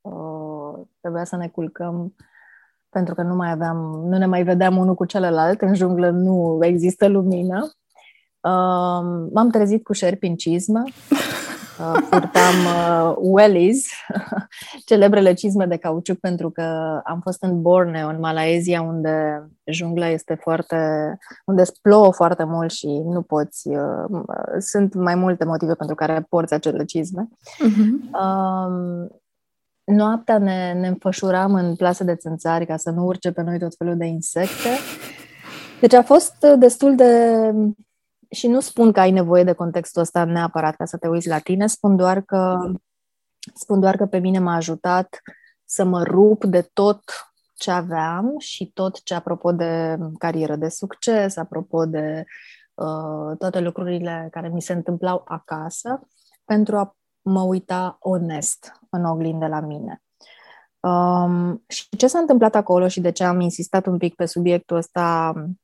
uh, 0.00 0.86
trebuia 1.00 1.24
să 1.24 1.36
ne 1.36 1.48
culcăm 1.48 2.14
pentru 2.88 3.14
că 3.14 3.22
nu 3.22 3.34
mai 3.34 3.50
aveam, 3.50 3.76
nu 4.04 4.18
ne 4.18 4.26
mai 4.26 4.42
vedeam 4.42 4.76
unul 4.76 4.94
cu 4.94 5.04
celălalt, 5.04 5.60
în 5.60 5.74
junglă 5.74 6.10
nu 6.10 6.58
există 6.60 7.08
lumină. 7.08 7.70
Uh, 8.44 9.28
m-am 9.32 9.48
trezit 9.50 9.84
cu 9.84 9.92
șerpi 9.92 10.26
în 10.26 10.36
cizmă, 10.36 10.82
uh, 11.80 12.06
purtam 12.10 12.54
uh, 12.64 13.14
wellies, 13.16 13.86
celebrele 14.86 15.32
cizme 15.32 15.66
de 15.66 15.76
cauciuc, 15.76 16.18
pentru 16.18 16.50
că 16.50 16.62
am 17.04 17.20
fost 17.22 17.42
în 17.42 17.62
Borneo, 17.62 18.08
în 18.08 18.18
Malaezia, 18.18 18.82
unde 18.82 19.46
jungla 19.64 20.08
este 20.08 20.38
foarte, 20.40 20.76
unde 21.44 21.62
plouă 21.82 22.12
foarte 22.12 22.44
mult 22.44 22.70
și 22.70 22.86
nu 22.86 23.22
poți, 23.22 23.68
uh, 23.68 24.22
sunt 24.58 24.94
mai 24.94 25.14
multe 25.14 25.44
motive 25.44 25.74
pentru 25.74 25.94
care 25.94 26.26
porți 26.28 26.54
acele 26.54 26.84
cizme. 26.84 27.28
Uh-huh. 27.28 28.12
Uh, 28.12 29.06
noaptea 29.84 30.38
ne, 30.38 30.72
ne 30.72 30.88
înfășuram 30.88 31.54
în 31.54 31.74
plase 31.74 32.04
de 32.04 32.14
țânțari 32.14 32.66
ca 32.66 32.76
să 32.76 32.90
nu 32.90 33.04
urce 33.04 33.32
pe 33.32 33.42
noi 33.42 33.58
tot 33.58 33.74
felul 33.78 33.96
de 33.96 34.06
insecte. 34.06 34.68
Deci 35.80 35.92
a 35.92 36.02
fost 36.02 36.46
destul 36.58 36.94
de 36.94 37.52
și 38.34 38.46
nu 38.46 38.60
spun 38.60 38.92
că 38.92 39.00
ai 39.00 39.10
nevoie 39.10 39.44
de 39.44 39.52
contextul 39.52 40.02
ăsta 40.02 40.24
neapărat 40.24 40.76
ca 40.76 40.84
să 40.84 40.96
te 40.96 41.08
uiți 41.08 41.28
la 41.28 41.38
tine, 41.38 41.66
spun 41.66 41.96
doar 41.96 42.20
că, 42.20 42.72
spun 43.54 43.80
doar 43.80 43.96
că 43.96 44.06
pe 44.06 44.18
mine 44.18 44.38
m-a 44.38 44.54
ajutat 44.54 45.20
să 45.64 45.84
mă 45.84 46.02
rup 46.02 46.44
de 46.44 46.70
tot 46.72 47.02
ce 47.54 47.70
aveam 47.70 48.34
și 48.38 48.70
tot 48.72 49.02
ce 49.02 49.14
apropo 49.14 49.52
de 49.52 49.96
carieră 50.18 50.56
de 50.56 50.68
succes, 50.68 51.36
apropo 51.36 51.84
de 51.84 52.24
uh, 52.74 53.36
toate 53.38 53.60
lucrurile 53.60 54.28
care 54.30 54.48
mi 54.48 54.62
se 54.62 54.72
întâmplau 54.72 55.22
acasă, 55.26 56.08
pentru 56.44 56.76
a 56.76 56.96
mă 57.22 57.42
uita 57.42 57.96
onest 58.00 58.72
în 58.90 59.04
oglindă 59.04 59.46
la 59.46 59.60
mine. 59.60 60.02
Um, 60.80 61.64
și 61.68 61.88
ce 61.96 62.06
s-a 62.06 62.18
întâmplat 62.18 62.54
acolo 62.54 62.88
și 62.88 63.00
de 63.00 63.10
ce 63.10 63.24
am 63.24 63.40
insistat 63.40 63.86
un 63.86 63.98
pic 63.98 64.14
pe 64.14 64.26
subiectul 64.26 64.76
ăsta 64.76 65.32
Ehm, 65.36 65.58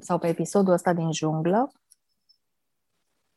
sau 0.00 0.18
pe 0.18 0.28
episodul 0.28 0.72
ăsta 0.72 0.92
din 0.92 1.12
junglă, 1.12 1.72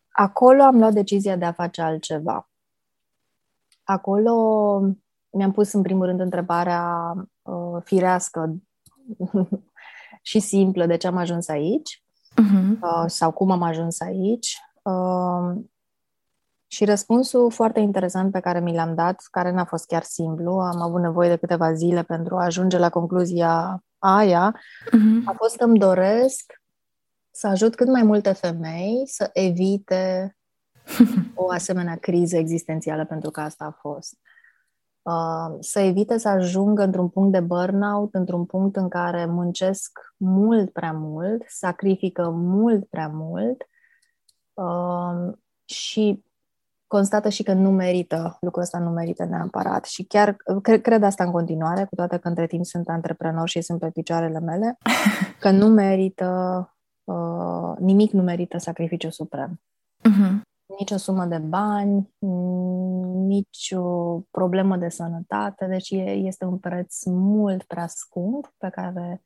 acolo 0.09 0.63
am 0.63 0.77
luat 0.77 0.93
decizia 0.93 1.35
de 1.35 1.45
a 1.45 1.51
face 1.51 1.81
altceva. 1.81 2.49
acolo 3.83 4.33
mi-am 5.29 5.51
pus 5.51 5.73
în 5.73 5.81
primul 5.81 6.05
rând 6.05 6.19
întrebarea 6.19 7.13
uh, 7.41 7.81
firească 7.83 8.55
și 10.21 10.39
simplă 10.39 10.85
de 10.85 10.97
ce 10.97 11.07
am 11.07 11.17
ajuns 11.17 11.47
aici 11.47 12.03
uh-huh. 12.31 12.79
uh, 12.81 13.03
sau 13.05 13.31
cum 13.31 13.51
am 13.51 13.61
ajuns 13.61 13.99
aici. 13.99 14.57
Uh, 14.81 15.63
și 16.67 16.85
răspunsul 16.85 17.51
foarte 17.51 17.79
interesant 17.79 18.31
pe 18.31 18.39
care 18.39 18.59
mi 18.59 18.75
l-am 18.75 18.95
dat, 18.95 19.23
care 19.31 19.51
n-a 19.51 19.65
fost 19.65 19.85
chiar 19.85 20.03
simplu, 20.03 20.51
am 20.51 20.81
avut 20.81 21.01
nevoie 21.01 21.29
de 21.29 21.35
câteva 21.35 21.73
zile 21.73 22.03
pentru 22.03 22.37
a 22.37 22.43
ajunge 22.43 22.77
la 22.77 22.89
concluzia 22.89 23.83
aia, 24.01 24.55
uh-huh. 24.55 25.25
a 25.25 25.33
fost 25.37 25.55
că 25.55 25.63
îmi 25.63 25.79
doresc 25.79 26.61
să 27.31 27.47
ajut 27.47 27.75
cât 27.75 27.87
mai 27.87 28.03
multe 28.03 28.31
femei 28.31 29.03
să 29.05 29.29
evite 29.33 30.35
o 31.35 31.49
asemenea 31.49 31.95
criză 31.95 32.37
existențială, 32.37 33.05
pentru 33.05 33.31
că 33.31 33.41
asta 33.41 33.65
a 33.65 33.77
fost. 33.79 34.17
Uh, 35.01 35.57
să 35.59 35.79
evite 35.79 36.17
să 36.17 36.27
ajungă 36.27 36.83
într-un 36.83 37.09
punct 37.09 37.31
de 37.31 37.39
burnout, 37.39 38.13
într-un 38.13 38.45
punct 38.45 38.75
în 38.75 38.89
care 38.89 39.25
muncesc 39.25 39.99
mult 40.17 40.71
prea 40.71 40.91
mult, 40.91 41.43
sacrifică 41.47 42.29
mult 42.29 42.85
prea 42.85 43.07
mult 43.07 43.63
uh, 44.53 45.33
și 45.65 46.23
constată 46.91 47.29
și 47.29 47.43
că 47.43 47.53
nu 47.53 47.69
merită, 47.69 48.37
lucrul 48.39 48.61
ăsta 48.61 48.79
nu 48.79 48.89
merită 48.89 49.25
neapărat. 49.25 49.85
Și 49.85 50.03
chiar 50.03 50.35
cred, 50.61 50.81
cred 50.81 51.03
asta 51.03 51.23
în 51.23 51.31
continuare, 51.31 51.85
cu 51.85 51.95
toate 51.95 52.17
că 52.17 52.27
între 52.27 52.47
timp 52.47 52.65
sunt 52.65 52.89
antreprenor 52.89 53.49
și 53.49 53.61
sunt 53.61 53.79
pe 53.79 53.89
picioarele 53.89 54.39
mele, 54.39 54.77
că 55.43 55.51
nu 55.51 55.67
merită, 55.67 56.29
uh, 57.03 57.77
nimic 57.79 58.11
nu 58.11 58.21
merită 58.21 58.57
sacrificiu 58.57 59.09
suprem. 59.09 59.61
Uh-huh. 60.09 60.41
Nici 60.79 60.91
o 60.91 60.97
sumă 60.97 61.25
de 61.25 61.37
bani, 61.37 62.13
nici 63.27 63.73
o 63.75 64.19
problemă 64.31 64.77
de 64.77 64.89
sănătate, 64.89 65.65
deci 65.65 65.89
e, 65.89 66.09
este 66.11 66.45
un 66.45 66.57
preț 66.57 67.03
mult 67.05 67.63
prea 67.63 67.87
scump 67.87 68.53
pe 68.57 68.69
care 68.69 69.23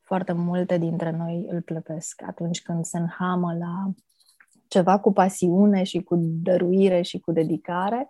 foarte 0.00 0.32
multe 0.32 0.78
dintre 0.78 1.10
noi 1.10 1.46
îl 1.48 1.62
plătesc 1.62 2.22
atunci 2.26 2.62
când 2.62 2.84
se 2.84 2.98
înhamă 2.98 3.56
la 3.58 3.90
ceva 4.68 4.98
cu 4.98 5.12
pasiune 5.12 5.82
și 5.82 6.02
cu 6.02 6.16
dăruire 6.18 7.02
și 7.02 7.18
cu 7.18 7.32
dedicare. 7.32 8.08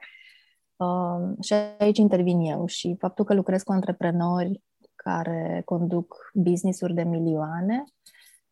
Uh, 0.77 1.45
și 1.45 1.53
aici 1.79 1.99
intervin 1.99 2.41
eu 2.41 2.67
și 2.67 2.97
faptul 2.99 3.25
că 3.25 3.35
lucrez 3.35 3.63
cu 3.63 3.73
antreprenori 3.73 4.63
care 4.95 5.63
conduc 5.65 6.31
business-uri 6.35 6.95
de 6.95 7.03
milioane 7.03 7.85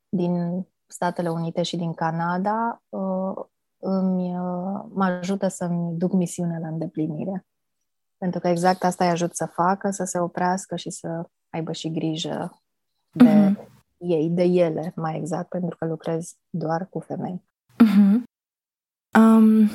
din 0.08 0.64
Statele 0.86 1.28
Unite 1.28 1.62
și 1.62 1.76
din 1.76 1.92
Canada 1.92 2.82
uh, 2.88 3.44
îmi, 3.78 4.38
uh, 4.38 4.84
mă 4.88 5.04
ajută 5.04 5.48
să-mi 5.48 5.98
duc 5.98 6.12
misiunea 6.12 6.58
la 6.58 6.68
îndeplinire. 6.68 7.46
Pentru 8.18 8.40
că 8.40 8.48
exact 8.48 8.84
asta 8.84 9.04
îi 9.04 9.10
ajut 9.10 9.34
să 9.34 9.46
facă, 9.46 9.90
să 9.90 10.04
se 10.04 10.18
oprească 10.18 10.76
și 10.76 10.90
să 10.90 11.28
aibă 11.50 11.72
și 11.72 11.90
grijă 11.90 12.62
de 13.10 13.24
mm-hmm. 13.24 13.68
ei, 13.96 14.30
de 14.30 14.42
ele, 14.42 14.92
mai 14.96 15.16
exact, 15.16 15.48
pentru 15.48 15.76
că 15.76 15.86
lucrez 15.86 16.36
doar 16.50 16.88
cu 16.88 16.98
femei. 16.98 17.42
Uh-huh. 17.82 18.22
Um, 19.18 19.72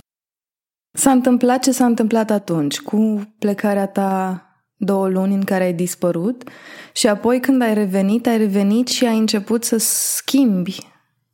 s-a 0.92 1.12
întâmplat 1.12 1.64
ce 1.64 1.72
s-a 1.72 1.86
întâmplat 1.86 2.30
atunci, 2.30 2.80
cu 2.80 3.22
plecarea 3.40 3.88
ta 3.88 4.44
două 4.76 5.08
luni 5.08 5.34
în 5.34 5.44
care 5.44 5.64
ai 5.64 5.74
dispărut 5.74 6.50
și 6.94 7.08
apoi 7.08 7.40
când 7.40 7.62
ai 7.62 7.74
revenit, 7.74 8.28
ai 8.28 8.38
revenit 8.38 8.88
și 8.88 9.06
ai 9.06 9.18
început 9.18 9.64
să 9.64 9.78
schimbi 9.78 10.78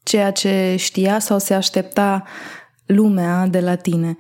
ceea 0.04 0.32
ce 0.32 0.76
știa 0.78 1.20
sau 1.20 1.40
se 1.40 1.54
aștepta 1.54 2.24
lumea 2.86 3.48
de 3.48 3.60
la 3.60 3.76
tine. 3.76 4.18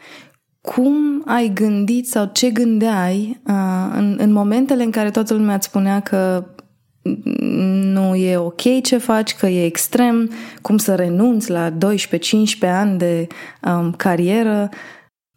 Cum 0.61 1.23
ai 1.25 1.51
gândit 1.53 2.07
sau 2.07 2.29
ce 2.33 2.49
gândeai 2.49 3.41
uh, 3.47 3.91
în, 3.93 4.15
în 4.19 4.31
momentele 4.31 4.83
în 4.83 4.91
care 4.91 5.11
toată 5.11 5.33
lumea 5.33 5.55
îți 5.55 5.65
spunea 5.65 5.99
că 5.99 6.45
nu 7.05 8.15
e 8.15 8.37
ok 8.37 8.61
ce 8.83 8.97
faci, 8.97 9.35
că 9.35 9.47
e 9.47 9.65
extrem, 9.65 10.31
cum 10.61 10.77
să 10.77 10.95
renunți 10.95 11.49
la 11.51 11.71
12-15 11.71 11.77
ani 12.61 12.97
de 12.97 13.27
um, 13.63 13.91
carieră. 13.91 14.69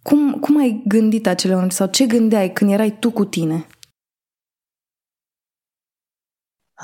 Cum, 0.03 0.33
cum 0.33 0.59
ai 0.59 0.83
gândit 0.87 1.27
acele 1.27 1.55
momente 1.55 1.75
sau 1.75 1.87
ce 1.87 2.07
gândeai 2.07 2.53
când 2.53 2.71
erai 2.71 2.97
tu 2.99 3.11
cu 3.11 3.25
tine? 3.25 3.67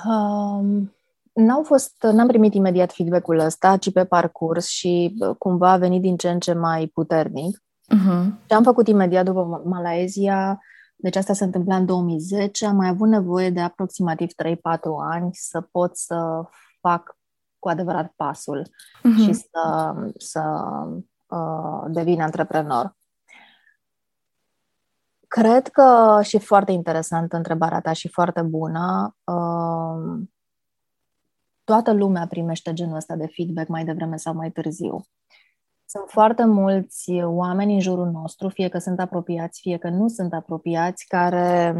Um, 0.04 0.94
n-au 1.32 1.62
fost, 1.62 2.02
n-am 2.12 2.26
primit 2.26 2.54
imediat 2.54 2.92
feedback-ul 2.92 3.38
ăsta, 3.38 3.76
ci 3.76 3.92
pe 3.92 4.04
parcurs 4.04 4.66
și 4.66 5.18
cumva 5.38 5.70
a 5.70 5.76
venit 5.76 6.00
din 6.00 6.16
ce 6.16 6.30
în 6.30 6.38
ce 6.38 6.52
mai 6.52 6.86
puternic. 6.86 7.62
Uh-huh. 7.94 8.24
Ce 8.46 8.54
am 8.54 8.62
făcut 8.62 8.88
imediat 8.88 9.24
după 9.24 9.62
Malaezia 9.64 10.60
deci 11.04 11.16
asta 11.16 11.32
se 11.32 11.44
întâmpla 11.44 11.76
în 11.76 11.86
2010. 11.86 12.66
Am 12.66 12.76
mai 12.76 12.88
avut 12.88 13.08
nevoie 13.08 13.50
de 13.50 13.60
aproximativ 13.60 14.30
3-4 14.30 14.56
ani 14.98 15.28
să 15.32 15.60
pot 15.60 15.96
să 15.96 16.42
fac 16.80 17.16
cu 17.58 17.68
adevărat 17.68 18.12
pasul 18.16 18.62
uh-huh. 18.62 19.24
și 19.24 19.32
să, 19.32 19.94
să 20.18 20.62
uh, 21.26 21.84
devin 21.88 22.20
antreprenor. 22.20 22.96
Cred 25.28 25.68
că 25.68 26.18
și 26.22 26.38
foarte 26.38 26.72
interesant 26.72 27.32
întrebarea 27.32 27.80
ta 27.80 27.92
și 27.92 28.08
foarte 28.08 28.42
bună. 28.42 29.16
Uh, 29.24 30.22
toată 31.64 31.92
lumea 31.92 32.26
primește 32.26 32.72
genul 32.72 32.96
ăsta 32.96 33.16
de 33.16 33.26
feedback 33.26 33.68
mai 33.68 33.84
devreme 33.84 34.16
sau 34.16 34.34
mai 34.34 34.50
târziu. 34.50 35.04
Sunt 35.96 36.10
foarte 36.10 36.44
mulți 36.44 37.12
oameni 37.22 37.74
în 37.74 37.80
jurul 37.80 38.10
nostru, 38.10 38.48
fie 38.48 38.68
că 38.68 38.78
sunt 38.78 39.00
apropiați, 39.00 39.60
fie 39.60 39.76
că 39.76 39.88
nu 39.88 40.08
sunt 40.08 40.32
apropiați, 40.32 41.06
care 41.06 41.74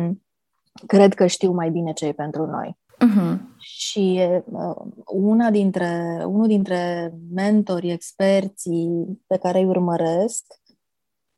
cred 0.87 1.15
că 1.15 1.27
știu 1.27 1.53
mai 1.53 1.71
bine 1.71 1.93
ce 1.93 2.07
e 2.07 2.13
pentru 2.13 2.47
noi. 2.47 2.79
Uh-huh. 2.95 3.39
Și 3.59 4.21
uh, 4.45 4.77
una 5.07 5.51
dintre, 5.51 6.23
unul 6.27 6.47
dintre 6.47 7.13
mentorii, 7.35 7.93
experții 7.93 9.21
pe 9.27 9.37
care 9.37 9.59
îi 9.59 9.67
urmăresc 9.67 10.45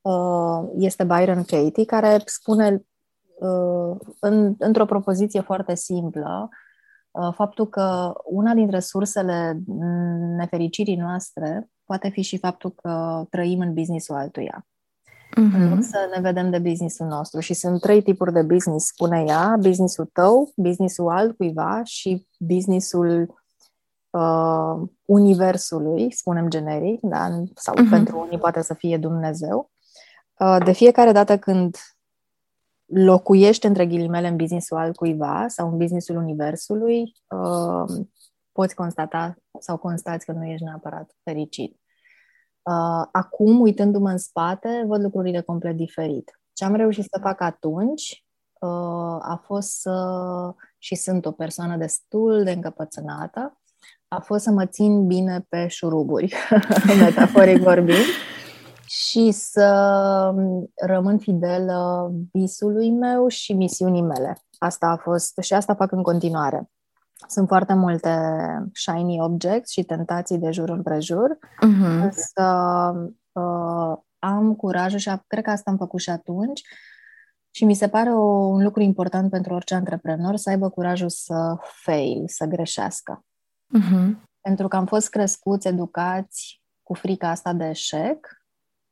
uh, 0.00 0.68
este 0.78 1.04
Byron 1.04 1.42
Katie, 1.44 1.84
care 1.84 2.22
spune 2.24 2.84
uh, 3.38 3.96
în, 4.20 4.54
într-o 4.58 4.84
propoziție 4.84 5.40
foarte 5.40 5.74
simplă 5.74 6.48
uh, 7.10 7.32
faptul 7.34 7.68
că 7.68 8.12
una 8.24 8.54
dintre 8.54 8.80
sursele 8.80 9.60
nefericirii 10.36 10.96
noastre 10.96 11.70
poate 11.86 12.08
fi 12.08 12.22
și 12.22 12.38
faptul 12.38 12.70
că 12.70 13.24
trăim 13.30 13.60
în 13.60 13.74
businessul 13.74 14.14
altuia. 14.14 14.66
Mm-hmm. 15.30 15.54
În 15.54 15.68
loc 15.68 15.82
să 15.82 16.08
ne 16.14 16.20
vedem 16.20 16.50
de 16.50 16.58
businessul 16.58 17.06
nostru. 17.06 17.40
Și 17.40 17.54
sunt 17.54 17.80
trei 17.80 18.02
tipuri 18.02 18.32
de 18.32 18.42
business, 18.42 18.86
spune 18.86 19.24
ea. 19.26 19.56
Businessul 19.60 20.10
tău, 20.12 20.52
businessul 20.56 21.08
altcuiva 21.08 21.80
și 21.84 22.26
businessul 22.38 23.34
uh, 24.10 24.88
universului, 25.04 26.12
spunem 26.12 26.48
generic, 26.48 27.00
da? 27.00 27.42
sau 27.54 27.74
mm-hmm. 27.74 27.90
pentru 27.90 28.18
unii 28.18 28.38
poate 28.38 28.62
să 28.62 28.74
fie 28.74 28.98
Dumnezeu. 28.98 29.70
Uh, 30.38 30.56
de 30.64 30.72
fiecare 30.72 31.12
dată 31.12 31.38
când 31.38 31.76
locuiești 32.86 33.66
între 33.66 33.86
ghilimele 33.86 34.28
în 34.28 34.36
businessul 34.36 34.76
altcuiva 34.76 35.44
sau 35.48 35.70
în 35.70 35.76
businessul 35.76 36.16
universului, 36.16 37.12
uh, 37.28 38.06
poți 38.56 38.74
constata 38.74 39.36
sau 39.60 39.76
constați 39.76 40.24
că 40.24 40.32
nu 40.32 40.44
ești 40.44 40.64
neapărat 40.64 41.10
fericit. 41.22 41.80
Uh, 42.62 43.06
acum, 43.12 43.60
uitându-mă 43.60 44.10
în 44.10 44.18
spate, 44.18 44.84
văd 44.86 45.02
lucrurile 45.02 45.40
complet 45.40 45.76
diferit. 45.76 46.40
Ce 46.52 46.64
am 46.64 46.74
reușit 46.74 47.04
să 47.04 47.18
fac 47.22 47.40
atunci 47.40 48.24
uh, 48.60 49.18
a 49.20 49.42
fost 49.44 49.80
să, 49.80 49.94
și 50.78 50.94
sunt 50.94 51.26
o 51.26 51.30
persoană 51.30 51.76
destul 51.76 52.44
de 52.44 52.50
încăpățânată, 52.50 53.60
a 54.08 54.20
fost 54.20 54.42
să 54.42 54.50
mă 54.50 54.66
țin 54.66 55.06
bine 55.06 55.46
pe 55.48 55.66
șuruburi, 55.66 56.34
metaforic 57.04 57.62
vorbind, 57.62 58.06
și 58.86 59.30
să 59.30 59.68
rămân 60.74 61.18
fidelă 61.18 62.10
visului 62.32 62.90
meu 62.90 63.28
și 63.28 63.52
misiunii 63.52 64.02
mele. 64.02 64.38
Asta 64.58 64.86
a 64.86 64.96
fost 64.96 65.38
și 65.40 65.52
asta 65.54 65.74
fac 65.74 65.92
în 65.92 66.02
continuare. 66.02 66.70
Sunt 67.28 67.48
foarte 67.48 67.74
multe 67.74 68.10
shiny 68.72 69.20
objects 69.20 69.70
și 69.70 69.82
tentații 69.82 70.38
de 70.38 70.50
jur 70.50 70.68
împrejur, 70.68 71.38
uh-huh. 71.38 72.02
însă 72.02 72.44
uh, 73.32 73.98
am 74.18 74.54
curajul 74.54 74.98
și 74.98 75.10
cred 75.26 75.44
că 75.44 75.50
asta 75.50 75.70
am 75.70 75.76
făcut 75.76 76.00
și 76.00 76.10
atunci 76.10 76.62
și 77.50 77.64
mi 77.64 77.74
se 77.74 77.88
pare 77.88 78.12
o, 78.12 78.22
un 78.24 78.62
lucru 78.62 78.82
important 78.82 79.30
pentru 79.30 79.54
orice 79.54 79.74
antreprenor 79.74 80.36
să 80.36 80.50
aibă 80.50 80.68
curajul 80.68 81.08
să 81.08 81.56
fail, 81.60 82.22
să 82.26 82.44
greșească. 82.44 83.24
Uh-huh. 83.78 84.10
Pentru 84.40 84.68
că 84.68 84.76
am 84.76 84.86
fost 84.86 85.08
crescuți, 85.08 85.68
educați 85.68 86.62
cu 86.82 86.94
frica 86.94 87.28
asta 87.28 87.52
de 87.52 87.68
eșec, 87.68 88.26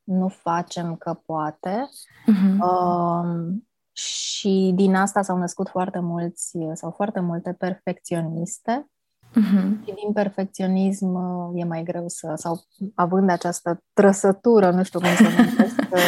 nu 0.03 0.27
facem 0.27 0.95
că 0.95 1.13
poate. 1.25 1.89
Uh-huh. 2.31 2.57
Uh, 2.59 3.53
și 3.95 4.71
din 4.75 4.95
asta 4.95 5.21
s-au 5.21 5.37
născut 5.37 5.69
foarte 5.69 5.99
mulți 5.99 6.57
sau 6.73 6.91
foarte 6.91 7.19
multe 7.19 7.53
perfecționiste. 7.53 8.89
Uh-huh. 9.29 9.85
Și 9.85 9.93
din 10.03 10.11
perfecționism 10.13 11.15
e 11.53 11.63
mai 11.63 11.83
greu 11.83 12.07
să, 12.07 12.33
sau 12.37 12.63
având 12.95 13.29
această 13.29 13.83
trăsătură, 13.93 14.71
nu 14.71 14.83
știu 14.83 14.99
cum 14.99 15.09
să 15.15 15.23
numesc, 15.23 15.75
că 15.89 15.99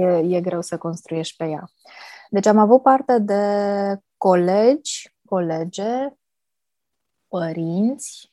e, 0.00 0.36
e 0.36 0.40
greu 0.40 0.62
să 0.62 0.78
construiești 0.78 1.36
pe 1.36 1.44
ea. 1.44 1.64
Deci 2.30 2.46
am 2.46 2.58
avut 2.58 2.82
parte 2.82 3.18
de 3.18 3.42
colegi, 4.16 5.14
colege, 5.24 6.08
părinți, 7.28 8.30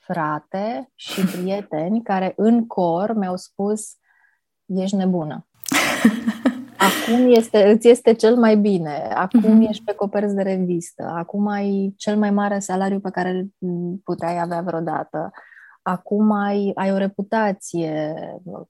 frate 0.00 0.90
și 0.94 1.24
prieteni 1.24 2.02
care 2.02 2.32
în 2.36 2.66
cor 2.66 3.14
mi-au 3.14 3.36
spus 3.36 3.96
ești 4.66 4.96
nebună. 4.96 5.46
Acum 6.84 7.30
este, 7.30 7.70
îți 7.70 7.88
este 7.88 8.12
cel 8.12 8.36
mai 8.36 8.56
bine, 8.56 9.10
acum 9.14 9.42
mm-hmm. 9.42 9.68
ești 9.68 9.84
pe 9.84 9.94
coperți 9.94 10.34
de 10.34 10.42
revistă, 10.42 11.12
acum 11.16 11.46
ai 11.46 11.94
cel 11.96 12.16
mai 12.16 12.30
mare 12.30 12.58
salariu 12.58 13.00
pe 13.00 13.10
care 13.10 13.50
îl 13.58 13.96
puteai 14.04 14.40
avea 14.40 14.60
vreodată, 14.60 15.30
acum 15.82 16.30
ai, 16.32 16.72
ai 16.74 16.92
o 16.92 16.96
reputație 16.96 18.14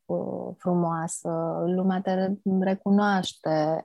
uh, 0.04 0.54
frumoasă, 0.58 1.62
lumea 1.66 2.00
te 2.00 2.30
recunoaște, 2.60 3.84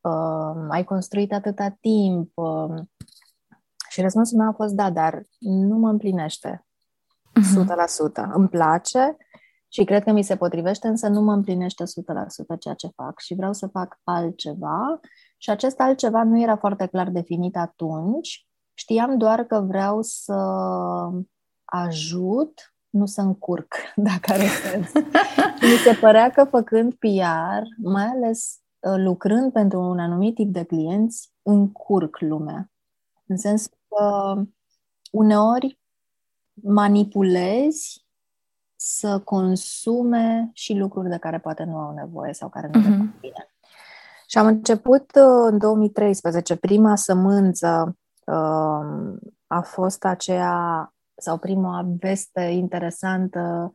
uh, 0.00 0.66
ai 0.68 0.84
construit 0.84 1.32
atâta 1.32 1.76
timp. 1.80 2.30
Uh, 2.34 2.82
și 3.88 4.00
răspunsul 4.00 4.38
meu 4.38 4.48
a 4.48 4.52
fost 4.52 4.74
da, 4.74 4.90
dar 4.90 5.22
nu 5.38 5.76
mă 5.76 5.88
împlinește. 5.88 6.66
Uh-huh. 7.40 8.28
100%. 8.28 8.32
Îmi 8.32 8.48
place 8.48 9.16
și 9.74 9.84
cred 9.84 10.02
că 10.02 10.12
mi 10.12 10.22
se 10.22 10.36
potrivește, 10.36 10.88
însă 10.88 11.08
nu 11.08 11.20
mă 11.20 11.32
împlinește 11.32 11.84
100% 11.84 11.86
ceea 12.58 12.74
ce 12.74 12.88
fac 12.94 13.20
și 13.20 13.34
vreau 13.34 13.52
să 13.52 13.66
fac 13.66 14.00
altceva. 14.04 15.00
Și 15.36 15.50
acest 15.50 15.80
altceva 15.80 16.24
nu 16.24 16.40
era 16.40 16.56
foarte 16.56 16.86
clar 16.86 17.10
definit 17.10 17.56
atunci. 17.56 18.46
Știam 18.74 19.18
doar 19.18 19.44
că 19.44 19.64
vreau 19.68 20.02
să 20.02 20.34
ajut, 21.64 22.74
nu 22.88 23.06
să 23.06 23.20
încurc, 23.20 23.74
dacă 24.08 24.32
are 24.32 24.46
sens. 24.46 24.92
mi 25.70 25.76
se 25.84 25.98
părea 26.00 26.30
că 26.30 26.44
făcând 26.44 26.94
PR, 26.94 27.62
mai 27.82 28.04
ales 28.04 28.58
ă, 28.82 28.96
lucrând 28.96 29.52
pentru 29.52 29.80
un 29.80 29.98
anumit 29.98 30.34
tip 30.34 30.52
de 30.52 30.64
clienți, 30.64 31.32
încurc 31.42 32.20
lumea. 32.20 32.70
În 33.26 33.36
sens 33.36 33.66
că 33.66 34.34
uneori 35.10 35.80
manipulezi 36.52 38.03
să 38.86 39.18
consume 39.18 40.50
și 40.52 40.74
lucruri 40.74 41.08
de 41.08 41.16
care 41.16 41.38
poate 41.38 41.64
nu 41.64 41.76
au 41.76 41.94
nevoie 41.94 42.32
sau 42.32 42.48
care 42.48 42.70
nu 42.72 42.80
uh-huh. 42.80 42.84
le 42.84 43.14
bine. 43.20 43.48
Și 44.26 44.38
am 44.38 44.46
început 44.46 45.10
uh, 45.14 45.48
în 45.50 45.58
2013. 45.58 46.56
Prima 46.56 46.96
sămânță 46.96 47.96
uh, 48.26 49.16
a 49.46 49.60
fost 49.60 50.04
aceea, 50.04 50.88
sau 51.16 51.38
prima 51.38 51.86
veste 51.98 52.40
interesantă, 52.40 53.70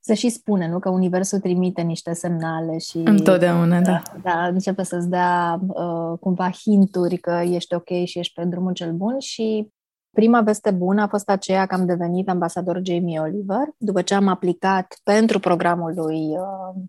se 0.00 0.14
și 0.14 0.28
spune, 0.28 0.68
nu? 0.68 0.78
Că 0.78 0.88
Universul 0.88 1.40
trimite 1.40 1.82
niște 1.82 2.12
semnale 2.12 2.78
și... 2.78 2.98
Întotdeauna, 2.98 3.80
da. 3.80 4.02
Da, 4.22 4.46
începe 4.46 4.82
să-ți 4.82 5.08
dea 5.08 5.60
uh, 5.66 6.18
cumva 6.20 6.50
hinturi 6.50 7.16
că 7.16 7.42
ești 7.44 7.74
ok 7.74 7.88
și 8.04 8.18
ești 8.18 8.34
pe 8.34 8.44
drumul 8.44 8.72
cel 8.72 8.92
bun 8.92 9.18
și 9.18 9.72
Prima 10.10 10.40
veste 10.40 10.70
bună 10.70 11.02
a 11.02 11.08
fost 11.08 11.28
aceea 11.28 11.66
că 11.66 11.74
am 11.74 11.86
devenit 11.86 12.28
ambasador 12.28 12.80
Jamie 12.82 13.20
Oliver, 13.20 13.68
după 13.76 14.02
ce 14.02 14.14
am 14.14 14.28
aplicat 14.28 15.00
pentru 15.02 15.38
programul 15.38 15.94
lui 15.94 16.36
uh, 16.36 16.82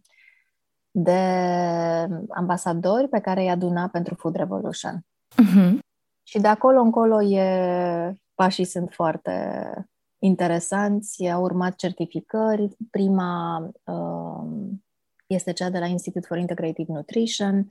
de 0.91 1.21
ambasadori 2.29 3.07
pe 3.07 3.19
care 3.19 3.43
i-a 3.43 3.51
adunat 3.51 3.91
pentru 3.91 4.15
Food 4.15 4.35
Revolution. 4.35 5.05
Uh-huh. 5.31 5.79
Și 6.23 6.39
de 6.39 6.47
acolo 6.47 6.79
încolo 6.79 7.23
e, 7.23 8.15
pașii 8.35 8.65
sunt 8.65 8.89
foarte 8.91 9.31
interesanți. 10.19 11.27
Au 11.27 11.43
urmat 11.43 11.75
certificări. 11.75 12.75
Prima 12.89 13.59
uh, 13.83 14.69
este 15.27 15.53
cea 15.53 15.69
de 15.69 15.79
la 15.79 15.85
Institute 15.85 16.27
for 16.27 16.37
Integrative 16.37 16.91
Nutrition, 16.93 17.67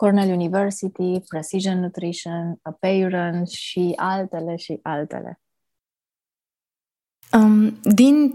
Cornell 0.00 0.30
University, 0.30 1.20
Precision 1.28 1.80
Nutrition, 1.80 2.58
Apeiron 2.62 3.44
și 3.44 3.92
altele 3.96 4.56
și 4.56 4.78
altele. 4.82 5.40
Um, 7.32 7.78
din 7.82 8.32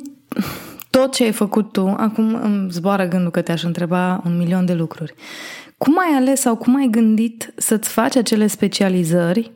tot 0.90 1.14
ce 1.14 1.24
ai 1.24 1.32
făcut 1.32 1.72
tu, 1.72 1.88
acum 1.88 2.36
îmi 2.36 2.72
zboară 2.72 3.08
gândul 3.08 3.32
că 3.32 3.42
te-aș 3.42 3.64
întreba 3.64 4.22
un 4.26 4.38
milion 4.38 4.66
de 4.66 4.74
lucruri. 4.74 5.14
Cum 5.78 6.00
ai 6.00 6.16
ales 6.16 6.40
sau 6.40 6.58
cum 6.58 6.76
ai 6.76 6.88
gândit 6.88 7.54
să-ți 7.56 7.90
faci 7.90 8.16
acele 8.16 8.48
specializări 8.48 9.52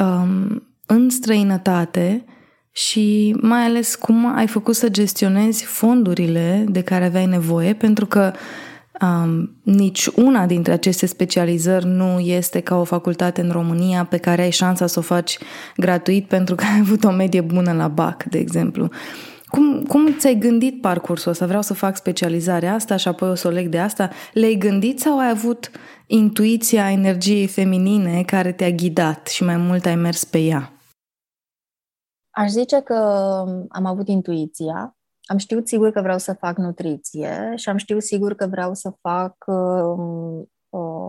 um, 0.00 0.62
în 0.86 1.10
străinătate 1.10 2.24
și 2.72 3.36
mai 3.40 3.64
ales 3.64 3.94
cum 3.94 4.34
ai 4.34 4.46
făcut 4.46 4.74
să 4.74 4.88
gestionezi 4.88 5.64
fondurile 5.64 6.64
de 6.68 6.82
care 6.82 7.04
aveai 7.04 7.26
nevoie, 7.26 7.74
pentru 7.74 8.06
că 8.06 8.32
Um, 9.00 9.56
nici 9.62 10.06
una 10.06 10.46
dintre 10.46 10.72
aceste 10.72 11.06
specializări 11.06 11.86
nu 11.86 12.18
este 12.18 12.60
ca 12.60 12.76
o 12.76 12.84
facultate 12.84 13.40
în 13.40 13.50
România 13.50 14.04
pe 14.04 14.16
care 14.16 14.42
ai 14.42 14.50
șansa 14.50 14.86
să 14.86 14.98
o 14.98 15.02
faci 15.02 15.38
gratuit 15.76 16.28
pentru 16.28 16.54
că 16.54 16.64
ai 16.64 16.78
avut 16.80 17.04
o 17.04 17.10
medie 17.10 17.40
bună 17.40 17.72
la 17.72 17.88
BAC, 17.88 18.24
de 18.24 18.38
exemplu. 18.38 18.88
Cum, 19.46 19.82
cum 19.82 20.16
ți-ai 20.18 20.34
gândit 20.34 20.80
parcursul 20.80 21.30
ăsta? 21.30 21.46
Vreau 21.46 21.62
să 21.62 21.74
fac 21.74 21.96
specializarea 21.96 22.74
asta 22.74 22.96
și 22.96 23.08
apoi 23.08 23.28
o 23.28 23.34
să 23.34 23.48
o 23.48 23.50
leg 23.50 23.68
de 23.68 23.78
asta. 23.78 24.10
Le-ai 24.32 24.54
gândit 24.54 25.00
sau 25.00 25.18
ai 25.18 25.30
avut 25.30 25.70
intuiția 26.06 26.90
energiei 26.90 27.46
feminine 27.46 28.22
care 28.22 28.52
te-a 28.52 28.70
ghidat 28.70 29.26
și 29.26 29.44
mai 29.44 29.56
mult 29.56 29.86
ai 29.86 29.96
mers 29.96 30.24
pe 30.24 30.38
ea? 30.38 30.72
Aș 32.30 32.48
zice 32.48 32.80
că 32.80 32.94
am 33.68 33.86
avut 33.86 34.08
intuiția 34.08 34.96
am 35.32 35.38
știut 35.38 35.68
sigur 35.68 35.90
că 35.90 36.00
vreau 36.00 36.18
să 36.18 36.32
fac 36.32 36.56
nutriție 36.56 37.52
și 37.56 37.68
am 37.68 37.76
știut 37.76 38.02
sigur 38.02 38.34
că 38.34 38.46
vreau 38.46 38.74
să 38.74 38.94
fac 39.00 39.34
uh, 39.46 40.42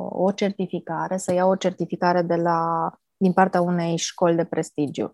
o 0.10 0.32
certificare, 0.32 1.18
să 1.18 1.34
iau 1.34 1.50
o 1.50 1.56
certificare 1.56 2.22
de 2.22 2.36
la, 2.36 2.92
din 3.18 3.34
partea 3.34 3.62
unei 3.62 3.98
școli 3.98 4.36
de 4.36 4.46
prestigiu. 4.46 5.12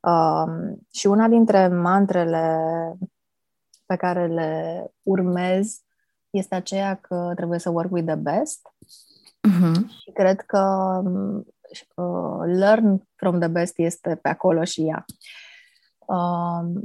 Uh, 0.00 0.76
și 0.92 1.06
una 1.06 1.28
dintre 1.28 1.68
mantrele 1.68 2.58
pe 3.86 3.96
care 3.96 4.26
le 4.26 4.84
urmez 5.02 5.80
este 6.30 6.54
aceea 6.54 6.94
că 6.94 7.32
trebuie 7.34 7.58
să 7.58 7.70
work 7.70 7.92
with 7.92 8.06
the 8.06 8.16
best. 8.16 8.68
Uh-huh. 9.48 9.86
Și 10.02 10.10
cred 10.14 10.40
că 10.40 10.62
uh, 11.94 12.40
learn 12.44 13.08
from 13.16 13.38
the 13.38 13.48
best 13.48 13.78
este 13.78 14.18
pe 14.22 14.28
acolo 14.28 14.64
și 14.64 14.86
ea. 14.86 15.04
Uh, 15.06 15.49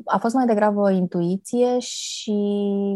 a 0.05 0.17
fost 0.19 0.35
mai 0.35 0.45
degrabă 0.45 0.91
intuiție 0.91 1.79
și 1.79 2.39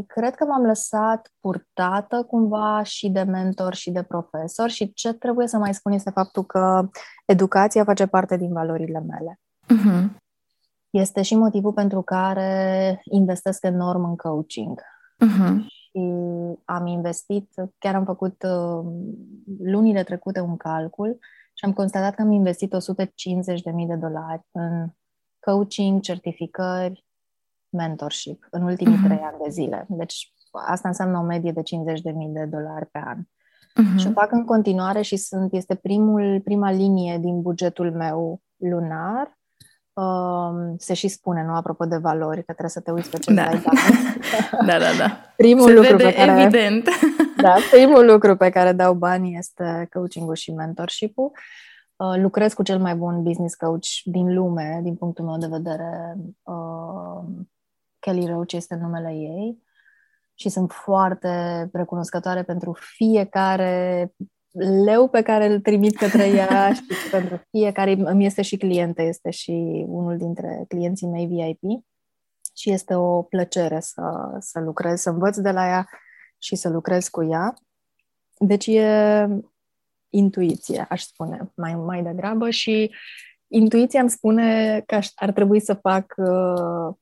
cred 0.08 0.36
că 0.36 0.46
m-am 0.46 0.66
lăsat 0.66 1.32
purtată 1.40 2.24
cumva 2.24 2.84
și 2.84 3.10
de 3.10 3.22
mentor 3.22 3.74
și 3.74 3.92
de 3.92 4.04
profesor 4.04 4.70
și 4.70 4.94
ce 4.94 5.14
trebuie 5.14 5.48
să 5.48 5.58
mai 5.58 5.74
spun 5.74 5.92
este 5.92 6.10
faptul 6.10 6.46
că 6.46 6.90
educația 7.26 7.84
face 7.84 8.06
parte 8.06 8.38
din 8.38 8.54
valorile 8.54 9.00
mele. 9.00 9.40
Uh-huh. 9.64 10.16
Este 10.90 11.22
și 11.22 11.36
motivul 11.36 11.74
pentru 11.74 12.02
care 12.02 13.02
investesc 13.04 13.64
enorm 13.64 14.04
în 14.04 14.16
coaching. 14.16 14.82
Uh-huh. 15.26 15.66
Și 15.68 16.02
am 16.66 16.88
investit, 16.88 17.54
chiar 17.78 17.96
am 17.96 18.06
făcut 18.06 18.44
uh, 18.44 18.86
lunile 19.60 20.04
trecute 20.04 20.40
un 20.40 20.58
calcul 20.58 21.18
și 21.54 21.66
am 21.66 21.74
constatat 21.74 22.16
că 22.16 22.22
am 22.22 22.32
investit 22.32 22.76
150.000 22.76 22.78
de 23.88 23.96
dolari 23.96 24.42
în 24.52 24.90
coaching, 25.40 26.02
certificări, 26.02 27.06
mentorship 27.70 28.48
în 28.52 28.62
ultimii 28.62 28.98
uh-huh. 28.98 29.06
trei 29.06 29.20
ani 29.24 29.38
de 29.44 29.50
zile. 29.50 29.86
Deci 29.90 30.34
asta 30.52 30.88
înseamnă 30.88 31.18
o 31.18 31.22
medie 31.22 31.52
de 31.52 31.62
50.000 31.62 31.64
de 32.28 32.46
dolari 32.46 32.86
pe 32.92 33.00
an. 33.06 33.18
Uh-huh. 33.18 34.00
Și 34.00 34.08
o 34.08 34.12
fac 34.12 34.32
în 34.32 34.46
continuare 34.46 35.02
și 35.02 35.16
sunt, 35.16 35.54
este 35.54 35.76
primul, 35.76 36.42
prima 36.44 36.72
linie 36.72 37.18
din 37.18 37.42
bugetul 37.42 37.92
meu 37.92 38.42
lunar. 38.58 39.38
Uh, 39.94 40.74
se 40.78 40.94
și 40.94 41.08
spune, 41.08 41.44
nu 41.44 41.54
apropo 41.54 41.86
de 41.86 41.98
valori, 41.98 42.38
că 42.38 42.44
trebuie 42.44 42.70
să 42.70 42.80
te 42.80 42.92
uiți 42.92 43.10
pe 43.10 43.18
ce 43.18 43.34
da. 43.34 43.44
dai 43.44 43.64
da, 44.68 44.78
da, 44.80 44.94
da. 44.98 45.34
Primul 45.36 45.68
se 45.68 45.74
lucru 45.74 45.96
vede 45.96 46.04
pe 46.04 46.14
care, 46.14 46.42
evident. 46.42 46.90
da, 47.42 47.56
primul 47.72 48.06
lucru 48.06 48.36
pe 48.36 48.50
care 48.50 48.72
dau 48.72 48.94
banii 48.94 49.38
este 49.38 49.88
coaching-ul 49.92 50.36
și 50.36 50.52
mentorship-ul. 50.52 51.32
Uh, 52.00 52.16
lucrez 52.16 52.54
cu 52.54 52.64
cel 52.64 52.80
mai 52.80 52.96
bun 52.96 53.24
business 53.24 53.56
coach 53.56 53.86
din 54.04 54.34
lume, 54.34 54.80
din 54.84 54.96
punctul 54.96 55.26
meu 55.26 55.38
de 55.38 55.48
vedere. 55.48 56.16
Uh, 56.44 57.24
Kelly 58.00 58.26
Roach 58.26 58.52
este 58.52 58.76
numele 58.76 59.12
ei 59.12 59.64
și 60.34 60.50
sunt 60.50 60.72
foarte 60.72 61.30
recunoscătoare 61.74 62.44
pentru 62.44 62.78
fiecare 62.80 64.14
leu 64.84 65.08
pe 65.08 65.22
care 65.22 65.46
îl 65.46 65.60
trimit 65.60 65.96
către 65.96 66.28
ea 66.28 66.74
și 66.74 67.10
pentru 67.12 67.42
fiecare, 67.50 67.92
îmi 67.92 68.26
este 68.26 68.42
și 68.42 68.58
clientă, 68.58 69.02
este 69.02 69.30
și 69.30 69.86
unul 69.88 70.18
dintre 70.18 70.66
clienții 70.68 71.08
mei 71.08 71.26
VIP 71.26 71.84
și 72.56 72.72
este 72.72 72.94
o 72.96 73.22
plăcere 73.22 73.80
să, 73.80 74.36
să 74.40 74.60
lucrez, 74.60 75.02
să 75.02 75.10
învăț 75.10 75.38
de 75.38 75.52
la 75.52 75.68
ea 75.68 75.90
și 76.38 76.56
să 76.56 76.70
lucrez 76.70 77.08
cu 77.08 77.24
ea. 77.24 77.54
Deci 78.38 78.68
e, 78.68 79.28
intuiție, 80.10 80.86
aș 80.90 81.02
spune, 81.04 81.52
mai, 81.56 81.76
mai 81.76 82.04
degrabă 82.04 82.50
și 82.50 82.92
intuiția 83.48 84.00
îmi 84.00 84.10
spune 84.10 84.80
că 84.86 85.00
ar 85.16 85.32
trebui 85.32 85.60
să 85.60 85.74
fac 85.74 86.14
uh, 86.18 86.96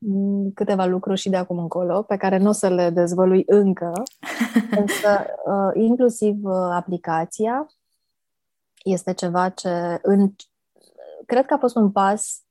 câteva 0.54 0.86
lucruri 0.86 1.20
și 1.20 1.30
de 1.30 1.36
acum 1.36 1.58
încolo, 1.58 2.02
pe 2.02 2.18
care 2.18 2.38
nu 2.38 2.50
o 2.50 2.52
să 2.52 2.70
le 2.70 2.90
dezvălui 2.90 3.44
încă, 3.46 3.92
însă 4.82 5.26
uh, 5.46 5.84
inclusiv 5.84 6.36
uh, 6.44 6.70
aplicația 6.72 7.68
este 8.84 9.14
ceva 9.14 9.50
ce 9.50 10.00
în, 10.02 10.34
cred 11.26 11.46
că 11.46 11.54
a 11.54 11.58
fost 11.58 11.76
un 11.76 11.92
pas 11.92 12.42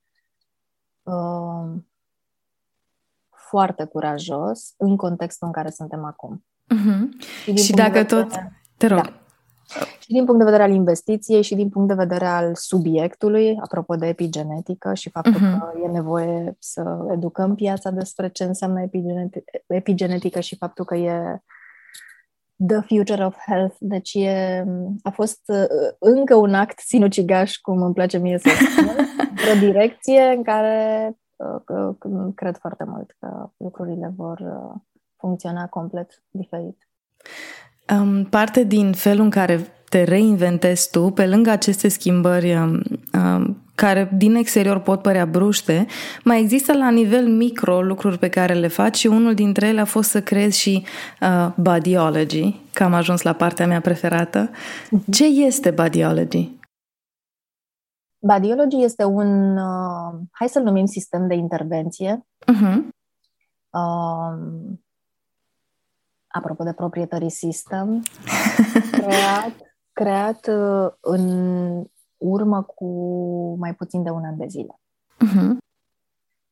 uh, 1.02 1.80
foarte 3.48 3.84
curajos 3.84 4.74
în 4.76 4.96
contextul 4.96 5.46
în 5.46 5.52
care 5.52 5.70
suntem 5.70 6.04
acum. 6.04 6.44
Uh-huh. 6.74 7.26
Și, 7.42 7.56
și 7.56 7.72
dacă 7.72 7.92
vedere, 7.92 8.22
tot... 8.22 8.32
Te 8.76 8.86
rog. 8.86 9.02
Da. 9.02 9.25
Și 9.98 10.12
din 10.12 10.24
punct 10.24 10.38
de 10.38 10.44
vedere 10.44 10.62
al 10.62 10.70
investiției 10.70 11.42
și 11.42 11.54
din 11.54 11.68
punct 11.68 11.88
de 11.88 11.94
vedere 11.94 12.26
al 12.26 12.54
subiectului, 12.54 13.58
apropo 13.62 13.94
de 13.94 14.06
epigenetică 14.06 14.94
și 14.94 15.10
faptul 15.10 15.34
uh-huh. 15.34 15.58
că 15.58 15.72
e 15.84 15.86
nevoie 15.86 16.56
să 16.58 17.06
educăm 17.12 17.54
piața 17.54 17.90
despre 17.90 18.28
ce 18.28 18.44
înseamnă 18.44 18.82
epigenetică, 18.82 19.44
epigenetică 19.66 20.40
și 20.40 20.56
faptul 20.56 20.84
că 20.84 20.94
e 20.94 21.40
the 22.66 22.80
future 22.80 23.24
of 23.24 23.36
health. 23.46 23.76
Deci 23.78 24.14
e, 24.14 24.64
a 25.02 25.10
fost 25.10 25.40
uh, 25.46 25.90
încă 25.98 26.34
un 26.34 26.54
act 26.54 26.78
sinucigaș, 26.78 27.56
cum 27.56 27.82
îmi 27.82 27.94
place 27.94 28.18
mie 28.18 28.38
să 28.38 28.48
spun, 28.48 28.96
într-o 29.30 29.66
direcție 29.66 30.22
în 30.36 30.42
care 30.42 31.10
uh, 31.36 32.30
cred 32.34 32.56
foarte 32.56 32.84
mult 32.84 33.14
că 33.18 33.50
lucrurile 33.56 34.12
vor 34.16 34.38
uh, 34.38 34.80
funcționa 35.16 35.66
complet 35.66 36.22
diferit. 36.30 36.88
Um, 37.92 38.24
parte 38.24 38.64
din 38.64 38.92
felul 38.92 39.24
în 39.24 39.30
care 39.30 39.66
te 39.88 40.02
reinventezi 40.02 40.90
tu, 40.90 41.10
pe 41.10 41.26
lângă 41.26 41.50
aceste 41.50 41.88
schimbări 41.88 42.54
um, 42.54 42.82
um, 43.12 43.66
care 43.74 44.10
din 44.16 44.34
exterior 44.34 44.78
pot 44.78 45.02
părea 45.02 45.26
bruște, 45.26 45.86
mai 46.24 46.40
există 46.40 46.72
la 46.72 46.90
nivel 46.90 47.28
micro 47.28 47.82
lucruri 47.82 48.18
pe 48.18 48.28
care 48.28 48.54
le 48.54 48.68
faci 48.68 48.96
și 48.96 49.06
unul 49.06 49.34
dintre 49.34 49.66
ele 49.66 49.80
a 49.80 49.84
fost 49.84 50.10
să 50.10 50.22
creezi 50.22 50.58
și 50.58 50.84
uh, 51.20 51.52
bodyology, 51.56 52.60
că 52.72 52.82
am 52.82 52.94
ajuns 52.94 53.22
la 53.22 53.32
partea 53.32 53.66
mea 53.66 53.80
preferată. 53.80 54.50
Uh-huh. 54.50 55.12
Ce 55.12 55.24
este 55.24 55.70
bodyology? 55.70 56.58
Bodyology 58.18 58.82
este 58.82 59.04
un, 59.04 59.56
uh, 59.56 60.20
hai 60.30 60.48
să-l 60.48 60.62
numim 60.62 60.86
sistem 60.86 61.28
de 61.28 61.34
intervenție, 61.34 62.26
uh-huh. 62.52 62.76
uh, 63.70 64.76
apropo 66.36 66.64
de 66.64 66.72
proprietary 66.72 67.30
system, 67.30 68.02
creat, 69.00 69.52
creat 69.92 70.46
uh, 70.46 70.92
în 71.00 71.24
urmă 72.16 72.62
cu 72.62 72.86
mai 73.58 73.74
puțin 73.74 74.02
de 74.02 74.10
un 74.10 74.24
an 74.24 74.36
de 74.36 74.46
zile. 74.46 74.80
Uh-huh. 75.24 75.56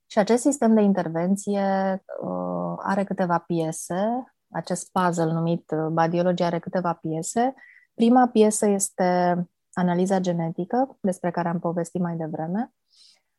Și 0.07 0.18
acest 0.18 0.43
sistem 0.43 0.74
de 0.74 0.80
intervenție 0.80 2.05
uh, 2.22 2.74
are 2.76 3.05
câteva 3.05 3.39
piese, 3.39 4.35
acest 4.53 4.91
puzzle 4.93 5.32
numit 5.32 5.70
uh, 5.70 5.87
Badiologie 5.93 6.45
are 6.45 6.59
câteva 6.59 6.93
piese. 6.93 7.55
Prima 7.95 8.28
piesă 8.28 8.66
este 8.66 9.39
analiza 9.72 10.20
genetică, 10.20 10.97
despre 11.01 11.30
care 11.30 11.49
am 11.49 11.59
povestit 11.59 12.01
mai 12.01 12.16
devreme. 12.16 12.72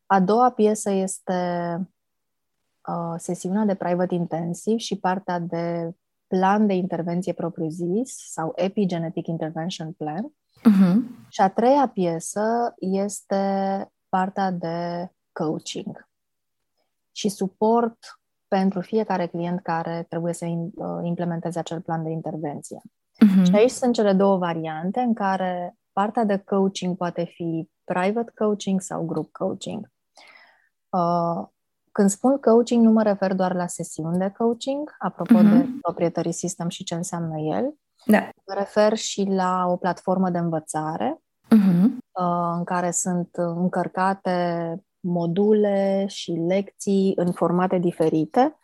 A 0.06 0.20
doua 0.20 0.52
piesă 0.52 0.92
este 0.92 1.80
uh, 2.88 3.16
sesiunea 3.18 3.66
de 3.66 3.76
private 3.76 4.16
intensiv 4.16 4.78
și 4.78 5.00
partea 5.00 5.40
de 5.40 5.96
plan 6.28 6.68
de 6.68 6.74
intervenție 6.74 7.34
propriu-zis 7.34 8.16
sau 8.32 8.54
Epigenetic 8.56 9.28
Intervention 9.28 9.92
Plan. 9.92 10.34
Uh-huh. 10.60 10.96
Și 11.30 11.42
a 11.42 11.50
treia 11.50 11.88
piesă 11.94 12.74
este 12.80 13.44
partea 14.10 14.52
de 14.52 15.10
coaching 15.32 16.08
și 17.12 17.30
suport 17.30 17.98
pentru 18.48 18.82
fiecare 18.82 19.28
client 19.28 19.62
care 19.62 20.06
trebuie 20.10 20.34
să 20.34 20.46
uh, 20.46 21.00
implementeze 21.04 21.60
acel 21.60 21.82
plan 21.82 22.04
de 22.04 22.10
intervenție. 22.10 22.82
Uh-huh. 22.82 23.44
Și 23.44 23.56
aici 23.56 23.72
sunt 23.72 23.94
cele 23.94 24.14
două 24.14 24.38
variante 24.38 25.00
în 25.00 25.14
care 25.14 25.76
partea 25.94 26.24
de 26.24 26.38
coaching 26.38 26.98
poate 26.98 27.24
fi 27.24 27.70
private 27.84 28.32
coaching 28.36 28.82
sau 28.82 29.06
group 29.06 29.32
coaching. 29.32 29.92
Uh, 30.90 31.48
când 31.96 32.10
spun 32.10 32.38
coaching, 32.38 32.84
nu 32.84 32.92
mă 32.92 33.04
refer 33.04 33.34
doar 33.34 33.54
la 33.54 33.68
sesiuni 33.68 34.18
de 34.18 34.34
coaching, 34.38 34.96
apropo 35.00 35.40
uh-huh. 35.40 35.50
de 35.50 35.68
proprietary 35.82 36.32
system 36.32 36.70
și 36.70 36.84
ce 36.84 36.96
înseamnă 36.96 37.40
el. 37.40 37.76
Da. 38.06 38.30
Mă 38.48 38.54
refer 38.58 38.98
și 38.98 39.24
la 39.24 39.66
o 39.68 39.76
platformă 39.76 40.30
de 40.30 40.38
învățare 40.38 41.22
uh-huh. 41.46 41.90
în 42.58 42.64
care 42.64 42.92
sunt 42.92 43.30
încărcate 43.34 44.80
module 45.00 46.06
și 46.08 46.32
lecții 46.32 47.14
în 47.16 47.32
formate 47.32 47.78
diferite. 47.78 48.58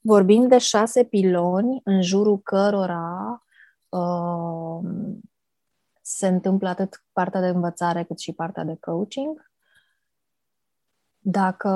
Vorbim 0.00 0.48
de 0.48 0.58
șase 0.58 1.04
piloni 1.04 1.80
în 1.84 2.02
jurul 2.02 2.38
cărora 2.38 3.42
uh, 3.88 4.90
se 6.02 6.26
întâmplă 6.26 6.68
atât 6.68 7.04
partea 7.12 7.40
de 7.40 7.48
învățare 7.48 8.04
cât 8.04 8.18
și 8.18 8.32
partea 8.32 8.64
de 8.64 8.76
coaching. 8.80 9.51
Dacă 11.24 11.70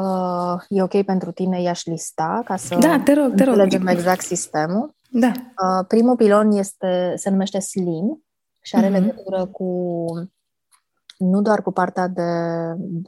e 0.68 0.82
ok 0.82 1.02
pentru 1.02 1.32
tine, 1.32 1.62
i-aș 1.62 1.84
lista 1.84 2.42
ca 2.44 2.56
să 2.56 2.78
da, 2.78 3.00
te 3.04 3.12
rog, 3.12 3.34
te 3.34 3.44
rog. 3.44 3.52
înțelegem 3.54 3.86
exact 3.86 4.20
sistemul. 4.20 4.94
Da. 5.10 5.32
Uh, 5.36 5.84
primul 5.88 6.16
pilon 6.16 6.52
este, 6.52 7.12
se 7.16 7.30
numește 7.30 7.58
SLIM 7.58 8.24
și 8.62 8.76
are 8.76 8.88
mm-hmm. 8.88 8.92
legătură 8.92 9.46
cu 9.46 9.66
nu 11.18 11.42
doar 11.42 11.62
cu 11.62 11.70
partea 11.70 12.08
de 12.08 12.22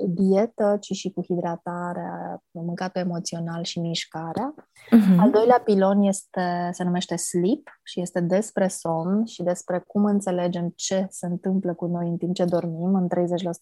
dietă, 0.09 0.77
ci 0.81 0.93
și 0.93 1.11
cu 1.11 1.23
hidratarea, 1.23 2.43
mâncatul 2.51 3.01
emoțional 3.01 3.63
și 3.65 3.81
mișcarea. 3.81 4.55
Uh-huh. 4.55 5.19
Al 5.19 5.31
doilea 5.31 5.61
pilon 5.65 6.03
este, 6.03 6.71
se 6.73 6.85
numește 6.85 7.17
sleep 7.17 7.81
și 7.83 8.01
este 8.01 8.21
despre 8.21 8.69
somn 8.69 9.25
și 9.25 9.43
despre 9.43 9.85
cum 9.87 10.05
înțelegem 10.05 10.73
ce 10.77 11.07
se 11.11 11.27
întâmplă 11.27 11.75
cu 11.75 11.87
noi 11.87 12.09
în 12.09 12.17
timp 12.17 12.35
ce 12.35 12.45
dormim, 12.45 12.95
în 12.95 13.09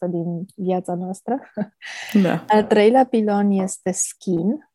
30% 0.06 0.10
din 0.10 0.44
viața 0.56 0.94
noastră. 0.94 1.40
Da. 2.22 2.44
Al 2.48 2.64
treilea 2.64 3.04
pilon 3.04 3.50
este 3.50 3.90
skin 3.92 4.70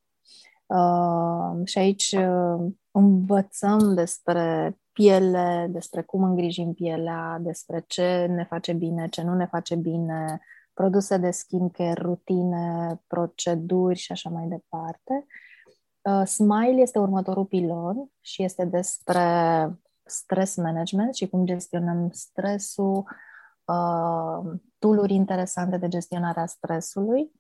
uh, 0.66 1.66
și 1.66 1.78
aici 1.78 2.16
uh, 2.18 2.72
învățăm 2.92 3.94
despre 3.94 4.78
piele, 5.02 5.68
despre 5.70 6.02
cum 6.02 6.24
îngrijim 6.24 6.74
pielea, 6.74 7.38
despre 7.42 7.84
ce 7.88 8.26
ne 8.30 8.44
face 8.44 8.74
bine, 8.74 9.08
ce 9.08 9.22
nu 9.22 9.36
ne 9.36 9.46
face 9.46 9.76
bine, 9.76 10.42
produse 10.74 11.18
de 11.18 11.32
skincare, 11.32 12.02
rutine, 12.02 13.02
proceduri 13.08 13.98
și 13.98 14.12
așa 14.12 14.30
mai 14.30 14.48
departe. 14.48 15.26
Uh, 16.02 16.26
Smile 16.26 16.82
este 16.82 17.00
următorul 17.00 17.46
pilon 17.46 18.10
și 18.20 18.44
este 18.44 18.66
despre 18.66 19.26
stress 20.06 20.56
management 20.56 21.16
și 21.16 21.30
cum 21.30 21.46
gestionăm 21.46 22.10
stresul, 22.12 23.04
uh, 23.66 24.54
tooluri 24.80 25.14
interesante 25.14 25.78
de 25.78 25.88
gestionare 25.88 26.40
a 26.40 26.46
stresului 26.46 27.32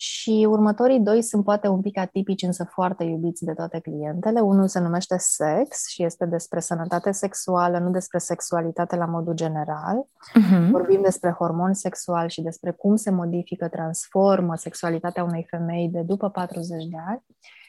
și 0.00 0.46
următorii 0.48 1.00
doi 1.00 1.22
sunt 1.22 1.44
poate 1.44 1.68
un 1.68 1.80
pic 1.80 1.98
atipici, 1.98 2.42
însă 2.42 2.64
foarte 2.64 3.04
iubiți 3.04 3.44
de 3.44 3.52
toate 3.52 3.78
clientele. 3.80 4.40
Unul 4.40 4.68
se 4.68 4.80
numește 4.80 5.16
sex 5.18 5.88
și 5.88 6.04
este 6.04 6.26
despre 6.26 6.60
sănătate 6.60 7.12
sexuală, 7.12 7.78
nu 7.78 7.90
despre 7.90 8.18
sexualitate 8.18 8.96
la 8.96 9.04
modul 9.04 9.34
general. 9.34 10.06
Uh-huh. 10.06 10.70
Vorbim 10.70 11.02
despre 11.02 11.30
hormon 11.30 11.74
sexual 11.74 12.28
și 12.28 12.42
despre 12.42 12.70
cum 12.70 12.96
se 12.96 13.10
modifică, 13.10 13.68
transformă 13.68 14.54
sexualitatea 14.56 15.24
unei 15.24 15.46
femei 15.48 15.88
de 15.88 16.02
după 16.02 16.30
40 16.30 16.84
de 16.84 16.96
ani. 17.06 17.24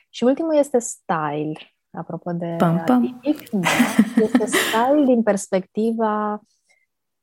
Și 0.10 0.24
ultimul 0.24 0.56
este 0.56 0.80
style, 0.80 1.60
apropo 1.92 2.32
de 2.32 2.56
pam, 2.58 2.84
pam. 2.86 2.98
atipic. 2.98 3.50
Da, 3.50 3.70
este 4.24 4.46
style 4.46 5.04
din 5.06 5.24
perspectiva 5.24 6.42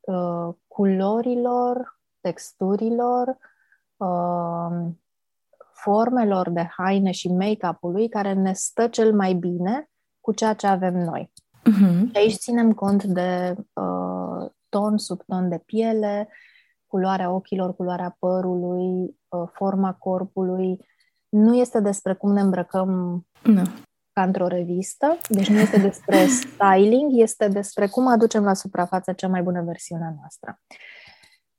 uh, 0.01 0.55
culorilor, 0.67 2.01
texturilor, 2.21 3.37
uh, 3.97 4.89
formelor 5.73 6.51
de 6.51 6.69
haine 6.77 7.11
și 7.11 7.29
make-up-ului 7.29 8.09
care 8.09 8.33
ne 8.33 8.53
stă 8.53 8.87
cel 8.87 9.15
mai 9.15 9.33
bine 9.33 9.91
cu 10.21 10.33
ceea 10.33 10.55
ce 10.55 10.67
avem 10.67 10.95
noi. 10.95 11.33
Uh-huh. 11.61 12.11
Și 12.11 12.17
aici 12.17 12.35
ținem 12.35 12.73
cont 12.73 13.05
de 13.05 13.55
uh, 13.73 14.51
ton 14.69 14.99
sub 14.99 15.23
ton 15.23 15.49
de 15.49 15.59
piele, 15.59 16.29
culoarea 16.87 17.31
ochilor, 17.31 17.77
culoarea 17.77 18.17
părului, 18.19 19.17
uh, 19.29 19.49
forma 19.53 19.93
corpului. 19.93 20.87
Nu 21.29 21.55
este 21.55 21.81
despre 21.81 22.15
cum 22.15 22.33
ne 22.33 22.41
îmbrăcăm 22.41 22.89
no. 23.43 23.63
ca 24.13 24.23
într-o 24.23 24.47
revistă, 24.47 25.17
deci 25.29 25.49
nu 25.49 25.59
este 25.59 25.79
despre 25.79 26.27
styling, 26.41 27.11
este 27.11 27.49
despre 27.49 27.87
cum 27.87 28.07
aducem 28.07 28.45
la 28.45 28.55
suprafață 28.55 29.13
cea 29.13 29.29
mai 29.29 29.43
bună 29.43 29.63
versiune 29.63 30.05
a 30.05 30.15
noastră. 30.19 30.61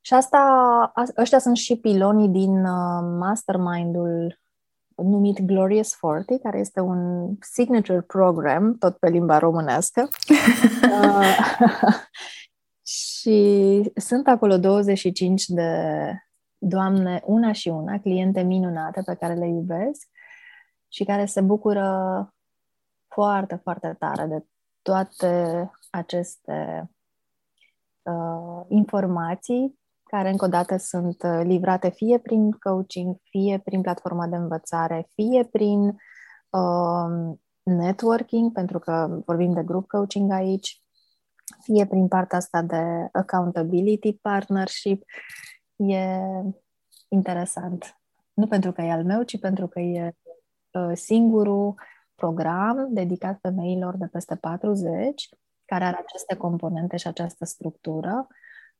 Și 0.07 0.13
asta, 0.13 0.93
ăștia 1.17 1.39
sunt 1.39 1.57
și 1.57 1.75
pilonii 1.75 2.27
din 2.27 2.65
uh, 2.65 3.17
mastermind-ul 3.19 4.39
numit 4.95 5.41
Glorious 5.41 5.95
40, 6.01 6.41
care 6.41 6.59
este 6.59 6.79
un 6.79 7.29
signature 7.39 8.01
program, 8.01 8.77
tot 8.77 8.97
pe 8.97 9.09
limba 9.09 9.37
românească. 9.37 10.01
uh, 10.91 11.37
și 13.03 13.91
sunt 13.95 14.27
acolo 14.27 14.57
25 14.57 15.45
de 15.45 15.71
doamne, 16.57 17.21
una 17.25 17.51
și 17.51 17.67
una, 17.67 17.99
cliente 17.99 18.41
minunate 18.41 19.01
pe 19.05 19.15
care 19.15 19.33
le 19.33 19.47
iubesc 19.47 20.07
și 20.87 21.03
care 21.03 21.25
se 21.25 21.41
bucură 21.41 22.33
foarte, 23.07 23.55
foarte 23.55 23.95
tare 23.99 24.25
de 24.25 24.45
toate 24.81 25.71
aceste 25.89 26.89
uh, 28.01 28.65
informații 28.67 29.85
care 30.07 30.29
încă 30.29 30.45
o 30.45 30.47
dată 30.47 30.77
sunt 30.77 31.23
uh, 31.23 31.41
livrate 31.43 31.89
fie 31.89 32.19
prin 32.19 32.51
coaching, 32.51 33.15
fie 33.23 33.61
prin 33.63 33.81
platforma 33.81 34.27
de 34.27 34.35
învățare, 34.35 35.09
fie 35.13 35.43
prin 35.51 35.95
uh, 36.49 37.35
networking, 37.63 38.51
pentru 38.51 38.79
că 38.79 39.21
vorbim 39.25 39.53
de 39.53 39.63
group 39.63 39.87
coaching 39.87 40.31
aici, 40.31 40.81
fie 41.61 41.85
prin 41.85 42.07
partea 42.07 42.37
asta 42.37 42.61
de 42.61 43.09
accountability 43.11 44.13
partnership. 44.13 45.03
E 45.75 46.19
interesant. 47.07 47.99
Nu 48.33 48.47
pentru 48.47 48.71
că 48.71 48.81
e 48.81 48.91
al 48.91 49.03
meu, 49.03 49.23
ci 49.23 49.39
pentru 49.39 49.67
că 49.67 49.79
e 49.79 50.15
uh, 50.71 50.91
singurul 50.93 51.75
program 52.15 52.87
dedicat 52.89 53.39
femeilor 53.41 53.97
de 53.97 54.07
peste 54.11 54.35
40 54.35 55.29
care 55.65 55.83
are 55.83 55.97
aceste 55.99 56.35
componente 56.35 56.97
și 56.97 57.07
această 57.07 57.45
structură 57.45 58.27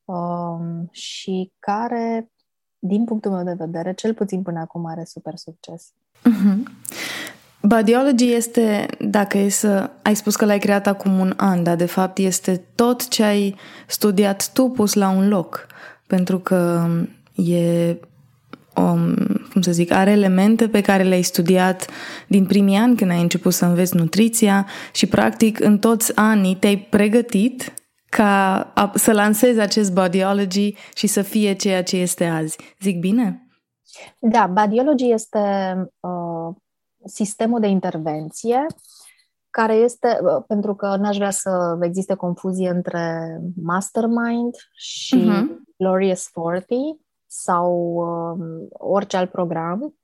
um, 0.08 0.88
și 0.92 1.52
care, 1.60 2.32
din 2.80 3.04
punctul 3.04 3.32
meu 3.32 3.44
de 3.44 3.56
vedere, 3.58 3.94
cel 3.94 4.14
puțin 4.14 4.42
până 4.42 4.60
acum 4.60 4.86
are 4.86 5.04
super 5.06 5.36
succes. 5.36 5.94
Uh-huh. 6.20 6.58
Badiology 7.62 8.34
este, 8.34 8.86
dacă 9.00 9.38
e 9.38 9.50
să... 9.50 9.90
Ai 10.02 10.16
spus 10.16 10.36
că 10.36 10.46
l-ai 10.46 10.60
creat 10.60 10.88
acum 10.88 11.20
un 11.20 11.34
an, 11.38 11.64
dar 11.64 11.76
de 11.76 11.86
fapt 11.86 12.18
este 12.18 12.64
tot 12.76 13.08
ce 13.08 13.24
ai 13.24 13.56
studiat 13.88 14.52
tu 14.54 14.70
pus 14.70 14.94
la 14.94 15.10
un 15.10 15.28
loc. 15.28 15.68
Pentru 16.08 16.40
că 16.40 16.88
e 17.36 17.96
um, 18.76 19.16
cum 19.52 19.62
să 19.62 19.72
zic, 19.72 19.92
are 19.92 20.12
elemente 20.12 20.68
pe 20.68 20.82
care 20.82 21.04
le-ai 21.04 21.22
studiat 21.22 21.88
din 22.28 22.46
primii 22.46 22.78
ani 22.78 22.96
când 22.96 23.12
ai 23.12 23.22
început 23.22 23.54
să 23.54 23.66
înveți 23.66 23.96
nutriția 23.96 24.68
și 24.94 25.06
practic 25.06 25.60
în 25.60 25.78
toți 25.78 26.16
anii 26.16 26.56
te-ai 26.56 26.78
pregătit 26.78 27.74
ca 28.10 28.74
să 28.94 29.12
lansezi 29.12 29.60
acest 29.60 29.94
bodyology 29.94 30.76
și 30.96 31.08
să 31.08 31.22
fie 31.22 31.54
ceea 31.54 31.84
ce 31.84 31.98
este 31.98 32.26
azi. 32.26 32.58
Zic 32.80 33.00
bine? 33.00 33.48
Da, 34.20 34.48
bodyology 34.48 35.12
este 35.12 35.76
uh, 36.00 36.56
sistemul 37.06 37.60
de 37.60 37.68
intervenție 37.68 38.66
care 39.50 39.74
este, 39.74 40.20
uh, 40.22 40.44
pentru 40.48 40.76
că 40.76 40.96
n-aș 40.96 41.16
vrea 41.16 41.32
să 41.32 41.78
existe 41.82 42.14
confuzie 42.14 42.70
între 42.70 43.38
mastermind 43.64 44.56
și 44.74 45.30
uh-huh. 45.30 45.46
Glorious 45.78 46.30
40, 46.34 46.78
sau 47.26 47.74
uh, 47.96 48.68
orice 48.72 49.18
alt 49.18 49.32
program 49.32 49.96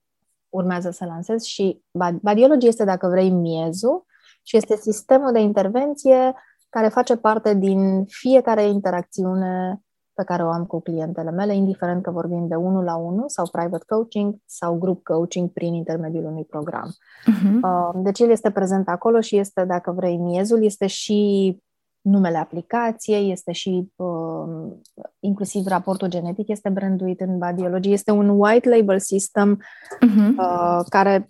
urmează 0.50 0.92
să 0.92 1.06
lansez 1.06 1.44
și 1.44 1.82
Badiology 2.22 2.68
este, 2.68 2.84
dacă 2.84 3.08
vrei, 3.08 3.30
miezul 3.30 4.06
și 4.44 4.58
este 4.58 4.76
sistemul 4.76 5.32
de 5.32 5.40
intervenție 5.40 6.36
care 6.74 6.88
face 6.88 7.16
parte 7.16 7.54
din 7.54 8.06
fiecare 8.06 8.64
interacțiune 8.64 9.82
pe 10.14 10.24
care 10.24 10.44
o 10.44 10.50
am 10.50 10.66
cu 10.66 10.82
clientele 10.82 11.32
mele, 11.32 11.56
indiferent 11.56 12.04
că 12.04 12.12
vorbim 12.12 12.48
de 12.48 12.56
unul 12.56 12.84
la 12.84 12.96
unul 12.96 13.30
sau 13.30 13.50
private 13.52 13.84
coaching 13.88 14.36
sau 14.46 14.78
group 14.78 15.04
coaching 15.04 15.50
prin 15.50 15.74
intermediul 15.74 16.26
unui 16.26 16.44
program. 16.44 16.90
Uh-huh. 16.90 18.04
Deci 18.04 18.20
el 18.20 18.30
este 18.30 18.52
prezent 18.52 18.88
acolo 18.88 19.20
și 19.20 19.38
este, 19.38 19.66
dacă 19.66 19.92
vrei, 19.92 20.18
miezul, 20.18 20.64
este 20.64 20.88
și 20.88 21.58
numele 22.02 22.38
aplicației, 22.38 23.32
este 23.32 23.52
și 23.52 23.92
uh, 23.96 24.72
inclusiv 25.20 25.66
raportul 25.66 26.08
genetic 26.08 26.48
este 26.48 26.70
branduit 26.70 27.22
în 27.22 27.38
Badiology. 27.38 27.92
Este 27.92 28.12
un 28.12 28.30
white 28.30 28.70
label 28.70 29.00
system 29.00 29.62
uh-huh. 30.06 30.38
uh, 30.38 30.80
care 30.90 31.28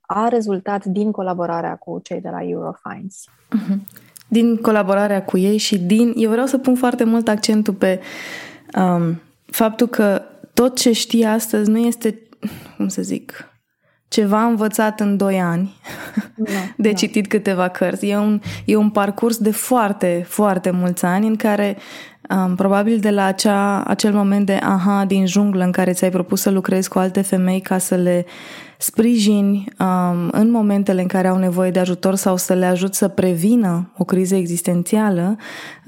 a 0.00 0.28
rezultat 0.28 0.84
din 0.84 1.10
colaborarea 1.10 1.76
cu 1.76 2.00
cei 2.02 2.20
de 2.20 2.28
la 2.28 2.42
Eurofines. 2.42 3.24
Uh-huh. 3.28 4.04
Din 4.28 4.56
colaborarea 4.56 5.24
cu 5.24 5.38
ei 5.38 5.56
și 5.56 5.78
din... 5.78 6.12
Eu 6.16 6.30
vreau 6.30 6.46
să 6.46 6.58
pun 6.58 6.74
foarte 6.74 7.04
mult 7.04 7.28
accentul 7.28 7.74
pe 7.74 8.00
um, 8.78 9.20
faptul 9.46 9.86
că 9.86 10.22
tot 10.54 10.78
ce 10.78 10.92
știi 10.92 11.24
astăzi 11.24 11.70
nu 11.70 11.78
este, 11.78 12.18
cum 12.76 12.88
să 12.88 13.02
zic, 13.02 13.50
ceva 14.08 14.44
învățat 14.44 15.00
în 15.00 15.16
doi 15.16 15.40
ani, 15.40 15.80
no, 16.34 16.44
de 16.76 16.88
no. 16.88 16.94
citit 16.94 17.26
câteva 17.26 17.68
cărți. 17.68 18.06
E 18.06 18.16
un, 18.16 18.40
e 18.64 18.76
un 18.76 18.90
parcurs 18.90 19.36
de 19.36 19.50
foarte, 19.50 20.24
foarte 20.28 20.70
mulți 20.70 21.04
ani 21.04 21.26
în 21.26 21.36
care 21.36 21.76
um, 22.30 22.54
probabil 22.54 22.98
de 22.98 23.10
la 23.10 23.24
acea, 23.24 23.82
acel 23.82 24.12
moment 24.12 24.46
de 24.46 24.58
aha 24.62 25.04
din 25.04 25.26
junglă 25.26 25.64
în 25.64 25.72
care 25.72 25.92
ți-ai 25.92 26.10
propus 26.10 26.40
să 26.40 26.50
lucrezi 26.50 26.88
cu 26.88 26.98
alte 26.98 27.20
femei 27.20 27.60
ca 27.60 27.78
să 27.78 27.94
le 27.94 28.24
sprijini 28.78 29.64
um, 29.78 30.28
în 30.32 30.50
momentele 30.50 31.00
în 31.00 31.06
care 31.06 31.28
au 31.28 31.38
nevoie 31.38 31.70
de 31.70 31.78
ajutor 31.78 32.14
sau 32.14 32.36
să 32.36 32.54
le 32.54 32.66
ajut 32.66 32.94
să 32.94 33.08
prevină 33.08 33.92
o 33.96 34.04
criză 34.04 34.34
existențială, 34.34 35.36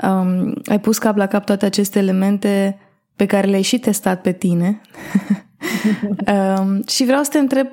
um, 0.02 0.54
ai 0.64 0.80
pus 0.80 0.98
cap 0.98 1.16
la 1.16 1.26
cap 1.26 1.44
toate 1.44 1.64
aceste 1.64 1.98
elemente 1.98 2.78
pe 3.16 3.26
care 3.26 3.46
le-ai 3.46 3.62
și 3.62 3.78
testat 3.78 4.20
pe 4.20 4.32
tine. 4.32 4.80
um, 6.58 6.82
și 6.86 7.04
vreau 7.04 7.22
să 7.22 7.30
te 7.30 7.38
întreb 7.38 7.66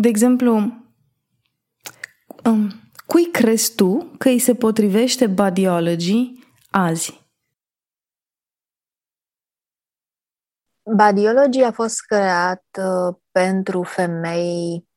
de 0.00 0.08
exemplu, 0.08 0.54
um, 2.44 2.72
cui 3.06 3.30
crezi 3.30 3.74
tu 3.74 4.12
că 4.18 4.28
îi 4.28 4.38
se 4.38 4.54
potrivește 4.54 5.26
bodyology 5.26 6.32
azi? 6.70 7.25
Bodyology 10.94 11.62
a 11.62 11.72
fost 11.72 12.00
creat 12.00 12.64
uh, 12.78 13.14
pentru 13.30 13.82
femei, 13.82 14.88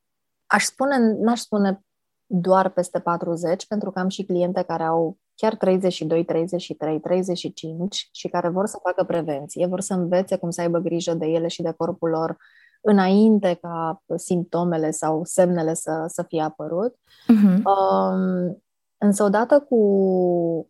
aș 0.45 0.63
spune, 0.63 0.97
n-aș 0.97 1.39
spune 1.39 1.81
doar 2.25 2.69
peste 2.69 2.99
40, 2.99 3.67
pentru 3.67 3.91
că 3.91 3.99
am 3.99 4.07
și 4.07 4.23
cliente 4.23 4.63
care 4.63 4.83
au 4.83 5.17
chiar 5.35 5.55
32, 5.55 6.25
33, 6.25 6.99
35 6.99 8.09
și 8.11 8.27
care 8.27 8.49
vor 8.49 8.65
să 8.65 8.79
facă 8.83 9.03
prevenție, 9.03 9.67
vor 9.67 9.81
să 9.81 9.93
învețe 9.93 10.37
cum 10.37 10.49
să 10.49 10.61
aibă 10.61 10.79
grijă 10.79 11.13
de 11.13 11.25
ele 11.25 11.47
și 11.47 11.61
de 11.61 11.73
corpul 11.77 12.09
lor 12.09 12.37
înainte 12.81 13.57
ca 13.61 14.03
simptomele 14.15 14.91
sau 14.91 15.21
semnele 15.23 15.73
să, 15.73 16.03
să 16.07 16.23
fie 16.23 16.41
apărut. 16.41 16.95
Uh-huh. 16.95 17.61
Um, 17.63 18.63
însă 18.97 19.23
odată 19.23 19.59
cu 19.59 19.75
um, 19.75 20.69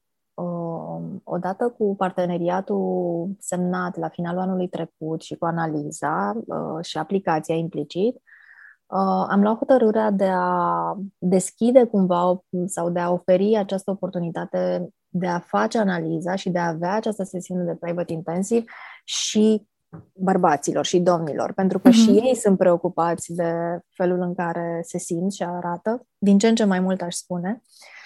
odată 1.23 1.75
cu 1.77 1.95
parteneriatul 1.97 3.27
semnat 3.39 3.97
la 3.97 4.09
finalul 4.09 4.41
anului 4.41 4.67
trecut 4.67 5.21
și 5.21 5.35
cu 5.35 5.45
analiza 5.45 6.37
uh, 6.45 6.85
și 6.85 6.97
aplicația 6.97 7.55
implicit, 7.55 8.15
uh, 8.15 9.25
am 9.29 9.41
luat 9.41 9.57
hotărârea 9.57 10.11
de 10.11 10.29
a 10.31 10.95
deschide 11.17 11.83
cumva 11.83 12.43
sau 12.65 12.89
de 12.89 12.99
a 12.99 13.11
oferi 13.11 13.57
această 13.57 13.91
oportunitate 13.91 14.89
de 15.07 15.27
a 15.27 15.39
face 15.39 15.77
analiza 15.77 16.35
și 16.35 16.49
de 16.49 16.59
a 16.59 16.67
avea 16.67 16.93
această 16.93 17.23
sesiune 17.23 17.63
de 17.63 17.77
private 17.79 18.13
intensiv 18.13 18.63
și 19.03 19.67
bărbaților 20.13 20.85
și 20.85 20.99
domnilor, 20.99 21.53
pentru 21.53 21.79
că 21.79 21.89
uh-huh. 21.89 21.93
și 21.93 22.11
mhm. 22.11 22.25
ei 22.25 22.35
sunt 22.35 22.57
preocupați 22.57 23.33
de 23.33 23.53
felul 23.89 24.21
în 24.21 24.33
care 24.35 24.79
se 24.83 24.97
simt 24.97 25.31
și 25.31 25.43
arată, 25.43 26.07
din 26.17 26.37
ce 26.37 26.47
în 26.47 26.55
ce 26.55 26.63
mai 26.63 26.79
mult 26.79 27.01
aș 27.01 27.15
spune. 27.15 27.61
Uh, 27.63 27.98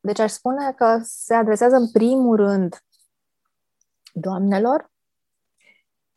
deci 0.00 0.18
aș 0.18 0.30
spune 0.30 0.72
că 0.72 1.00
se 1.02 1.34
adresează 1.34 1.76
în 1.76 1.90
primul 1.90 2.36
rând 2.36 2.84
doamnelor 4.12 4.90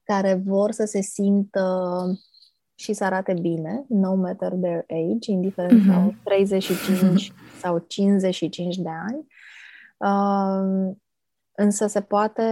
care 0.04 0.42
vor 0.46 0.72
să 0.72 0.86
se 0.86 1.02
simtă 1.02 2.04
și 2.76 2.94
să 2.94 3.04
arate 3.04 3.34
bine, 3.34 3.86
no 3.88 4.16
matter 4.16 4.52
their 4.52 4.86
age, 4.88 5.32
indiferent 5.32 5.82
uh-huh. 5.82 5.94
sau 5.94 6.16
35 6.24 7.34
sau 7.62 7.86
55 7.88 8.78
de 8.78 8.90
ani. 8.90 9.28
Uh, 9.98 10.96
însă 11.52 11.88
se 11.88 12.02
poate 12.02 12.44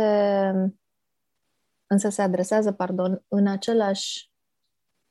însă 1.87 2.09
se 2.09 2.21
adresează, 2.21 2.71
pardon, 2.71 3.23
în 3.27 3.47
același 3.47 4.31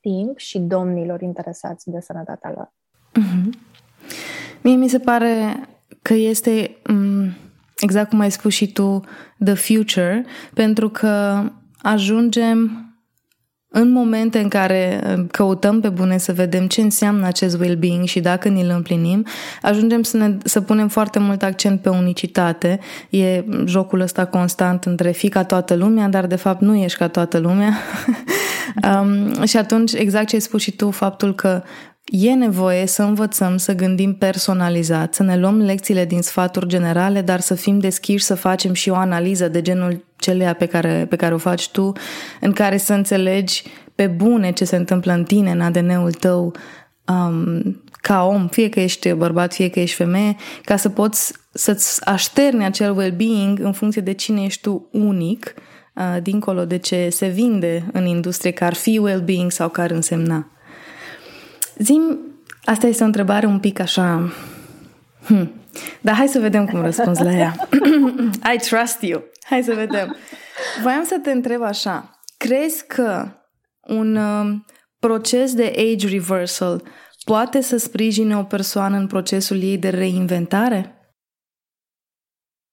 timp 0.01 0.39
și 0.39 0.59
domnilor 0.59 1.21
interesați 1.21 1.91
de 1.91 2.01
sănătatea 2.01 2.51
lor. 2.51 2.73
Mm-hmm. 3.19 3.66
Mie 4.67 4.75
mi 4.75 4.89
se 4.89 4.99
pare 4.99 5.61
că 6.03 6.15
este, 6.15 6.77
mm, 6.89 7.37
exact 7.79 8.09
cum 8.09 8.21
ai 8.21 8.31
spus 8.31 8.55
și 8.55 8.73
tu, 8.73 9.01
the 9.45 9.55
future, 9.55 10.25
pentru 10.55 10.89
că 10.89 11.43
ajungem 11.83 12.81
în 13.69 13.91
momente 13.91 14.39
în 14.39 14.49
care 14.49 15.01
uh, 15.17 15.25
căutăm 15.31 15.81
pe 15.81 15.89
bune 15.89 16.19
să 16.19 16.33
vedem 16.33 16.67
ce 16.67 16.81
înseamnă 16.81 17.27
acest 17.27 17.59
well-being 17.59 18.05
și 18.05 18.21
dacă 18.21 18.49
ni-l 18.49 18.71
împlinim, 18.75 19.27
ajungem 19.63 20.03
să, 20.03 20.17
ne, 20.17 20.37
să 20.45 20.61
punem 20.61 20.89
foarte 20.89 21.19
mult 21.19 21.43
accent 21.43 21.81
pe 21.81 21.89
unicitate. 21.89 22.81
E 23.11 23.45
jocul 23.65 24.01
ăsta 24.01 24.25
constant 24.27 24.85
între 24.85 25.11
fi 25.11 25.29
ca 25.29 25.45
toată 25.45 25.75
lumea, 25.75 26.09
dar 26.09 26.27
de 26.27 26.37
fapt 26.37 26.61
nu 26.61 26.77
ești 26.77 26.99
ca 26.99 27.09
toată 27.09 27.39
lumea. 27.39 27.73
um, 28.91 29.45
și 29.45 29.57
atunci, 29.57 29.93
exact 29.93 30.27
ce 30.27 30.35
ai 30.35 30.41
spus 30.41 30.63
și 30.63 30.71
tu, 30.71 30.91
faptul 30.91 31.35
că 31.35 31.63
E 32.13 32.35
nevoie 32.35 32.87
să 32.87 33.03
învățăm 33.03 33.57
să 33.57 33.75
gândim 33.75 34.15
personalizat, 34.15 35.15
să 35.15 35.23
ne 35.23 35.37
luăm 35.37 35.59
lecțiile 35.59 36.05
din 36.05 36.23
sfaturi 36.23 36.67
generale, 36.67 37.21
dar 37.21 37.41
să 37.41 37.55
fim 37.55 37.79
deschiși 37.79 38.25
să 38.25 38.35
facem 38.35 38.73
și 38.73 38.91
o 38.91 38.95
analiză 38.95 39.49
de 39.49 39.63
genul 39.63 40.05
celea 40.17 40.55
pe 40.55 40.67
care, 40.67 41.07
pe 41.09 41.17
care 41.17 41.35
o 41.35 41.39
faci 41.39 41.71
tu, 41.71 41.93
în 42.41 42.53
care 42.53 42.77
să 42.77 42.93
înțelegi 42.93 43.63
pe 43.95 44.07
bune 44.07 44.53
ce 44.53 44.65
se 44.65 44.77
întâmplă 44.77 45.13
în 45.13 45.25
tine, 45.25 45.51
în 45.51 45.61
ADN-ul 45.61 46.13
tău, 46.13 46.55
um, 47.07 47.83
ca 47.91 48.25
om, 48.25 48.49
fie 48.49 48.69
că 48.69 48.81
ești 48.81 49.13
bărbat, 49.13 49.53
fie 49.53 49.69
că 49.69 49.81
ești 49.81 49.97
femeie, 49.97 50.37
ca 50.65 50.77
să 50.77 50.89
poți 50.89 51.33
să-ți 51.53 52.05
așterni 52.05 52.65
acel 52.65 52.97
well-being 52.97 53.59
în 53.59 53.73
funcție 53.73 54.03
de 54.03 54.13
cine 54.13 54.43
ești 54.43 54.61
tu 54.61 54.89
unic, 54.93 55.55
uh, 55.95 56.23
dincolo 56.23 56.65
de 56.65 56.77
ce 56.77 57.09
se 57.11 57.27
vinde 57.27 57.87
în 57.93 58.07
industrie, 58.07 58.51
că 58.51 58.65
ar 58.65 58.75
fi 58.75 58.99
well-being 58.99 59.51
sau 59.51 59.69
că 59.69 59.81
ar 59.81 59.91
însemna. 59.91 60.51
Zim, 61.79 62.19
asta 62.65 62.87
este 62.87 63.03
o 63.03 63.07
întrebare 63.07 63.47
un 63.47 63.61
pic 63.61 63.79
așa... 63.79 64.33
Hmm. 65.25 65.51
Dar 66.01 66.15
hai 66.15 66.29
să 66.29 66.39
vedem 66.39 66.67
cum 66.67 66.81
răspunzi 66.81 67.23
la 67.23 67.33
ea. 67.33 67.69
I 68.55 68.59
trust 68.59 69.03
you. 69.03 69.25
Hai 69.43 69.63
să 69.63 69.75
vedem. 69.75 70.17
Voiam 70.83 71.05
să 71.05 71.19
te 71.23 71.31
întreb 71.31 71.63
așa. 71.63 72.21
Crezi 72.37 72.87
că 72.87 73.29
un 73.81 74.17
uh, 74.17 74.55
proces 74.99 75.55
de 75.55 75.73
age 75.77 76.09
reversal 76.09 76.83
poate 77.25 77.61
să 77.61 77.77
sprijine 77.77 78.37
o 78.37 78.45
persoană 78.45 78.97
în 78.97 79.07
procesul 79.07 79.63
ei 79.63 79.79
de 79.79 79.89
reinventare? 79.89 81.15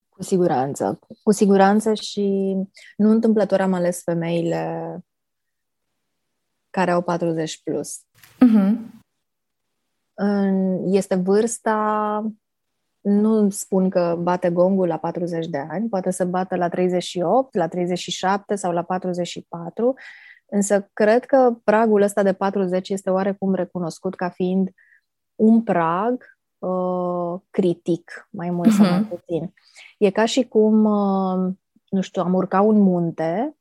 Cu 0.09 0.23
siguranță. 0.23 0.99
Cu 1.23 1.31
siguranță 1.31 1.93
și 1.93 2.55
nu 2.97 3.09
întâmplător 3.09 3.61
am 3.61 3.73
ales 3.73 4.01
femeile 4.03 4.97
care 6.69 6.91
au 6.91 7.01
40 7.01 7.61
plus. 7.63 8.01
Uh-huh. 8.43 8.91
Este 10.85 11.15
vârsta, 11.15 12.31
nu 13.01 13.49
spun 13.49 13.89
că 13.89 14.17
bate 14.21 14.49
gongul 14.49 14.87
la 14.87 14.97
40 14.97 15.47
de 15.47 15.57
ani, 15.69 15.89
poate 15.89 16.11
să 16.11 16.25
bată 16.25 16.55
la 16.55 16.69
38, 16.69 17.55
la 17.55 17.67
37 17.67 18.55
sau 18.55 18.71
la 18.71 18.83
44, 18.83 19.93
însă 20.45 20.89
cred 20.93 21.25
că 21.25 21.57
pragul 21.63 22.01
ăsta 22.01 22.23
de 22.23 22.33
40 22.33 22.89
este 22.89 23.09
oarecum 23.09 23.53
recunoscut 23.53 24.15
ca 24.15 24.29
fiind 24.29 24.69
un 25.35 25.61
prag 25.61 26.37
uh, 26.57 27.39
critic, 27.49 28.27
mai 28.29 28.49
mult 28.49 28.69
uh-huh. 28.69 28.75
sau 28.75 28.85
mai 28.85 28.99
mhm. 28.99 29.09
puțin. 29.09 29.53
E 29.97 30.09
ca 30.09 30.25
și 30.25 30.47
cum, 30.47 30.83
uh, 30.83 31.53
nu 31.89 32.01
știu, 32.01 32.21
am 32.21 32.33
urcat 32.33 32.63
un 32.63 32.79
munte 32.79 33.55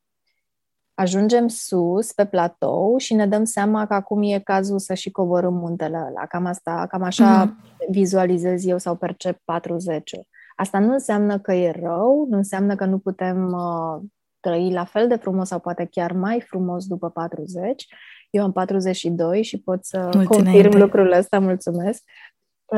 ajungem 0.95 1.49
sus, 1.49 2.12
pe 2.12 2.26
platou 2.26 2.97
și 2.99 3.14
ne 3.14 3.26
dăm 3.26 3.45
seama 3.45 3.86
că 3.86 3.95
acum 3.95 4.22
e 4.22 4.38
cazul 4.38 4.78
să 4.78 4.95
și 4.95 5.11
coborâm 5.11 5.55
muntele 5.55 5.97
ăla. 5.97 6.26
Cam 6.26 6.47
asta, 6.47 6.86
cam 6.88 7.03
așa 7.03 7.47
mm-hmm. 7.47 7.88
vizualizez 7.90 8.66
eu 8.66 8.78
sau 8.78 8.97
percep 8.97 9.38
40 9.45 10.11
Asta 10.57 10.78
nu 10.78 10.93
înseamnă 10.93 11.38
că 11.38 11.53
e 11.53 11.70
rău, 11.70 12.26
nu 12.30 12.36
înseamnă 12.36 12.74
că 12.74 12.84
nu 12.84 12.99
putem 12.99 13.53
uh, 13.53 14.03
trăi 14.40 14.72
la 14.72 14.84
fel 14.84 15.09
de 15.09 15.16
frumos 15.16 15.49
sau 15.49 15.59
poate 15.59 15.88
chiar 15.90 16.12
mai 16.12 16.40
frumos 16.40 16.86
după 16.86 17.11
40. 17.11 17.86
Eu 18.30 18.43
am 18.43 18.53
42 18.53 19.43
și 19.43 19.61
pot 19.62 19.84
să 19.84 19.99
Mulțumesc. 19.99 20.28
confirm 20.28 20.76
lucrul 20.76 21.12
ăsta, 21.12 21.38
mulțumesc 21.38 22.03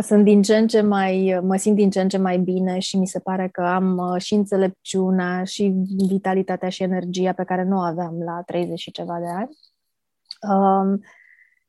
sunt 0.00 0.24
din 0.24 0.42
ce 0.42 0.56
în 0.56 0.66
ce 0.66 0.80
mai, 0.80 1.40
mă 1.42 1.56
simt 1.56 1.76
din 1.76 1.90
ce 1.90 2.00
în 2.00 2.08
ce 2.08 2.18
mai 2.18 2.38
bine 2.38 2.78
și 2.78 2.96
mi 2.96 3.06
se 3.06 3.18
pare 3.18 3.48
că 3.48 3.62
am 3.62 3.96
uh, 3.98 4.20
și 4.20 4.34
înțelepciunea 4.34 5.44
și 5.44 5.74
vitalitatea 6.08 6.68
și 6.68 6.82
energia 6.82 7.32
pe 7.32 7.44
care 7.44 7.64
nu 7.64 7.76
o 7.76 7.80
aveam 7.80 8.22
la 8.22 8.42
30 8.46 8.78
și 8.78 8.90
ceva 8.90 9.18
de 9.18 9.26
ani. 9.26 9.56
Um, 10.52 11.00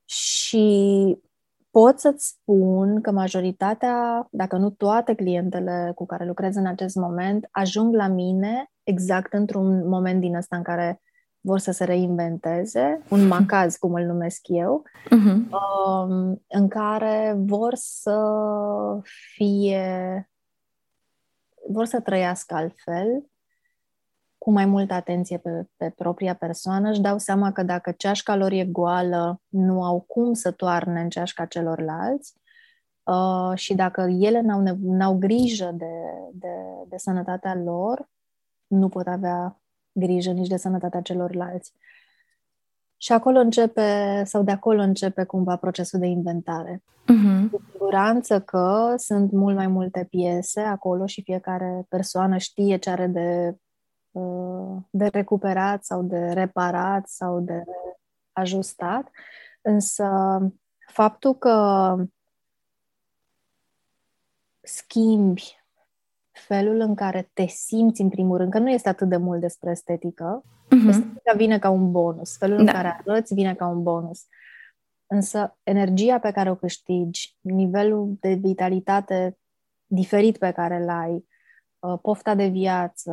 și 0.05 1.17
pot 1.71 1.99
să-ți 1.99 2.27
spun 2.27 3.01
că 3.01 3.11
majoritatea, 3.11 4.27
dacă 4.31 4.57
nu 4.57 4.69
toate 4.69 5.13
clientele 5.13 5.91
cu 5.95 6.05
care 6.05 6.25
lucrez 6.25 6.55
în 6.55 6.65
acest 6.65 6.95
moment, 6.95 7.47
ajung 7.51 7.95
la 7.95 8.07
mine 8.07 8.71
exact 8.83 9.33
într-un 9.33 9.87
moment 9.87 10.19
din 10.19 10.35
ăsta 10.35 10.55
în 10.55 10.63
care 10.63 11.01
vor 11.45 11.59
să 11.59 11.71
se 11.71 11.83
reinventeze, 11.83 13.01
un 13.09 13.27
macaz, 13.35 13.75
cum 13.75 13.93
îl 13.93 14.05
numesc 14.05 14.41
eu, 14.47 14.83
uh-huh. 15.05 15.37
în 16.47 16.67
care 16.67 17.35
vor 17.37 17.73
să 17.75 18.19
fie, 19.33 20.29
vor 21.67 21.85
să 21.85 21.99
trăiască 21.99 22.55
altfel, 22.55 23.29
cu 24.37 24.51
mai 24.51 24.65
multă 24.65 24.93
atenție 24.93 25.37
pe, 25.37 25.67
pe 25.77 25.89
propria 25.89 26.35
persoană, 26.35 26.89
își 26.89 27.01
dau 27.01 27.17
seama 27.17 27.51
că 27.51 27.63
dacă 27.63 27.91
ceașca 27.91 28.35
lor 28.35 28.51
e 28.51 28.65
goală, 28.65 29.41
nu 29.47 29.83
au 29.83 30.01
cum 30.01 30.33
să 30.33 30.51
toarne 30.51 31.01
în 31.01 31.09
ceașca 31.09 31.45
celorlalți 31.45 32.33
uh, 33.03 33.51
și 33.57 33.75
dacă 33.75 34.01
ele 34.01 34.41
n-au, 34.41 34.77
n-au 34.81 35.17
grijă 35.17 35.71
de, 35.73 35.93
de, 36.33 36.53
de 36.87 36.97
sănătatea 36.97 37.55
lor, 37.55 38.09
nu 38.67 38.89
pot 38.89 39.07
avea 39.07 39.59
grijă 39.95 40.31
nici 40.31 40.47
de 40.47 40.57
sănătatea 40.57 41.01
celorlalți. 41.01 41.73
Și 42.97 43.11
acolo 43.11 43.39
începe, 43.39 44.21
sau 44.25 44.43
de 44.43 44.51
acolo 44.51 44.81
începe 44.81 45.23
cumva 45.23 45.55
procesul 45.55 45.99
de 45.99 46.05
inventare. 46.05 46.83
Uh-huh. 46.83 47.49
Cu 47.51 47.61
siguranță 47.71 48.41
că 48.41 48.93
sunt 48.97 49.31
mult 49.31 49.55
mai 49.55 49.67
multe 49.67 50.07
piese 50.09 50.59
acolo 50.61 51.05
și 51.05 51.21
fiecare 51.23 51.85
persoană 51.89 52.37
știe 52.37 52.77
ce 52.77 52.89
are 52.89 53.07
de, 53.07 53.57
uh, 54.11 54.77
de 54.89 55.05
recuperat 55.05 55.83
sau 55.83 56.03
de 56.03 56.17
reparat 56.17 57.07
sau 57.07 57.39
de 57.39 57.63
ajustat. 58.31 59.09
Însă 59.61 60.39
faptul 60.87 61.35
că 61.35 61.95
schimbi 64.61 65.64
felul 66.37 66.79
în 66.79 66.95
care 66.95 67.29
te 67.33 67.45
simți, 67.45 68.01
în 68.01 68.09
primul 68.09 68.37
rând, 68.37 68.51
că 68.51 68.59
nu 68.59 68.69
este 68.69 68.89
atât 68.89 69.09
de 69.09 69.17
mult 69.17 69.39
despre 69.39 69.71
estetică. 69.71 70.43
Uh-huh. 70.43 70.89
Estetica 70.89 71.33
vine 71.35 71.59
ca 71.59 71.69
un 71.69 71.91
bonus. 71.91 72.37
Felul 72.37 72.55
da. 72.55 72.61
în 72.61 72.67
care 72.67 73.01
arăți 73.05 73.33
vine 73.33 73.53
ca 73.55 73.67
un 73.67 73.83
bonus. 73.83 74.25
Însă 75.07 75.57
energia 75.63 76.19
pe 76.19 76.31
care 76.31 76.51
o 76.51 76.55
câștigi, 76.55 77.35
nivelul 77.41 78.17
de 78.19 78.33
vitalitate 78.33 79.37
diferit 79.87 80.37
pe 80.37 80.51
care 80.51 80.75
îl 80.75 80.89
ai, 80.89 81.25
uh, 81.79 81.99
pofta 82.01 82.35
de 82.35 82.47
viață, 82.47 83.11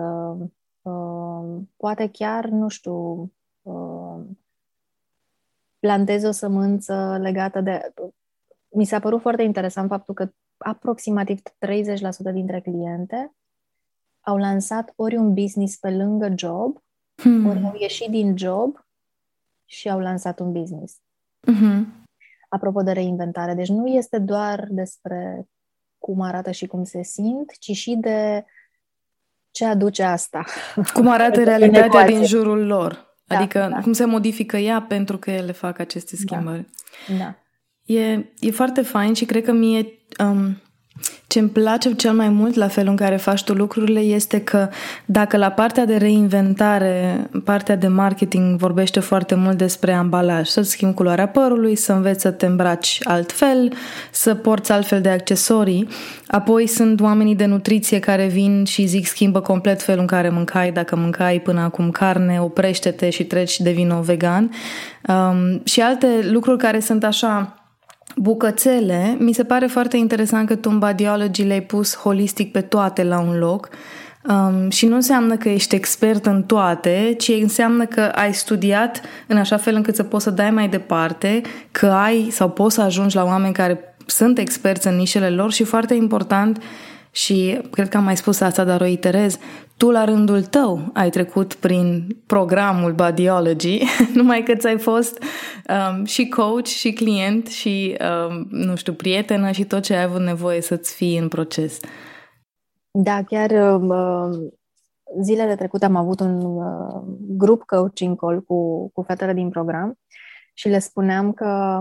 uh, 0.83 1.61
poate 1.77 2.09
chiar, 2.13 2.45
nu 2.45 2.69
știu, 2.69 3.33
uh, 3.63 4.21
plantezi 5.79 6.27
o 6.27 6.31
sămânță 6.31 7.19
legată 7.21 7.61
de... 7.61 7.93
Mi 8.69 8.85
s-a 8.85 8.99
părut 8.99 9.21
foarte 9.21 9.43
interesant 9.43 9.89
faptul 9.89 10.15
că 10.15 10.33
aproximativ 10.63 11.41
30% 11.41 12.33
dintre 12.33 12.61
cliente 12.61 13.35
au 14.21 14.37
lansat 14.37 14.93
ori 14.97 15.17
un 15.17 15.35
business 15.35 15.77
pe 15.77 15.91
lângă 15.91 16.33
job, 16.37 16.83
hmm. 17.15 17.47
ori 17.47 17.65
au 17.65 17.77
ieșit 17.79 18.11
din 18.11 18.37
job 18.37 18.85
și 19.65 19.91
au 19.91 20.01
lansat 20.01 20.41
un 20.41 20.53
business. 20.53 21.01
Mm-hmm. 21.51 21.85
Apropo 22.49 22.83
de 22.83 22.93
reinventare, 22.93 23.55
deci 23.55 23.69
nu 23.69 23.87
este 23.87 24.19
doar 24.19 24.67
despre 24.71 25.49
cum 25.99 26.21
arată 26.21 26.51
și 26.51 26.67
cum 26.67 26.85
se 26.85 27.03
simt, 27.03 27.51
ci 27.59 27.71
și 27.71 27.97
de 28.01 28.45
ce 29.51 29.65
aduce 29.65 30.03
asta. 30.03 30.45
Cum 30.95 31.09
arată 31.09 31.43
realitatea 31.53 32.07
din 32.07 32.25
jurul 32.25 32.67
lor. 32.67 33.17
Da, 33.25 33.37
adică 33.39 33.69
da. 33.71 33.81
cum 33.81 33.93
se 33.93 34.05
modifică 34.05 34.57
ea 34.57 34.83
pentru 34.83 35.19
că 35.19 35.31
ele 35.31 35.53
fac 35.53 35.79
aceste 35.79 36.17
da. 36.17 36.23
schimbări. 36.27 36.67
Da. 37.09 37.15
da. 37.17 37.37
E, 37.95 38.33
e 38.41 38.51
foarte 38.51 38.83
fain 38.83 39.15
și 39.15 39.25
cred 39.25 39.45
că 39.45 39.53
mie 39.53 40.02
um, 40.19 40.57
ce 41.27 41.39
îmi 41.39 41.49
place 41.49 41.95
cel 41.95 42.13
mai 42.13 42.29
mult 42.29 42.55
la 42.55 42.69
felul 42.69 42.91
în 42.91 42.97
care 42.97 43.17
faci 43.17 43.45
tu 43.45 43.55
lucrurile 43.55 44.01
este 44.01 44.41
că 44.41 44.69
dacă 45.05 45.37
la 45.37 45.51
partea 45.51 45.85
de 45.85 45.97
reinventare, 45.97 47.27
partea 47.45 47.77
de 47.77 47.87
marketing 47.89 48.59
vorbește 48.59 49.01
foarte 49.01 49.35
mult 49.35 49.59
despre 49.59 49.93
ambalaj, 49.93 50.47
să-ți 50.49 50.71
schimbi 50.71 50.95
culoarea 50.95 51.29
părului, 51.29 51.77
să 51.77 51.93
înveți 51.93 52.21
să 52.21 52.31
te 52.31 52.47
îmbraci 52.47 52.99
altfel, 53.05 53.73
să 54.11 54.35
porți 54.35 54.73
altfel 54.73 55.01
de 55.01 55.09
accesorii, 55.09 55.89
apoi 56.27 56.67
sunt 56.67 57.01
oamenii 57.01 57.37
de 57.37 57.45
nutriție 57.45 57.99
care 57.99 58.27
vin 58.27 58.65
și 58.65 58.87
zic 58.87 59.07
schimbă 59.07 59.41
complet 59.41 59.83
felul 59.83 60.01
în 60.01 60.07
care 60.07 60.29
mâncai, 60.29 60.73
dacă 60.73 60.97
mâncai 60.97 61.41
până 61.41 61.61
acum 61.61 61.91
carne, 61.91 62.41
oprește-te 62.41 63.11
și 63.11 63.25
treci 63.25 63.51
și 63.51 63.63
devino 63.63 64.01
vegan. 64.01 64.51
Um, 65.09 65.61
și 65.65 65.81
alte 65.81 66.07
lucruri 66.31 66.59
care 66.59 66.81
sunt 66.81 67.05
așa 67.05 67.62
bucățele, 68.17 69.17
mi 69.19 69.33
se 69.33 69.45
pare 69.45 69.67
foarte 69.67 69.97
interesant 69.97 70.49
că 70.49 70.55
tu 70.55 70.71
în 70.73 70.79
Badiology 70.79 71.43
le-ai 71.43 71.63
pus 71.63 71.97
holistic 71.97 72.53
pe 72.53 72.61
toate 72.61 73.05
la 73.05 73.21
un 73.21 73.39
loc. 73.39 73.69
Um, 74.29 74.71
și 74.71 74.87
nu 74.87 74.95
înseamnă 74.95 75.37
că 75.37 75.49
ești 75.49 75.75
expert 75.75 76.27
în 76.27 76.43
toate, 76.43 77.15
ci 77.19 77.29
înseamnă 77.29 77.85
că 77.85 78.01
ai 78.01 78.35
studiat 78.35 79.01
în 79.27 79.37
așa 79.37 79.57
fel 79.57 79.75
încât 79.75 79.95
să 79.95 80.03
poți 80.03 80.25
să 80.25 80.31
dai 80.31 80.51
mai 80.51 80.69
departe, 80.69 81.41
că 81.71 81.87
ai 81.87 82.29
sau 82.31 82.51
poți 82.51 82.75
să 82.75 82.81
ajungi 82.81 83.17
la 83.17 83.25
oameni 83.25 83.55
care 83.55 83.95
sunt 84.07 84.39
experți 84.39 84.87
în 84.87 84.97
nișele 84.97 85.31
lor 85.31 85.53
și 85.53 85.65
foarte 85.65 85.95
important 85.95 86.63
Și 87.15 87.61
cred 87.71 87.89
că 87.89 87.97
am 87.97 88.05
mai 88.05 88.17
spus 88.17 88.41
asta, 88.41 88.65
dar 88.65 88.81
o 88.81 88.85
iterez. 88.85 89.39
Tu, 89.77 89.91
la 89.91 90.05
rândul 90.05 90.43
tău, 90.43 90.91
ai 90.93 91.11
trecut 91.11 91.55
prin 91.55 92.07
programul 92.27 92.93
Bodyology, 92.93 93.83
numai 94.15 94.43
că 94.43 94.55
ți-ai 94.55 94.79
fost 94.79 95.23
um, 95.69 96.05
și 96.05 96.29
coach, 96.29 96.67
și 96.67 96.93
client, 96.93 97.47
și, 97.47 97.97
um, 98.29 98.47
nu 98.51 98.77
știu, 98.77 98.93
prietenă 98.93 99.51
și 99.51 99.65
tot 99.65 99.83
ce 99.83 99.95
ai 99.95 100.03
avut 100.03 100.21
nevoie 100.21 100.61
să-ți 100.61 100.95
fii 100.95 101.19
în 101.19 101.29
proces. 101.29 101.79
Da, 102.91 103.23
chiar 103.23 103.51
uh, 103.81 104.53
zilele 105.23 105.55
trecute 105.55 105.85
am 105.85 105.97
avut 105.97 106.21
un 106.21 106.41
uh, 106.43 107.03
grup 107.19 107.63
coaching 107.63 108.19
call 108.19 108.43
cu, 108.43 108.89
cu 108.93 109.03
fetele 109.03 109.33
din 109.33 109.49
program 109.49 109.95
și 110.55 110.69
le 110.69 110.79
spuneam 110.79 111.33
că 111.33 111.81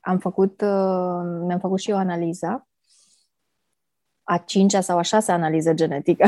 am 0.00 0.18
făcut, 0.18 0.60
uh, 0.60 1.42
mi-am 1.46 1.58
făcut 1.60 1.78
și 1.78 1.90
eu 1.90 1.96
analiza, 1.96 2.68
a 4.28 4.42
cincea 4.46 4.80
sau 4.80 4.98
a 4.98 5.02
șasea 5.02 5.34
analiză 5.34 5.72
genetică. 5.72 6.26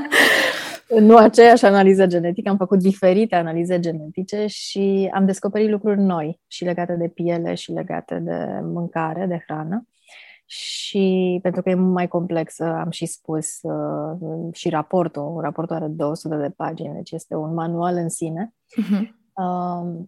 nu 1.00 1.16
aceeași 1.16 1.64
analiză 1.64 2.06
genetică, 2.06 2.48
am 2.48 2.56
făcut 2.56 2.78
diferite 2.78 3.34
analize 3.34 3.80
genetice 3.80 4.46
și 4.46 5.10
am 5.14 5.26
descoperit 5.26 5.70
lucruri 5.70 6.00
noi 6.00 6.40
și 6.46 6.64
legate 6.64 6.94
de 6.94 7.08
piele 7.08 7.54
și 7.54 7.72
legate 7.72 8.18
de 8.18 8.60
mâncare, 8.62 9.26
de 9.26 9.42
hrană. 9.46 9.86
Și 10.44 11.38
pentru 11.42 11.62
că 11.62 11.70
e 11.70 11.74
mult 11.74 11.92
mai 11.92 12.08
complex, 12.08 12.60
am 12.60 12.90
și 12.90 13.06
spus 13.06 13.58
uh, 13.62 14.52
și 14.52 14.68
raportul, 14.68 15.38
raportul 15.40 15.76
are 15.76 15.86
200 15.86 16.36
de 16.36 16.50
pagini, 16.56 16.94
deci 16.94 17.10
este 17.10 17.34
un 17.34 17.54
manual 17.54 17.96
în 17.96 18.08
sine. 18.08 18.54
Uh-huh. 18.54 19.00
Uh, 19.32 20.04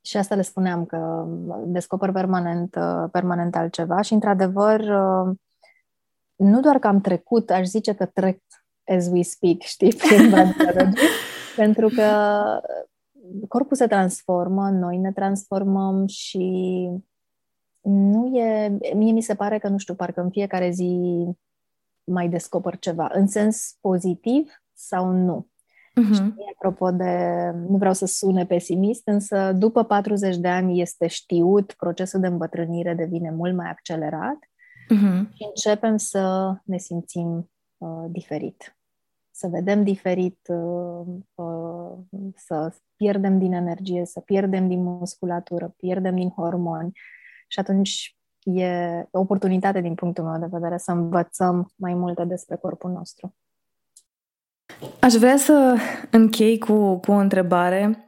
și 0.00 0.16
asta 0.16 0.34
le 0.34 0.42
spuneam 0.42 0.84
că 0.84 1.26
descoper 1.66 2.12
permanent, 2.12 2.76
uh, 2.76 3.08
permanent 3.10 3.56
altceva 3.56 4.00
și, 4.00 4.12
într-adevăr, 4.12 4.80
uh, 4.80 5.34
nu 6.36 6.60
doar 6.60 6.78
că 6.78 6.86
am 6.86 7.00
trecut, 7.00 7.50
aș 7.50 7.66
zice 7.66 7.94
că 7.94 8.06
trec 8.06 8.38
as 8.84 9.08
we 9.10 9.22
speak, 9.22 9.60
știi, 9.60 9.94
prin 10.08 10.34
pentru 11.56 11.88
că 11.88 12.10
corpul 13.48 13.76
se 13.76 13.86
transformă, 13.86 14.70
noi 14.70 14.96
ne 14.96 15.12
transformăm 15.12 16.06
și 16.06 16.88
nu 17.80 18.36
e, 18.36 18.78
mie 18.94 19.12
mi 19.12 19.22
se 19.22 19.34
pare 19.34 19.58
că, 19.58 19.68
nu 19.68 19.78
știu, 19.78 19.94
parcă 19.94 20.20
în 20.20 20.30
fiecare 20.30 20.70
zi 20.70 21.24
mai 22.04 22.28
descoper 22.28 22.78
ceva, 22.78 23.10
în 23.12 23.26
sens 23.26 23.76
pozitiv 23.80 24.62
sau 24.72 25.10
nu. 25.10 25.48
Uh-huh. 26.00 26.12
Știi, 26.12 26.52
apropo 26.54 26.90
de, 26.90 27.50
nu 27.68 27.76
vreau 27.76 27.92
să 27.92 28.06
sune 28.06 28.46
pesimist, 28.46 29.08
însă 29.08 29.52
după 29.52 29.84
40 29.84 30.36
de 30.36 30.48
ani 30.48 30.80
este 30.80 31.06
știut, 31.06 31.72
procesul 31.72 32.20
de 32.20 32.26
îmbătrânire 32.26 32.94
devine 32.94 33.30
mult 33.30 33.54
mai 33.54 33.70
accelerat 33.70 34.38
uh-huh. 34.84 35.28
și 35.32 35.44
începem 35.48 35.96
să 35.96 36.54
ne 36.64 36.78
simțim 36.78 37.50
uh, 37.78 38.04
diferit. 38.08 38.76
Să 39.30 39.48
vedem 39.48 39.84
diferit, 39.84 40.38
uh, 40.48 41.06
uh, 41.34 41.92
să 42.36 42.74
pierdem 42.96 43.38
din 43.38 43.52
energie, 43.52 44.04
să 44.04 44.20
pierdem 44.20 44.68
din 44.68 44.82
musculatură, 44.82 45.74
pierdem 45.76 46.14
din 46.14 46.28
hormoni 46.28 46.92
și 47.48 47.58
atunci 47.58 48.16
e 48.42 48.68
o 49.10 49.18
oportunitate 49.18 49.80
din 49.80 49.94
punctul 49.94 50.24
meu 50.24 50.38
de 50.38 50.46
vedere 50.50 50.78
să 50.78 50.90
învățăm 50.90 51.72
mai 51.76 51.94
multe 51.94 52.24
despre 52.24 52.56
corpul 52.56 52.90
nostru. 52.90 53.34
Aș 55.00 55.12
vrea 55.12 55.36
să 55.36 55.76
închei 56.10 56.58
cu, 56.58 56.96
cu 56.96 57.10
o 57.10 57.14
întrebare 57.14 58.03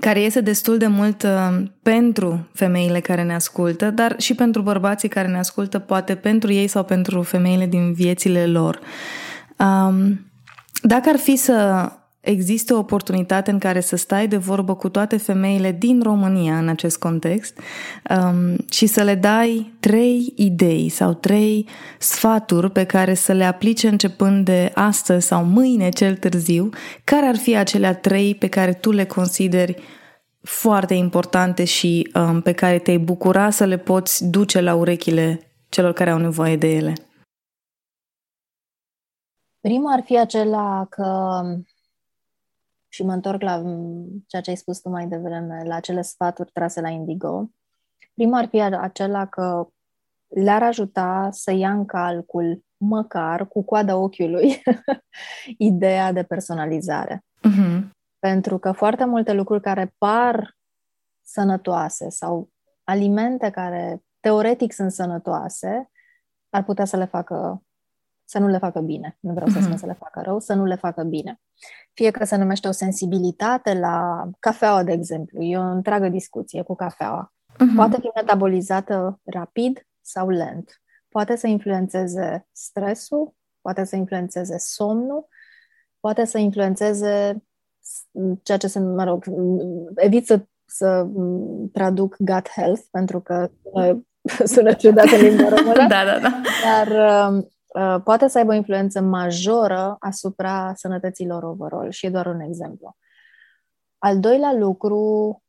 care 0.00 0.20
este 0.20 0.40
destul 0.40 0.78
de 0.78 0.86
mult 0.86 1.22
uh, 1.22 1.62
pentru 1.82 2.48
femeile 2.52 3.00
care 3.00 3.22
ne 3.22 3.34
ascultă, 3.34 3.90
dar 3.90 4.14
și 4.18 4.34
pentru 4.34 4.62
bărbații 4.62 5.08
care 5.08 5.28
ne 5.28 5.38
ascultă, 5.38 5.78
poate 5.78 6.14
pentru 6.14 6.52
ei 6.52 6.66
sau 6.66 6.84
pentru 6.84 7.22
femeile 7.22 7.66
din 7.66 7.92
viețile 7.92 8.46
lor. 8.46 8.80
Um, 9.56 10.26
dacă 10.82 11.08
ar 11.08 11.16
fi 11.16 11.36
să 11.36 11.88
Există 12.24 12.74
o 12.74 12.78
oportunitate 12.78 13.50
în 13.50 13.58
care 13.58 13.80
să 13.80 13.96
stai 13.96 14.28
de 14.28 14.36
vorbă 14.36 14.74
cu 14.74 14.88
toate 14.88 15.16
femeile 15.16 15.72
din 15.72 16.02
România 16.02 16.58
în 16.58 16.68
acest 16.68 16.98
context 16.98 17.58
um, 18.10 18.56
și 18.70 18.86
să 18.86 19.02
le 19.02 19.14
dai 19.14 19.72
trei 19.80 20.32
idei 20.36 20.88
sau 20.88 21.12
trei 21.12 21.68
sfaturi 21.98 22.70
pe 22.70 22.84
care 22.84 23.14
să 23.14 23.32
le 23.32 23.44
aplice 23.44 23.88
începând 23.88 24.44
de 24.44 24.70
astăzi 24.74 25.26
sau 25.26 25.44
mâine 25.44 25.88
cel 25.88 26.16
târziu, 26.16 26.68
care 27.04 27.26
ar 27.26 27.36
fi 27.36 27.56
acelea 27.56 27.94
trei 27.94 28.34
pe 28.34 28.48
care 28.48 28.72
tu 28.72 28.90
le 28.90 29.04
consideri 29.04 29.82
foarte 30.40 30.94
importante 30.94 31.64
și 31.64 32.10
um, 32.14 32.40
pe 32.40 32.52
care 32.52 32.78
te-ai 32.78 32.98
bucura 32.98 33.50
să 33.50 33.64
le 33.64 33.78
poți 33.78 34.30
duce 34.30 34.60
la 34.60 34.74
urechile 34.74 35.40
celor 35.68 35.92
care 35.92 36.10
au 36.10 36.18
nevoie 36.18 36.56
de 36.56 36.70
ele? 36.70 36.92
Primul 39.60 39.92
ar 39.92 40.02
fi 40.04 40.18
acela 40.18 40.86
că 40.90 41.40
și 42.94 43.02
mă 43.02 43.12
întorc 43.12 43.42
la 43.42 43.56
mm, 43.56 44.24
ceea 44.26 44.42
ce 44.42 44.50
ai 44.50 44.56
spus 44.56 44.80
tu 44.80 44.88
mai 44.88 45.06
devreme, 45.06 45.62
la 45.64 45.74
acele 45.74 46.02
sfaturi 46.02 46.50
trase 46.52 46.80
la 46.80 46.88
Indigo. 46.88 47.50
Primul 48.14 48.34
ar 48.34 48.46
fi 48.46 48.60
acela 48.60 49.26
că 49.26 49.68
le-ar 50.28 50.62
ajuta 50.62 51.28
să 51.32 51.52
ia 51.52 51.70
în 51.70 51.84
calcul, 51.84 52.64
măcar 52.76 53.48
cu 53.48 53.64
coada 53.64 53.96
ochiului, 53.96 54.62
ideea 55.70 56.12
de 56.12 56.22
personalizare. 56.22 57.24
Uh-huh. 57.48 57.80
Pentru 58.18 58.58
că 58.58 58.72
foarte 58.72 59.04
multe 59.04 59.32
lucruri 59.32 59.62
care 59.62 59.94
par 59.98 60.56
sănătoase 61.22 62.10
sau 62.10 62.48
alimente 62.84 63.50
care 63.50 64.02
teoretic 64.20 64.72
sunt 64.72 64.92
sănătoase, 64.92 65.90
ar 66.50 66.64
putea 66.64 66.84
să 66.84 66.96
le 66.96 67.04
facă 67.04 67.62
să 68.24 68.38
nu 68.38 68.48
le 68.48 68.58
facă 68.58 68.80
bine. 68.80 69.16
Nu 69.20 69.32
vreau 69.32 69.48
să 69.48 69.58
spun 69.60 69.74
uh-huh. 69.74 69.78
să 69.78 69.86
le 69.86 69.96
facă 69.98 70.20
rău, 70.24 70.40
să 70.40 70.54
nu 70.54 70.64
le 70.64 70.74
facă 70.74 71.02
bine. 71.02 71.40
Fie 71.92 72.10
că 72.10 72.24
se 72.24 72.36
numește 72.36 72.68
o 72.68 72.72
sensibilitate 72.72 73.74
la 73.78 74.28
cafeaua, 74.38 74.82
de 74.82 74.92
exemplu. 74.92 75.42
E 75.42 75.58
o 75.58 75.62
întreagă 75.62 76.08
discuție 76.08 76.62
cu 76.62 76.74
cafeaua. 76.74 77.32
Uh-huh. 77.52 77.76
Poate 77.76 77.96
fi 78.00 78.10
metabolizată 78.14 79.20
rapid 79.24 79.86
sau 80.00 80.28
lent. 80.28 80.82
Poate 81.08 81.36
să 81.36 81.46
influențeze 81.46 82.46
stresul, 82.52 83.34
poate 83.60 83.84
să 83.84 83.96
influențeze 83.96 84.58
somnul, 84.58 85.28
poate 86.00 86.24
să 86.24 86.38
influențeze 86.38 87.42
ceea 88.42 88.58
ce 88.58 88.66
se, 88.66 88.78
mă 88.78 89.04
rog, 89.04 89.24
evit 89.94 90.26
să, 90.26 90.46
să 90.64 91.06
traduc 91.72 92.16
gut 92.18 92.48
health, 92.48 92.82
pentru 92.90 93.20
că 93.20 93.50
sună 94.44 94.72
ciudat 94.72 95.06
în 95.06 95.20
limba 95.20 95.48
română. 95.56 95.86
da, 95.88 96.04
da, 96.04 96.18
da. 96.18 96.40
Dar 96.64 97.28
um, 97.28 97.48
Uh, 97.63 97.63
poate 98.04 98.26
să 98.26 98.38
aibă 98.38 98.52
o 98.52 98.54
influență 98.54 99.00
majoră 99.00 99.96
asupra 99.98 100.74
sănătăților 100.74 101.42
overall 101.42 101.90
și 101.90 102.06
e 102.06 102.10
doar 102.10 102.26
un 102.26 102.40
exemplu. 102.40 102.96
Al 103.98 104.20
doilea 104.20 104.52
lucru 104.52 105.42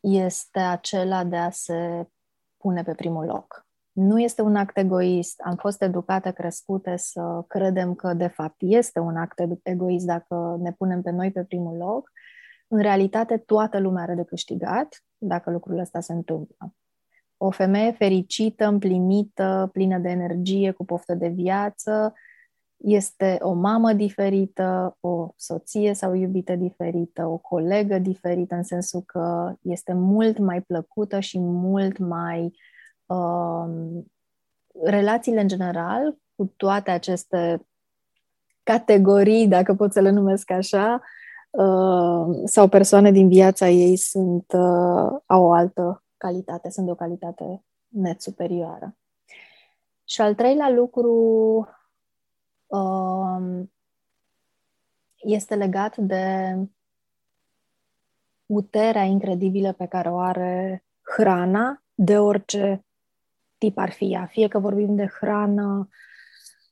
este 0.00 0.58
acela 0.58 1.24
de 1.24 1.36
a 1.36 1.50
se 1.50 2.08
pune 2.56 2.82
pe 2.82 2.94
primul 2.94 3.24
loc. 3.24 3.66
Nu 3.92 4.20
este 4.20 4.42
un 4.42 4.56
act 4.56 4.76
egoist. 4.76 5.40
Am 5.40 5.56
fost 5.56 5.82
educate, 5.82 6.30
crescute 6.30 6.96
să 6.96 7.44
credem 7.46 7.94
că, 7.94 8.14
de 8.14 8.26
fapt, 8.26 8.56
este 8.58 8.98
un 8.98 9.16
act 9.16 9.42
egoist 9.62 10.06
dacă 10.06 10.56
ne 10.60 10.72
punem 10.72 11.02
pe 11.02 11.10
noi 11.10 11.32
pe 11.32 11.44
primul 11.44 11.76
loc. 11.76 12.10
În 12.68 12.78
realitate, 12.78 13.38
toată 13.38 13.78
lumea 13.78 14.02
are 14.02 14.14
de 14.14 14.24
câștigat 14.24 15.04
dacă 15.18 15.50
lucrurile 15.50 15.82
astea 15.82 16.00
se 16.00 16.12
întâmplă 16.12 16.74
o 17.38 17.50
femeie 17.50 17.92
fericită, 17.92 18.66
împlinită, 18.66 19.68
plină 19.72 19.98
de 19.98 20.08
energie, 20.08 20.70
cu 20.70 20.84
poftă 20.84 21.14
de 21.14 21.28
viață, 21.28 22.14
este 22.76 23.38
o 23.40 23.52
mamă 23.52 23.92
diferită, 23.92 24.96
o 25.00 25.28
soție 25.36 25.94
sau 25.94 26.14
iubită 26.14 26.54
diferită, 26.54 27.26
o 27.26 27.36
colegă 27.36 27.98
diferită, 27.98 28.54
în 28.54 28.62
sensul 28.62 29.02
că 29.06 29.54
este 29.62 29.92
mult 29.92 30.38
mai 30.38 30.60
plăcută 30.60 31.20
și 31.20 31.38
mult 31.38 31.98
mai. 31.98 32.52
Uh, 33.06 34.02
relațiile 34.84 35.40
în 35.40 35.48
general, 35.48 36.16
cu 36.34 36.52
toate 36.56 36.90
aceste 36.90 37.66
categorii, 38.62 39.48
dacă 39.48 39.74
pot 39.74 39.92
să 39.92 40.00
le 40.00 40.10
numesc 40.10 40.50
așa, 40.50 41.02
uh, 41.50 42.40
sau 42.44 42.68
persoane 42.68 43.10
din 43.10 43.28
viața 43.28 43.68
ei 43.68 43.96
sunt, 43.96 44.52
uh, 44.52 45.18
au 45.26 45.44
o 45.44 45.52
altă 45.52 46.02
calitate, 46.18 46.70
sunt 46.70 46.86
de 46.86 46.92
o 46.92 46.94
calitate 46.94 47.64
net 47.88 48.22
superioară. 48.22 48.96
Și 50.04 50.20
al 50.20 50.34
treilea 50.34 50.68
lucru 50.68 51.14
um, 52.66 53.72
este 55.16 55.54
legat 55.54 55.96
de 55.96 56.56
puterea 58.46 59.02
incredibilă 59.02 59.72
pe 59.72 59.86
care 59.86 60.10
o 60.10 60.18
are 60.18 60.84
hrana 61.16 61.82
de 61.94 62.18
orice 62.18 62.84
tip 63.58 63.78
ar 63.78 63.90
fi 63.90 64.12
ea. 64.12 64.26
Fie 64.26 64.48
că 64.48 64.58
vorbim 64.58 64.94
de 64.94 65.06
hrană, 65.06 65.88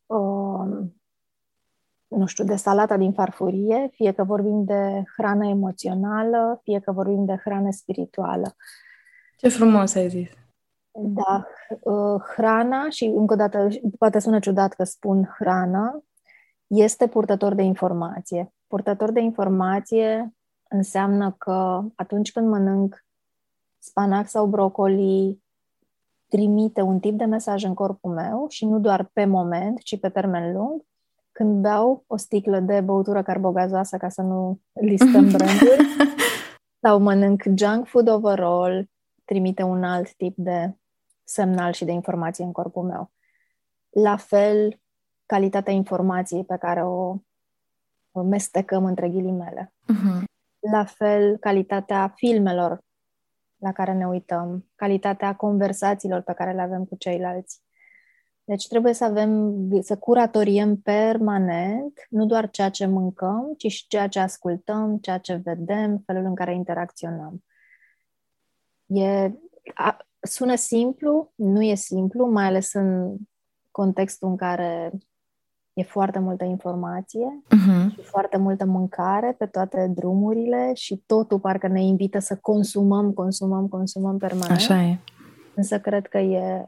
um, 0.06 0.96
nu 2.06 2.26
știu, 2.26 2.44
de 2.44 2.56
salata 2.56 2.96
din 2.96 3.12
farfurie, 3.12 3.90
fie 3.92 4.12
că 4.12 4.24
vorbim 4.24 4.64
de 4.64 5.02
hrană 5.16 5.46
emoțională, 5.46 6.60
fie 6.62 6.80
că 6.80 6.92
vorbim 6.92 7.24
de 7.24 7.36
hrană 7.36 7.70
spirituală. 7.70 8.56
Ce 9.36 9.48
frumos 9.48 9.94
ai 9.94 10.08
zis! 10.08 10.30
Da, 10.98 11.46
uh, 11.80 12.20
hrana 12.34 12.88
și 12.88 13.04
încă 13.04 13.32
o 13.32 13.36
dată, 13.36 13.68
poate 13.98 14.18
sună 14.18 14.38
ciudat 14.38 14.72
că 14.72 14.84
spun 14.84 15.34
hrana, 15.38 16.02
este 16.66 17.06
purtător 17.06 17.54
de 17.54 17.62
informație. 17.62 18.52
Purtător 18.66 19.10
de 19.10 19.20
informație 19.20 20.34
înseamnă 20.68 21.34
că 21.38 21.82
atunci 21.94 22.32
când 22.32 22.48
mănânc 22.48 23.04
spanac 23.78 24.28
sau 24.28 24.46
brocoli, 24.46 25.44
trimite 26.28 26.80
un 26.80 26.98
tip 26.98 27.18
de 27.18 27.24
mesaj 27.24 27.64
în 27.64 27.74
corpul 27.74 28.12
meu 28.12 28.46
și 28.48 28.66
nu 28.66 28.78
doar 28.78 29.10
pe 29.12 29.24
moment, 29.24 29.78
ci 29.78 30.00
pe 30.00 30.08
termen 30.08 30.52
lung. 30.52 30.82
Când 31.32 31.60
beau 31.60 32.04
o 32.06 32.16
sticlă 32.16 32.60
de 32.60 32.80
băutură 32.80 33.22
carbogazoasă, 33.22 33.96
ca 33.96 34.08
să 34.08 34.22
nu 34.22 34.60
listăm 34.72 35.28
branduri, 35.32 35.86
sau 36.80 36.98
mănânc 36.98 37.42
junk 37.54 37.86
food 37.86 38.08
overall, 38.08 38.88
trimite 39.26 39.62
un 39.62 39.84
alt 39.84 40.14
tip 40.14 40.36
de 40.36 40.76
semnal 41.24 41.72
și 41.72 41.84
de 41.84 41.92
informație 41.92 42.44
în 42.44 42.52
corpul 42.52 42.82
meu. 42.82 43.10
La 43.90 44.16
fel, 44.16 44.80
calitatea 45.26 45.72
informației 45.72 46.44
pe 46.44 46.56
care 46.56 46.84
o, 46.84 47.16
o 48.10 48.22
mestecăm 48.22 48.84
între 48.84 49.08
ghilimele. 49.08 49.72
Uh-huh. 49.82 50.24
La 50.70 50.84
fel, 50.84 51.36
calitatea 51.36 52.12
filmelor 52.16 52.84
la 53.56 53.72
care 53.72 53.92
ne 53.92 54.06
uităm, 54.06 54.70
calitatea 54.74 55.34
conversațiilor 55.34 56.20
pe 56.20 56.32
care 56.32 56.52
le 56.52 56.60
avem 56.60 56.84
cu 56.84 56.96
ceilalți. 56.96 57.64
Deci 58.44 58.68
trebuie 58.68 58.92
să 58.92 59.04
avem, 59.04 59.54
să 59.80 59.96
curatoriem 59.96 60.76
permanent, 60.76 62.06
nu 62.08 62.26
doar 62.26 62.50
ceea 62.50 62.70
ce 62.70 62.86
mâncăm, 62.86 63.54
ci 63.56 63.66
și 63.66 63.86
ceea 63.86 64.08
ce 64.08 64.18
ascultăm, 64.18 64.98
ceea 64.98 65.18
ce 65.18 65.34
vedem, 65.34 66.02
felul 66.06 66.24
în 66.24 66.34
care 66.34 66.54
interacționăm. 66.54 67.44
E, 68.86 69.32
a, 69.74 69.96
sună 70.20 70.54
simplu, 70.54 71.32
nu 71.34 71.62
e 71.62 71.74
simplu, 71.74 72.30
mai 72.30 72.44
ales 72.44 72.72
în 72.72 73.16
contextul 73.70 74.28
în 74.28 74.36
care 74.36 74.92
e 75.72 75.82
foarte 75.82 76.18
multă 76.18 76.44
informație 76.44 77.42
uh-huh. 77.44 77.92
și 77.92 78.02
foarte 78.02 78.36
multă 78.36 78.64
mâncare 78.64 79.34
pe 79.38 79.46
toate 79.46 79.92
drumurile 79.94 80.70
și 80.74 81.02
totul 81.06 81.40
parcă 81.40 81.68
ne 81.68 81.82
invită 81.82 82.18
să 82.18 82.36
consumăm, 82.36 83.12
consumăm, 83.12 83.68
consumăm 83.68 84.18
permanent. 84.18 84.50
Așa 84.50 84.82
e. 84.82 84.98
Însă 85.54 85.80
cred 85.80 86.06
că 86.06 86.18
e 86.18 86.64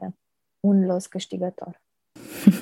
un 0.59 0.85
los 0.85 1.05
câștigător. 1.05 1.81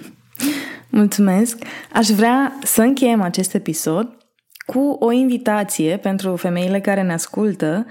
Mulțumesc! 0.89 1.63
Aș 1.93 2.07
vrea 2.07 2.53
să 2.63 2.81
încheiem 2.81 3.21
acest 3.21 3.53
episod 3.53 4.17
cu 4.65 4.79
o 4.79 5.11
invitație 5.11 5.97
pentru 5.97 6.35
femeile 6.35 6.81
care 6.81 7.01
ne 7.01 7.13
ascultă 7.13 7.85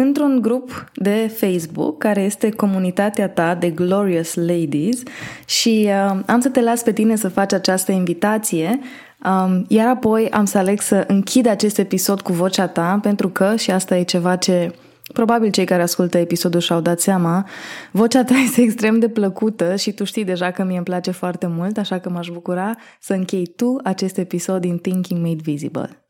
într-un 0.00 0.40
grup 0.40 0.90
de 0.94 1.32
Facebook 1.36 1.98
care 1.98 2.22
este 2.22 2.50
comunitatea 2.50 3.28
ta 3.28 3.54
de 3.54 3.70
Glorious 3.70 4.34
Ladies 4.34 5.02
și 5.46 5.88
uh, 5.88 6.20
am 6.26 6.40
să 6.40 6.48
te 6.48 6.60
las 6.60 6.82
pe 6.82 6.92
tine 6.92 7.16
să 7.16 7.28
faci 7.28 7.52
această 7.52 7.92
invitație 7.92 8.78
um, 9.24 9.64
iar 9.68 9.88
apoi 9.88 10.30
am 10.30 10.44
să 10.44 10.58
aleg 10.58 10.80
să 10.80 11.04
închid 11.06 11.46
acest 11.46 11.78
episod 11.78 12.20
cu 12.20 12.32
vocea 12.32 12.66
ta 12.66 12.98
pentru 13.02 13.28
că, 13.28 13.56
și 13.56 13.70
asta 13.70 13.96
e 13.96 14.02
ceva 14.02 14.36
ce 14.36 14.72
Probabil 15.12 15.50
cei 15.50 15.64
care 15.64 15.82
ascultă 15.82 16.18
episodul 16.18 16.60
și-au 16.60 16.80
dat 16.80 17.00
seama, 17.00 17.48
vocea 17.90 18.24
ta 18.24 18.34
este 18.46 18.60
extrem 18.60 18.98
de 18.98 19.08
plăcută 19.08 19.76
și 19.76 19.92
tu 19.92 20.04
știi 20.04 20.24
deja 20.24 20.50
că 20.50 20.64
mie 20.64 20.76
îmi 20.76 20.84
place 20.84 21.10
foarte 21.10 21.46
mult, 21.46 21.78
așa 21.78 21.98
că 21.98 22.10
m-aș 22.10 22.28
bucura 22.28 22.74
să 23.00 23.12
închei 23.12 23.46
tu 23.46 23.76
acest 23.84 24.18
episod 24.18 24.60
din 24.60 24.78
Thinking 24.78 25.22
Made 25.22 25.40
Visible. 25.42 26.05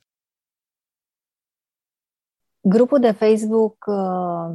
Grupul 2.69 3.01
de 3.01 3.11
Facebook 3.11 3.85
uh, 3.87 4.55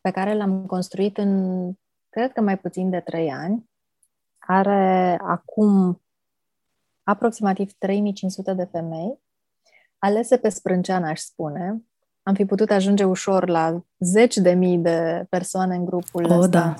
pe 0.00 0.10
care 0.10 0.34
l-am 0.34 0.66
construit 0.66 1.18
în, 1.18 1.72
cred 2.08 2.32
că 2.32 2.40
mai 2.40 2.58
puțin 2.58 2.90
de 2.90 3.00
trei 3.00 3.30
ani, 3.30 3.70
are 4.38 5.18
acum 5.22 6.00
aproximativ 7.02 7.72
3500 7.78 8.52
de 8.52 8.68
femei, 8.70 9.18
alese 9.98 10.36
pe 10.36 10.48
sprânceană, 10.48 11.06
aș 11.06 11.20
spune. 11.20 11.82
Am 12.22 12.34
fi 12.34 12.44
putut 12.44 12.70
ajunge 12.70 13.04
ușor 13.04 13.48
la 13.48 13.84
zeci 13.98 14.36
de 14.36 14.52
mii 14.52 14.78
de 14.78 15.26
persoane 15.28 15.74
în 15.74 15.84
grupul 15.84 16.24
oh, 16.24 16.38
ăsta. 16.38 16.48
Da. 16.48 16.74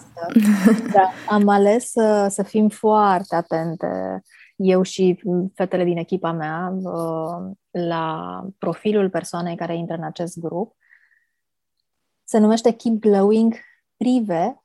da. 0.92 1.10
Am 1.28 1.48
ales 1.48 1.90
să, 1.90 2.26
să 2.30 2.42
fim 2.42 2.68
foarte 2.68 3.34
atente 3.34 4.22
eu 4.56 4.82
și 4.82 5.22
fetele 5.54 5.84
din 5.84 5.96
echipa 5.96 6.32
mea 6.32 6.74
uh, 6.82 7.50
la 7.70 8.40
profilul 8.58 9.10
persoanei 9.10 9.56
care 9.56 9.76
intră 9.76 9.96
în 9.96 10.02
acest 10.02 10.38
grup. 10.38 10.76
Se 12.24 12.38
numește 12.38 12.70
Keep 12.70 12.98
Glowing 12.98 13.54
Prive, 13.96 14.62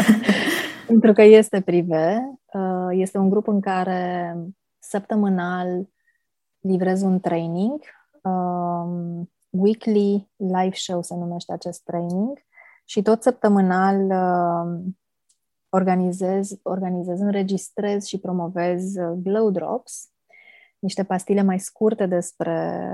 pentru 0.86 1.12
că 1.12 1.22
este 1.22 1.60
prive. 1.60 2.38
Uh, 2.52 2.88
este 2.90 3.18
un 3.18 3.30
grup 3.30 3.48
în 3.48 3.60
care 3.60 4.36
săptămânal 4.78 5.88
livrez 6.60 7.02
un 7.02 7.20
training. 7.20 7.80
Um, 8.22 9.30
weekly 9.50 10.30
live 10.36 10.74
show 10.74 11.02
se 11.02 11.14
numește 11.14 11.52
acest 11.52 11.82
training 11.82 12.38
și 12.84 13.02
tot 13.02 13.22
săptămânal 13.22 13.96
um, 14.00 14.98
organizez, 15.70 16.58
organizez, 16.62 17.20
înregistrez 17.20 18.04
și 18.04 18.18
promovez 18.18 18.94
uh, 18.96 19.18
Glow 19.22 19.50
Drops, 19.50 20.10
niște 20.78 21.04
pastile 21.04 21.42
mai 21.42 21.58
scurte 21.58 22.06
despre 22.06 22.90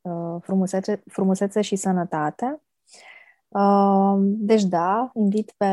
uh, 0.00 0.36
frumusețe, 0.40 1.02
frumusețe 1.06 1.60
și 1.60 1.76
sănătate. 1.76 2.60
Uh, 3.48 4.14
deci 4.20 4.64
da, 4.64 5.10
invit 5.14 5.54
pe, 5.56 5.66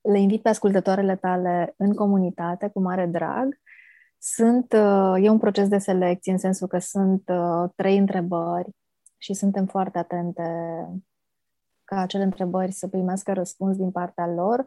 le 0.00 0.20
invit 0.20 0.42
pe 0.42 0.48
ascultătoarele 0.48 1.16
tale 1.16 1.74
în 1.76 1.94
comunitate 1.94 2.68
cu 2.68 2.80
mare 2.80 3.06
drag. 3.06 3.60
Sunt, 4.18 4.72
uh, 4.72 5.24
e 5.24 5.28
un 5.28 5.38
proces 5.38 5.68
de 5.68 5.78
selecție 5.78 6.32
în 6.32 6.38
sensul 6.38 6.66
că 6.66 6.78
sunt 6.78 7.28
uh, 7.28 7.70
trei 7.76 7.98
întrebări 7.98 8.70
și 9.16 9.34
suntem 9.34 9.66
foarte 9.66 9.98
atente 9.98 10.42
ca 11.84 12.00
acele 12.00 12.22
întrebări 12.22 12.72
să 12.72 12.88
primească 12.88 13.32
răspuns 13.32 13.76
din 13.76 13.90
partea 13.90 14.26
lor 14.26 14.64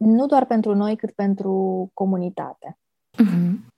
nu 0.00 0.26
doar 0.26 0.46
pentru 0.46 0.74
noi, 0.74 0.96
cât 0.96 1.10
pentru 1.10 1.90
comunitate. 1.94 2.78
Uh-huh. 3.12 3.68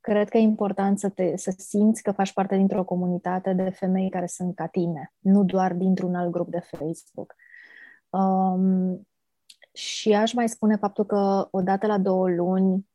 Cred 0.00 0.28
că 0.28 0.36
e 0.36 0.40
important 0.40 0.98
să, 0.98 1.08
te, 1.08 1.36
să 1.36 1.54
simți 1.56 2.02
că 2.02 2.12
faci 2.12 2.32
parte 2.32 2.56
dintr-o 2.56 2.84
comunitate 2.84 3.52
de 3.52 3.70
femei 3.70 4.10
care 4.10 4.26
sunt 4.26 4.54
ca 4.54 4.66
tine, 4.66 5.12
nu 5.18 5.44
doar 5.44 5.72
dintr-un 5.72 6.14
alt 6.14 6.30
grup 6.30 6.48
de 6.50 6.58
Facebook. 6.58 7.34
Um, 8.10 9.06
și 9.72 10.12
aș 10.12 10.32
mai 10.32 10.48
spune 10.48 10.76
faptul 10.76 11.04
că 11.04 11.48
odată 11.50 11.86
la 11.86 11.98
două 11.98 12.28
luni, 12.28 12.88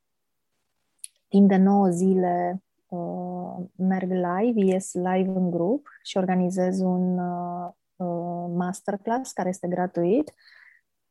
timp 1.28 1.50
de 1.50 1.58
9 1.58 1.90
zile, 1.90 2.64
uh, 2.88 3.66
merg 3.76 4.12
live, 4.12 4.66
ies 4.66 4.94
live 4.94 5.30
în 5.36 5.50
grup 5.50 5.88
și 6.04 6.18
organizez 6.18 6.80
un 6.80 7.18
uh, 7.18 7.72
uh 7.96 8.52
masterclass 8.56 9.32
care 9.32 9.50
este 9.50 9.68
gratuit 9.68 10.34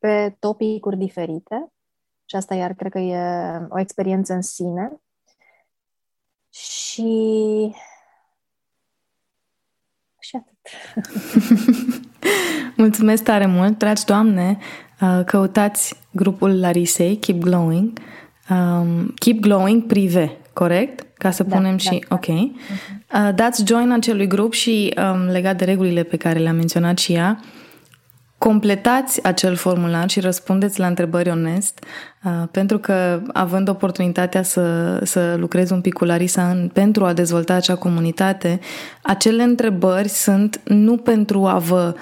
pe 0.02 0.36
topicuri 0.38 0.96
diferite 0.96 1.72
și 2.24 2.36
asta 2.36 2.54
iar 2.54 2.72
cred 2.72 2.92
că 2.92 2.98
e 2.98 3.18
o 3.68 3.78
experiență 3.78 4.32
în 4.32 4.42
sine. 4.42 5.00
Și 6.50 7.74
și 10.18 10.36
atât. 10.36 10.58
Mulțumesc 12.82 13.22
tare 13.22 13.46
mult, 13.46 13.78
dragi 13.78 14.04
doamne! 14.04 14.58
Uh, 15.00 15.24
căutați 15.24 15.94
grupul 16.10 16.60
Larisei, 16.60 17.16
Keep 17.16 17.40
Glowing. 17.40 17.98
Um, 18.50 19.14
keep 19.14 19.40
Glowing 19.40 19.86
prive, 19.86 20.36
corect? 20.52 21.06
Ca 21.18 21.30
să 21.30 21.42
da, 21.42 21.56
punem 21.56 21.70
da, 21.70 21.76
și... 21.76 22.04
Da. 22.08 22.14
Ok. 22.14 22.24
Uh-huh. 22.24 23.34
dați 23.34 23.64
join 23.66 23.90
acelui 23.90 24.26
grup 24.26 24.52
și 24.52 24.94
um, 24.96 25.26
legat 25.26 25.56
de 25.56 25.64
regulile 25.64 26.02
pe 26.02 26.16
care 26.16 26.38
le-am 26.38 26.56
menționat 26.56 26.98
și 26.98 27.12
ea, 27.12 27.40
completați 28.42 29.22
acel 29.22 29.54
formular 29.54 30.10
și 30.10 30.20
răspundeți 30.20 30.78
la 30.78 30.86
întrebări 30.86 31.30
onest, 31.30 31.84
uh, 32.24 32.48
pentru 32.50 32.78
că 32.78 33.20
având 33.32 33.68
oportunitatea 33.68 34.42
să, 34.42 34.98
să 35.04 35.34
lucrez 35.38 35.70
un 35.70 35.80
pic 35.80 35.92
cu 35.92 36.04
Larisa 36.04 36.50
în, 36.50 36.70
pentru 36.72 37.04
a 37.04 37.12
dezvolta 37.12 37.54
acea 37.54 37.74
comunitate, 37.74 38.60
acele 39.02 39.42
întrebări 39.42 40.08
sunt 40.08 40.60
nu 40.64 40.96
pentru 40.96 41.46
a 41.46 41.58
vă 41.58 41.94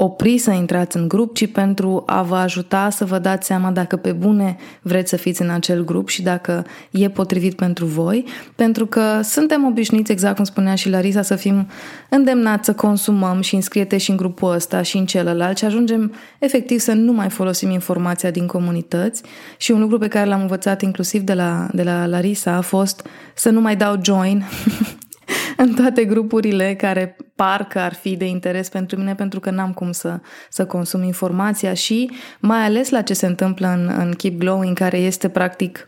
opri 0.00 0.38
să 0.38 0.50
intrați 0.50 0.96
în 0.96 1.08
grup, 1.08 1.34
ci 1.34 1.52
pentru 1.52 2.02
a 2.06 2.22
vă 2.22 2.36
ajuta 2.36 2.90
să 2.90 3.04
vă 3.04 3.18
dați 3.18 3.46
seama 3.46 3.70
dacă 3.70 3.96
pe 3.96 4.12
bune 4.12 4.56
vreți 4.82 5.10
să 5.10 5.16
fiți 5.16 5.42
în 5.42 5.50
acel 5.50 5.84
grup 5.84 6.08
și 6.08 6.22
dacă 6.22 6.64
e 6.90 7.08
potrivit 7.08 7.54
pentru 7.54 7.84
voi, 7.84 8.24
pentru 8.54 8.86
că 8.86 9.20
suntem 9.22 9.64
obișnuiți, 9.64 10.12
exact 10.12 10.36
cum 10.36 10.44
spunea 10.44 10.74
și 10.74 10.88
Larisa, 10.88 11.22
să 11.22 11.36
fim 11.36 11.68
îndemnați 12.08 12.64
să 12.64 12.74
consumăm 12.74 13.40
și 13.40 13.54
înscriete 13.54 13.96
și 13.96 14.10
în 14.10 14.16
grupul 14.16 14.52
ăsta 14.52 14.82
și 14.82 14.96
în 14.96 15.06
celălalt 15.06 15.58
și 15.58 15.64
ajungem 15.64 16.14
efectiv 16.38 16.78
să 16.78 16.92
nu 16.92 17.12
mai 17.12 17.28
folosim 17.30 17.70
informația 17.70 18.30
din 18.30 18.46
comunități. 18.46 19.22
Și 19.56 19.70
un 19.70 19.80
lucru 19.80 19.98
pe 19.98 20.08
care 20.08 20.28
l-am 20.28 20.40
învățat 20.40 20.82
inclusiv 20.82 21.22
de 21.22 21.34
la, 21.34 21.68
de 21.72 21.82
la 21.82 22.06
Larisa 22.06 22.52
a 22.52 22.60
fost 22.60 23.06
să 23.34 23.50
nu 23.50 23.60
mai 23.60 23.76
dau 23.76 24.00
join 24.02 24.44
în 25.56 25.74
toate 25.74 26.04
grupurile 26.04 26.74
care 26.74 27.16
parcă 27.34 27.78
ar 27.78 27.94
fi 27.94 28.16
de 28.16 28.24
interes 28.24 28.68
pentru 28.68 28.98
mine, 28.98 29.14
pentru 29.14 29.40
că 29.40 29.50
n-am 29.50 29.72
cum 29.72 29.92
să, 29.92 30.20
să 30.50 30.66
consum 30.66 31.02
informația 31.02 31.74
și 31.74 32.10
mai 32.40 32.64
ales 32.64 32.90
la 32.90 33.02
ce 33.02 33.14
se 33.14 33.26
întâmplă 33.26 33.68
în, 33.68 33.94
în 33.98 34.12
Keep 34.12 34.38
Glowing, 34.38 34.76
care 34.76 34.98
este 34.98 35.28
practic 35.28 35.86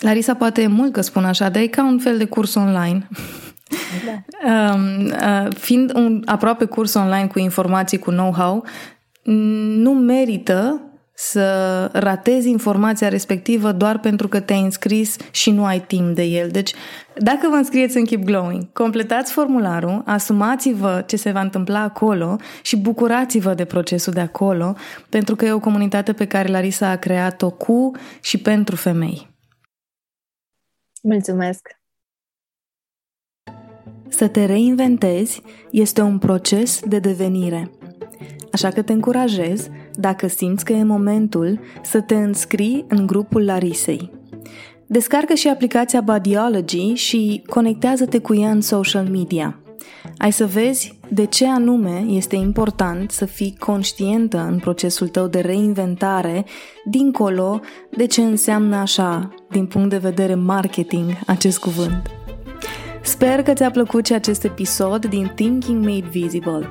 Larisa 0.00 0.34
poate 0.34 0.62
e 0.62 0.66
mult 0.66 0.92
că 0.92 1.00
spun 1.00 1.24
așa, 1.24 1.48
dar 1.48 1.62
e 1.62 1.66
ca 1.66 1.84
un 1.84 1.98
fel 1.98 2.18
de 2.18 2.24
curs 2.24 2.54
online. 2.54 3.08
Da. 4.04 4.12
Um, 4.44 5.04
uh, 5.04 5.54
fiind 5.56 5.94
un 5.94 6.22
aproape 6.24 6.64
curs 6.64 6.94
online 6.94 7.26
cu 7.26 7.38
informații, 7.38 7.98
cu 7.98 8.10
know-how, 8.10 8.64
nu 9.76 9.90
merită 9.90 10.80
să 11.16 11.88
ratezi 11.92 12.48
informația 12.48 13.08
respectivă 13.08 13.72
doar 13.72 13.98
pentru 13.98 14.28
că 14.28 14.40
te-ai 14.40 14.60
înscris 14.60 15.16
și 15.30 15.50
nu 15.50 15.64
ai 15.64 15.80
timp 15.80 16.14
de 16.14 16.22
el. 16.22 16.48
Deci, 16.48 16.74
dacă 17.18 17.48
vă 17.50 17.54
înscrieți 17.54 17.96
în 17.96 18.04
Keep 18.04 18.22
Glowing, 18.22 18.72
completați 18.72 19.32
formularul, 19.32 20.02
asumați-vă 20.04 21.02
ce 21.06 21.16
se 21.16 21.30
va 21.30 21.40
întâmpla 21.40 21.80
acolo 21.80 22.36
și 22.62 22.76
bucurați-vă 22.76 23.54
de 23.54 23.64
procesul 23.64 24.12
de 24.12 24.20
acolo, 24.20 24.74
pentru 25.08 25.36
că 25.36 25.44
e 25.44 25.52
o 25.52 25.60
comunitate 25.60 26.12
pe 26.12 26.26
care 26.26 26.48
Larisa 26.48 26.88
a 26.88 26.96
creat-o 26.96 27.50
cu 27.50 27.90
și 28.20 28.38
pentru 28.38 28.76
femei. 28.76 29.28
Mulțumesc! 31.02 31.68
Să 34.08 34.28
te 34.28 34.44
reinventezi 34.44 35.42
este 35.70 36.00
un 36.00 36.18
proces 36.18 36.80
de 36.80 36.98
devenire. 36.98 37.70
Așa 38.52 38.68
că 38.68 38.82
te 38.82 38.92
încurajez, 38.92 39.70
dacă 39.94 40.26
simți 40.26 40.64
că 40.64 40.72
e 40.72 40.84
momentul, 40.84 41.60
să 41.82 42.00
te 42.00 42.14
înscrii 42.14 42.84
în 42.88 43.06
grupul 43.06 43.44
Larisei. 43.44 44.10
Descarcă 44.86 45.34
și 45.34 45.48
aplicația 45.48 46.00
Bodyology 46.00 46.94
și 46.94 47.42
conectează-te 47.46 48.18
cu 48.18 48.34
ea 48.34 48.50
în 48.50 48.60
social 48.60 49.08
media. 49.10 49.58
Ai 50.18 50.32
să 50.32 50.46
vezi 50.46 50.98
de 51.08 51.24
ce 51.24 51.48
anume 51.48 52.04
este 52.08 52.36
important 52.36 53.10
să 53.10 53.24
fii 53.24 53.56
conștientă 53.58 54.48
în 54.50 54.58
procesul 54.58 55.08
tău 55.08 55.26
de 55.26 55.40
reinventare, 55.40 56.44
dincolo 56.84 57.60
de 57.96 58.06
ce 58.06 58.22
înseamnă 58.22 58.76
așa, 58.76 59.34
din 59.50 59.66
punct 59.66 59.90
de 59.90 59.96
vedere 59.96 60.34
marketing, 60.34 61.10
acest 61.26 61.58
cuvânt. 61.58 62.23
Sper 63.04 63.42
că 63.42 63.52
ți-a 63.52 63.70
plăcut 63.70 64.06
și 64.06 64.12
acest 64.12 64.44
episod 64.44 65.06
din 65.06 65.32
Thinking 65.34 65.84
Made 65.84 66.08
Visible. 66.10 66.68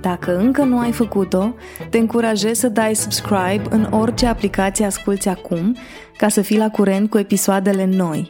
Dacă 0.00 0.36
încă 0.36 0.62
nu 0.62 0.78
ai 0.78 0.92
făcut-o, 0.92 1.54
te 1.90 1.98
încurajez 1.98 2.58
să 2.58 2.68
dai 2.68 2.94
subscribe 2.94 3.62
în 3.70 3.86
orice 3.90 4.26
aplicație 4.26 4.84
asculți 4.84 5.28
acum, 5.28 5.76
ca 6.16 6.28
să 6.28 6.40
fii 6.40 6.56
la 6.56 6.70
curent 6.70 7.10
cu 7.10 7.18
episoadele 7.18 7.84
noi. 7.84 8.28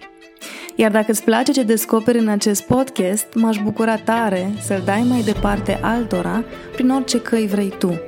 Iar 0.75 0.91
dacă 0.91 1.11
îți 1.11 1.23
place 1.23 1.53
ce 1.53 1.63
descoperi 1.63 2.19
în 2.19 2.29
acest 2.29 2.63
podcast, 2.63 3.27
m-aș 3.35 3.57
bucura 3.63 3.97
tare 3.97 4.51
să-l 4.61 4.83
dai 4.85 5.05
mai 5.09 5.21
departe 5.21 5.79
altora 5.83 6.45
prin 6.73 6.91
orice 6.91 7.21
căi 7.21 7.47
vrei 7.47 7.73
tu. 7.79 8.01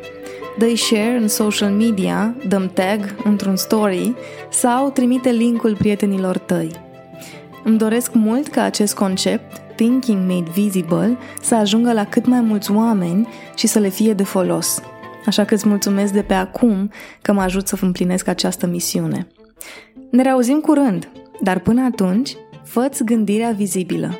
Dă-i 0.58 0.76
share 0.76 1.16
în 1.20 1.28
social 1.28 1.70
media, 1.70 2.34
dăm 2.48 2.70
tag 2.74 3.14
într-un 3.24 3.56
story 3.56 4.14
sau 4.50 4.90
trimite 4.90 5.30
linkul 5.30 5.76
prietenilor 5.76 6.38
tăi. 6.38 6.86
Îmi 7.68 7.78
doresc 7.78 8.12
mult 8.14 8.48
ca 8.48 8.62
acest 8.62 8.94
concept, 8.94 9.74
Thinking 9.76 10.28
Made 10.28 10.50
Visible, 10.50 11.18
să 11.42 11.54
ajungă 11.54 11.92
la 11.92 12.04
cât 12.04 12.26
mai 12.26 12.40
mulți 12.40 12.72
oameni 12.72 13.28
și 13.56 13.66
să 13.66 13.78
le 13.78 13.88
fie 13.88 14.12
de 14.12 14.22
folos. 14.22 14.82
Așa 15.26 15.44
că 15.44 15.54
îți 15.54 15.68
mulțumesc 15.68 16.12
de 16.12 16.22
pe 16.22 16.34
acum 16.34 16.90
că 17.22 17.32
mă 17.32 17.40
ajut 17.40 17.66
să 17.66 17.76
împlinesc 17.80 18.28
această 18.28 18.66
misiune. 18.66 19.26
Ne 20.10 20.22
reauzim 20.22 20.60
curând, 20.60 21.08
dar 21.40 21.58
până 21.58 21.84
atunci, 21.84 22.36
fă 22.64 22.90
gândirea 23.04 23.50
vizibilă. 23.50 24.18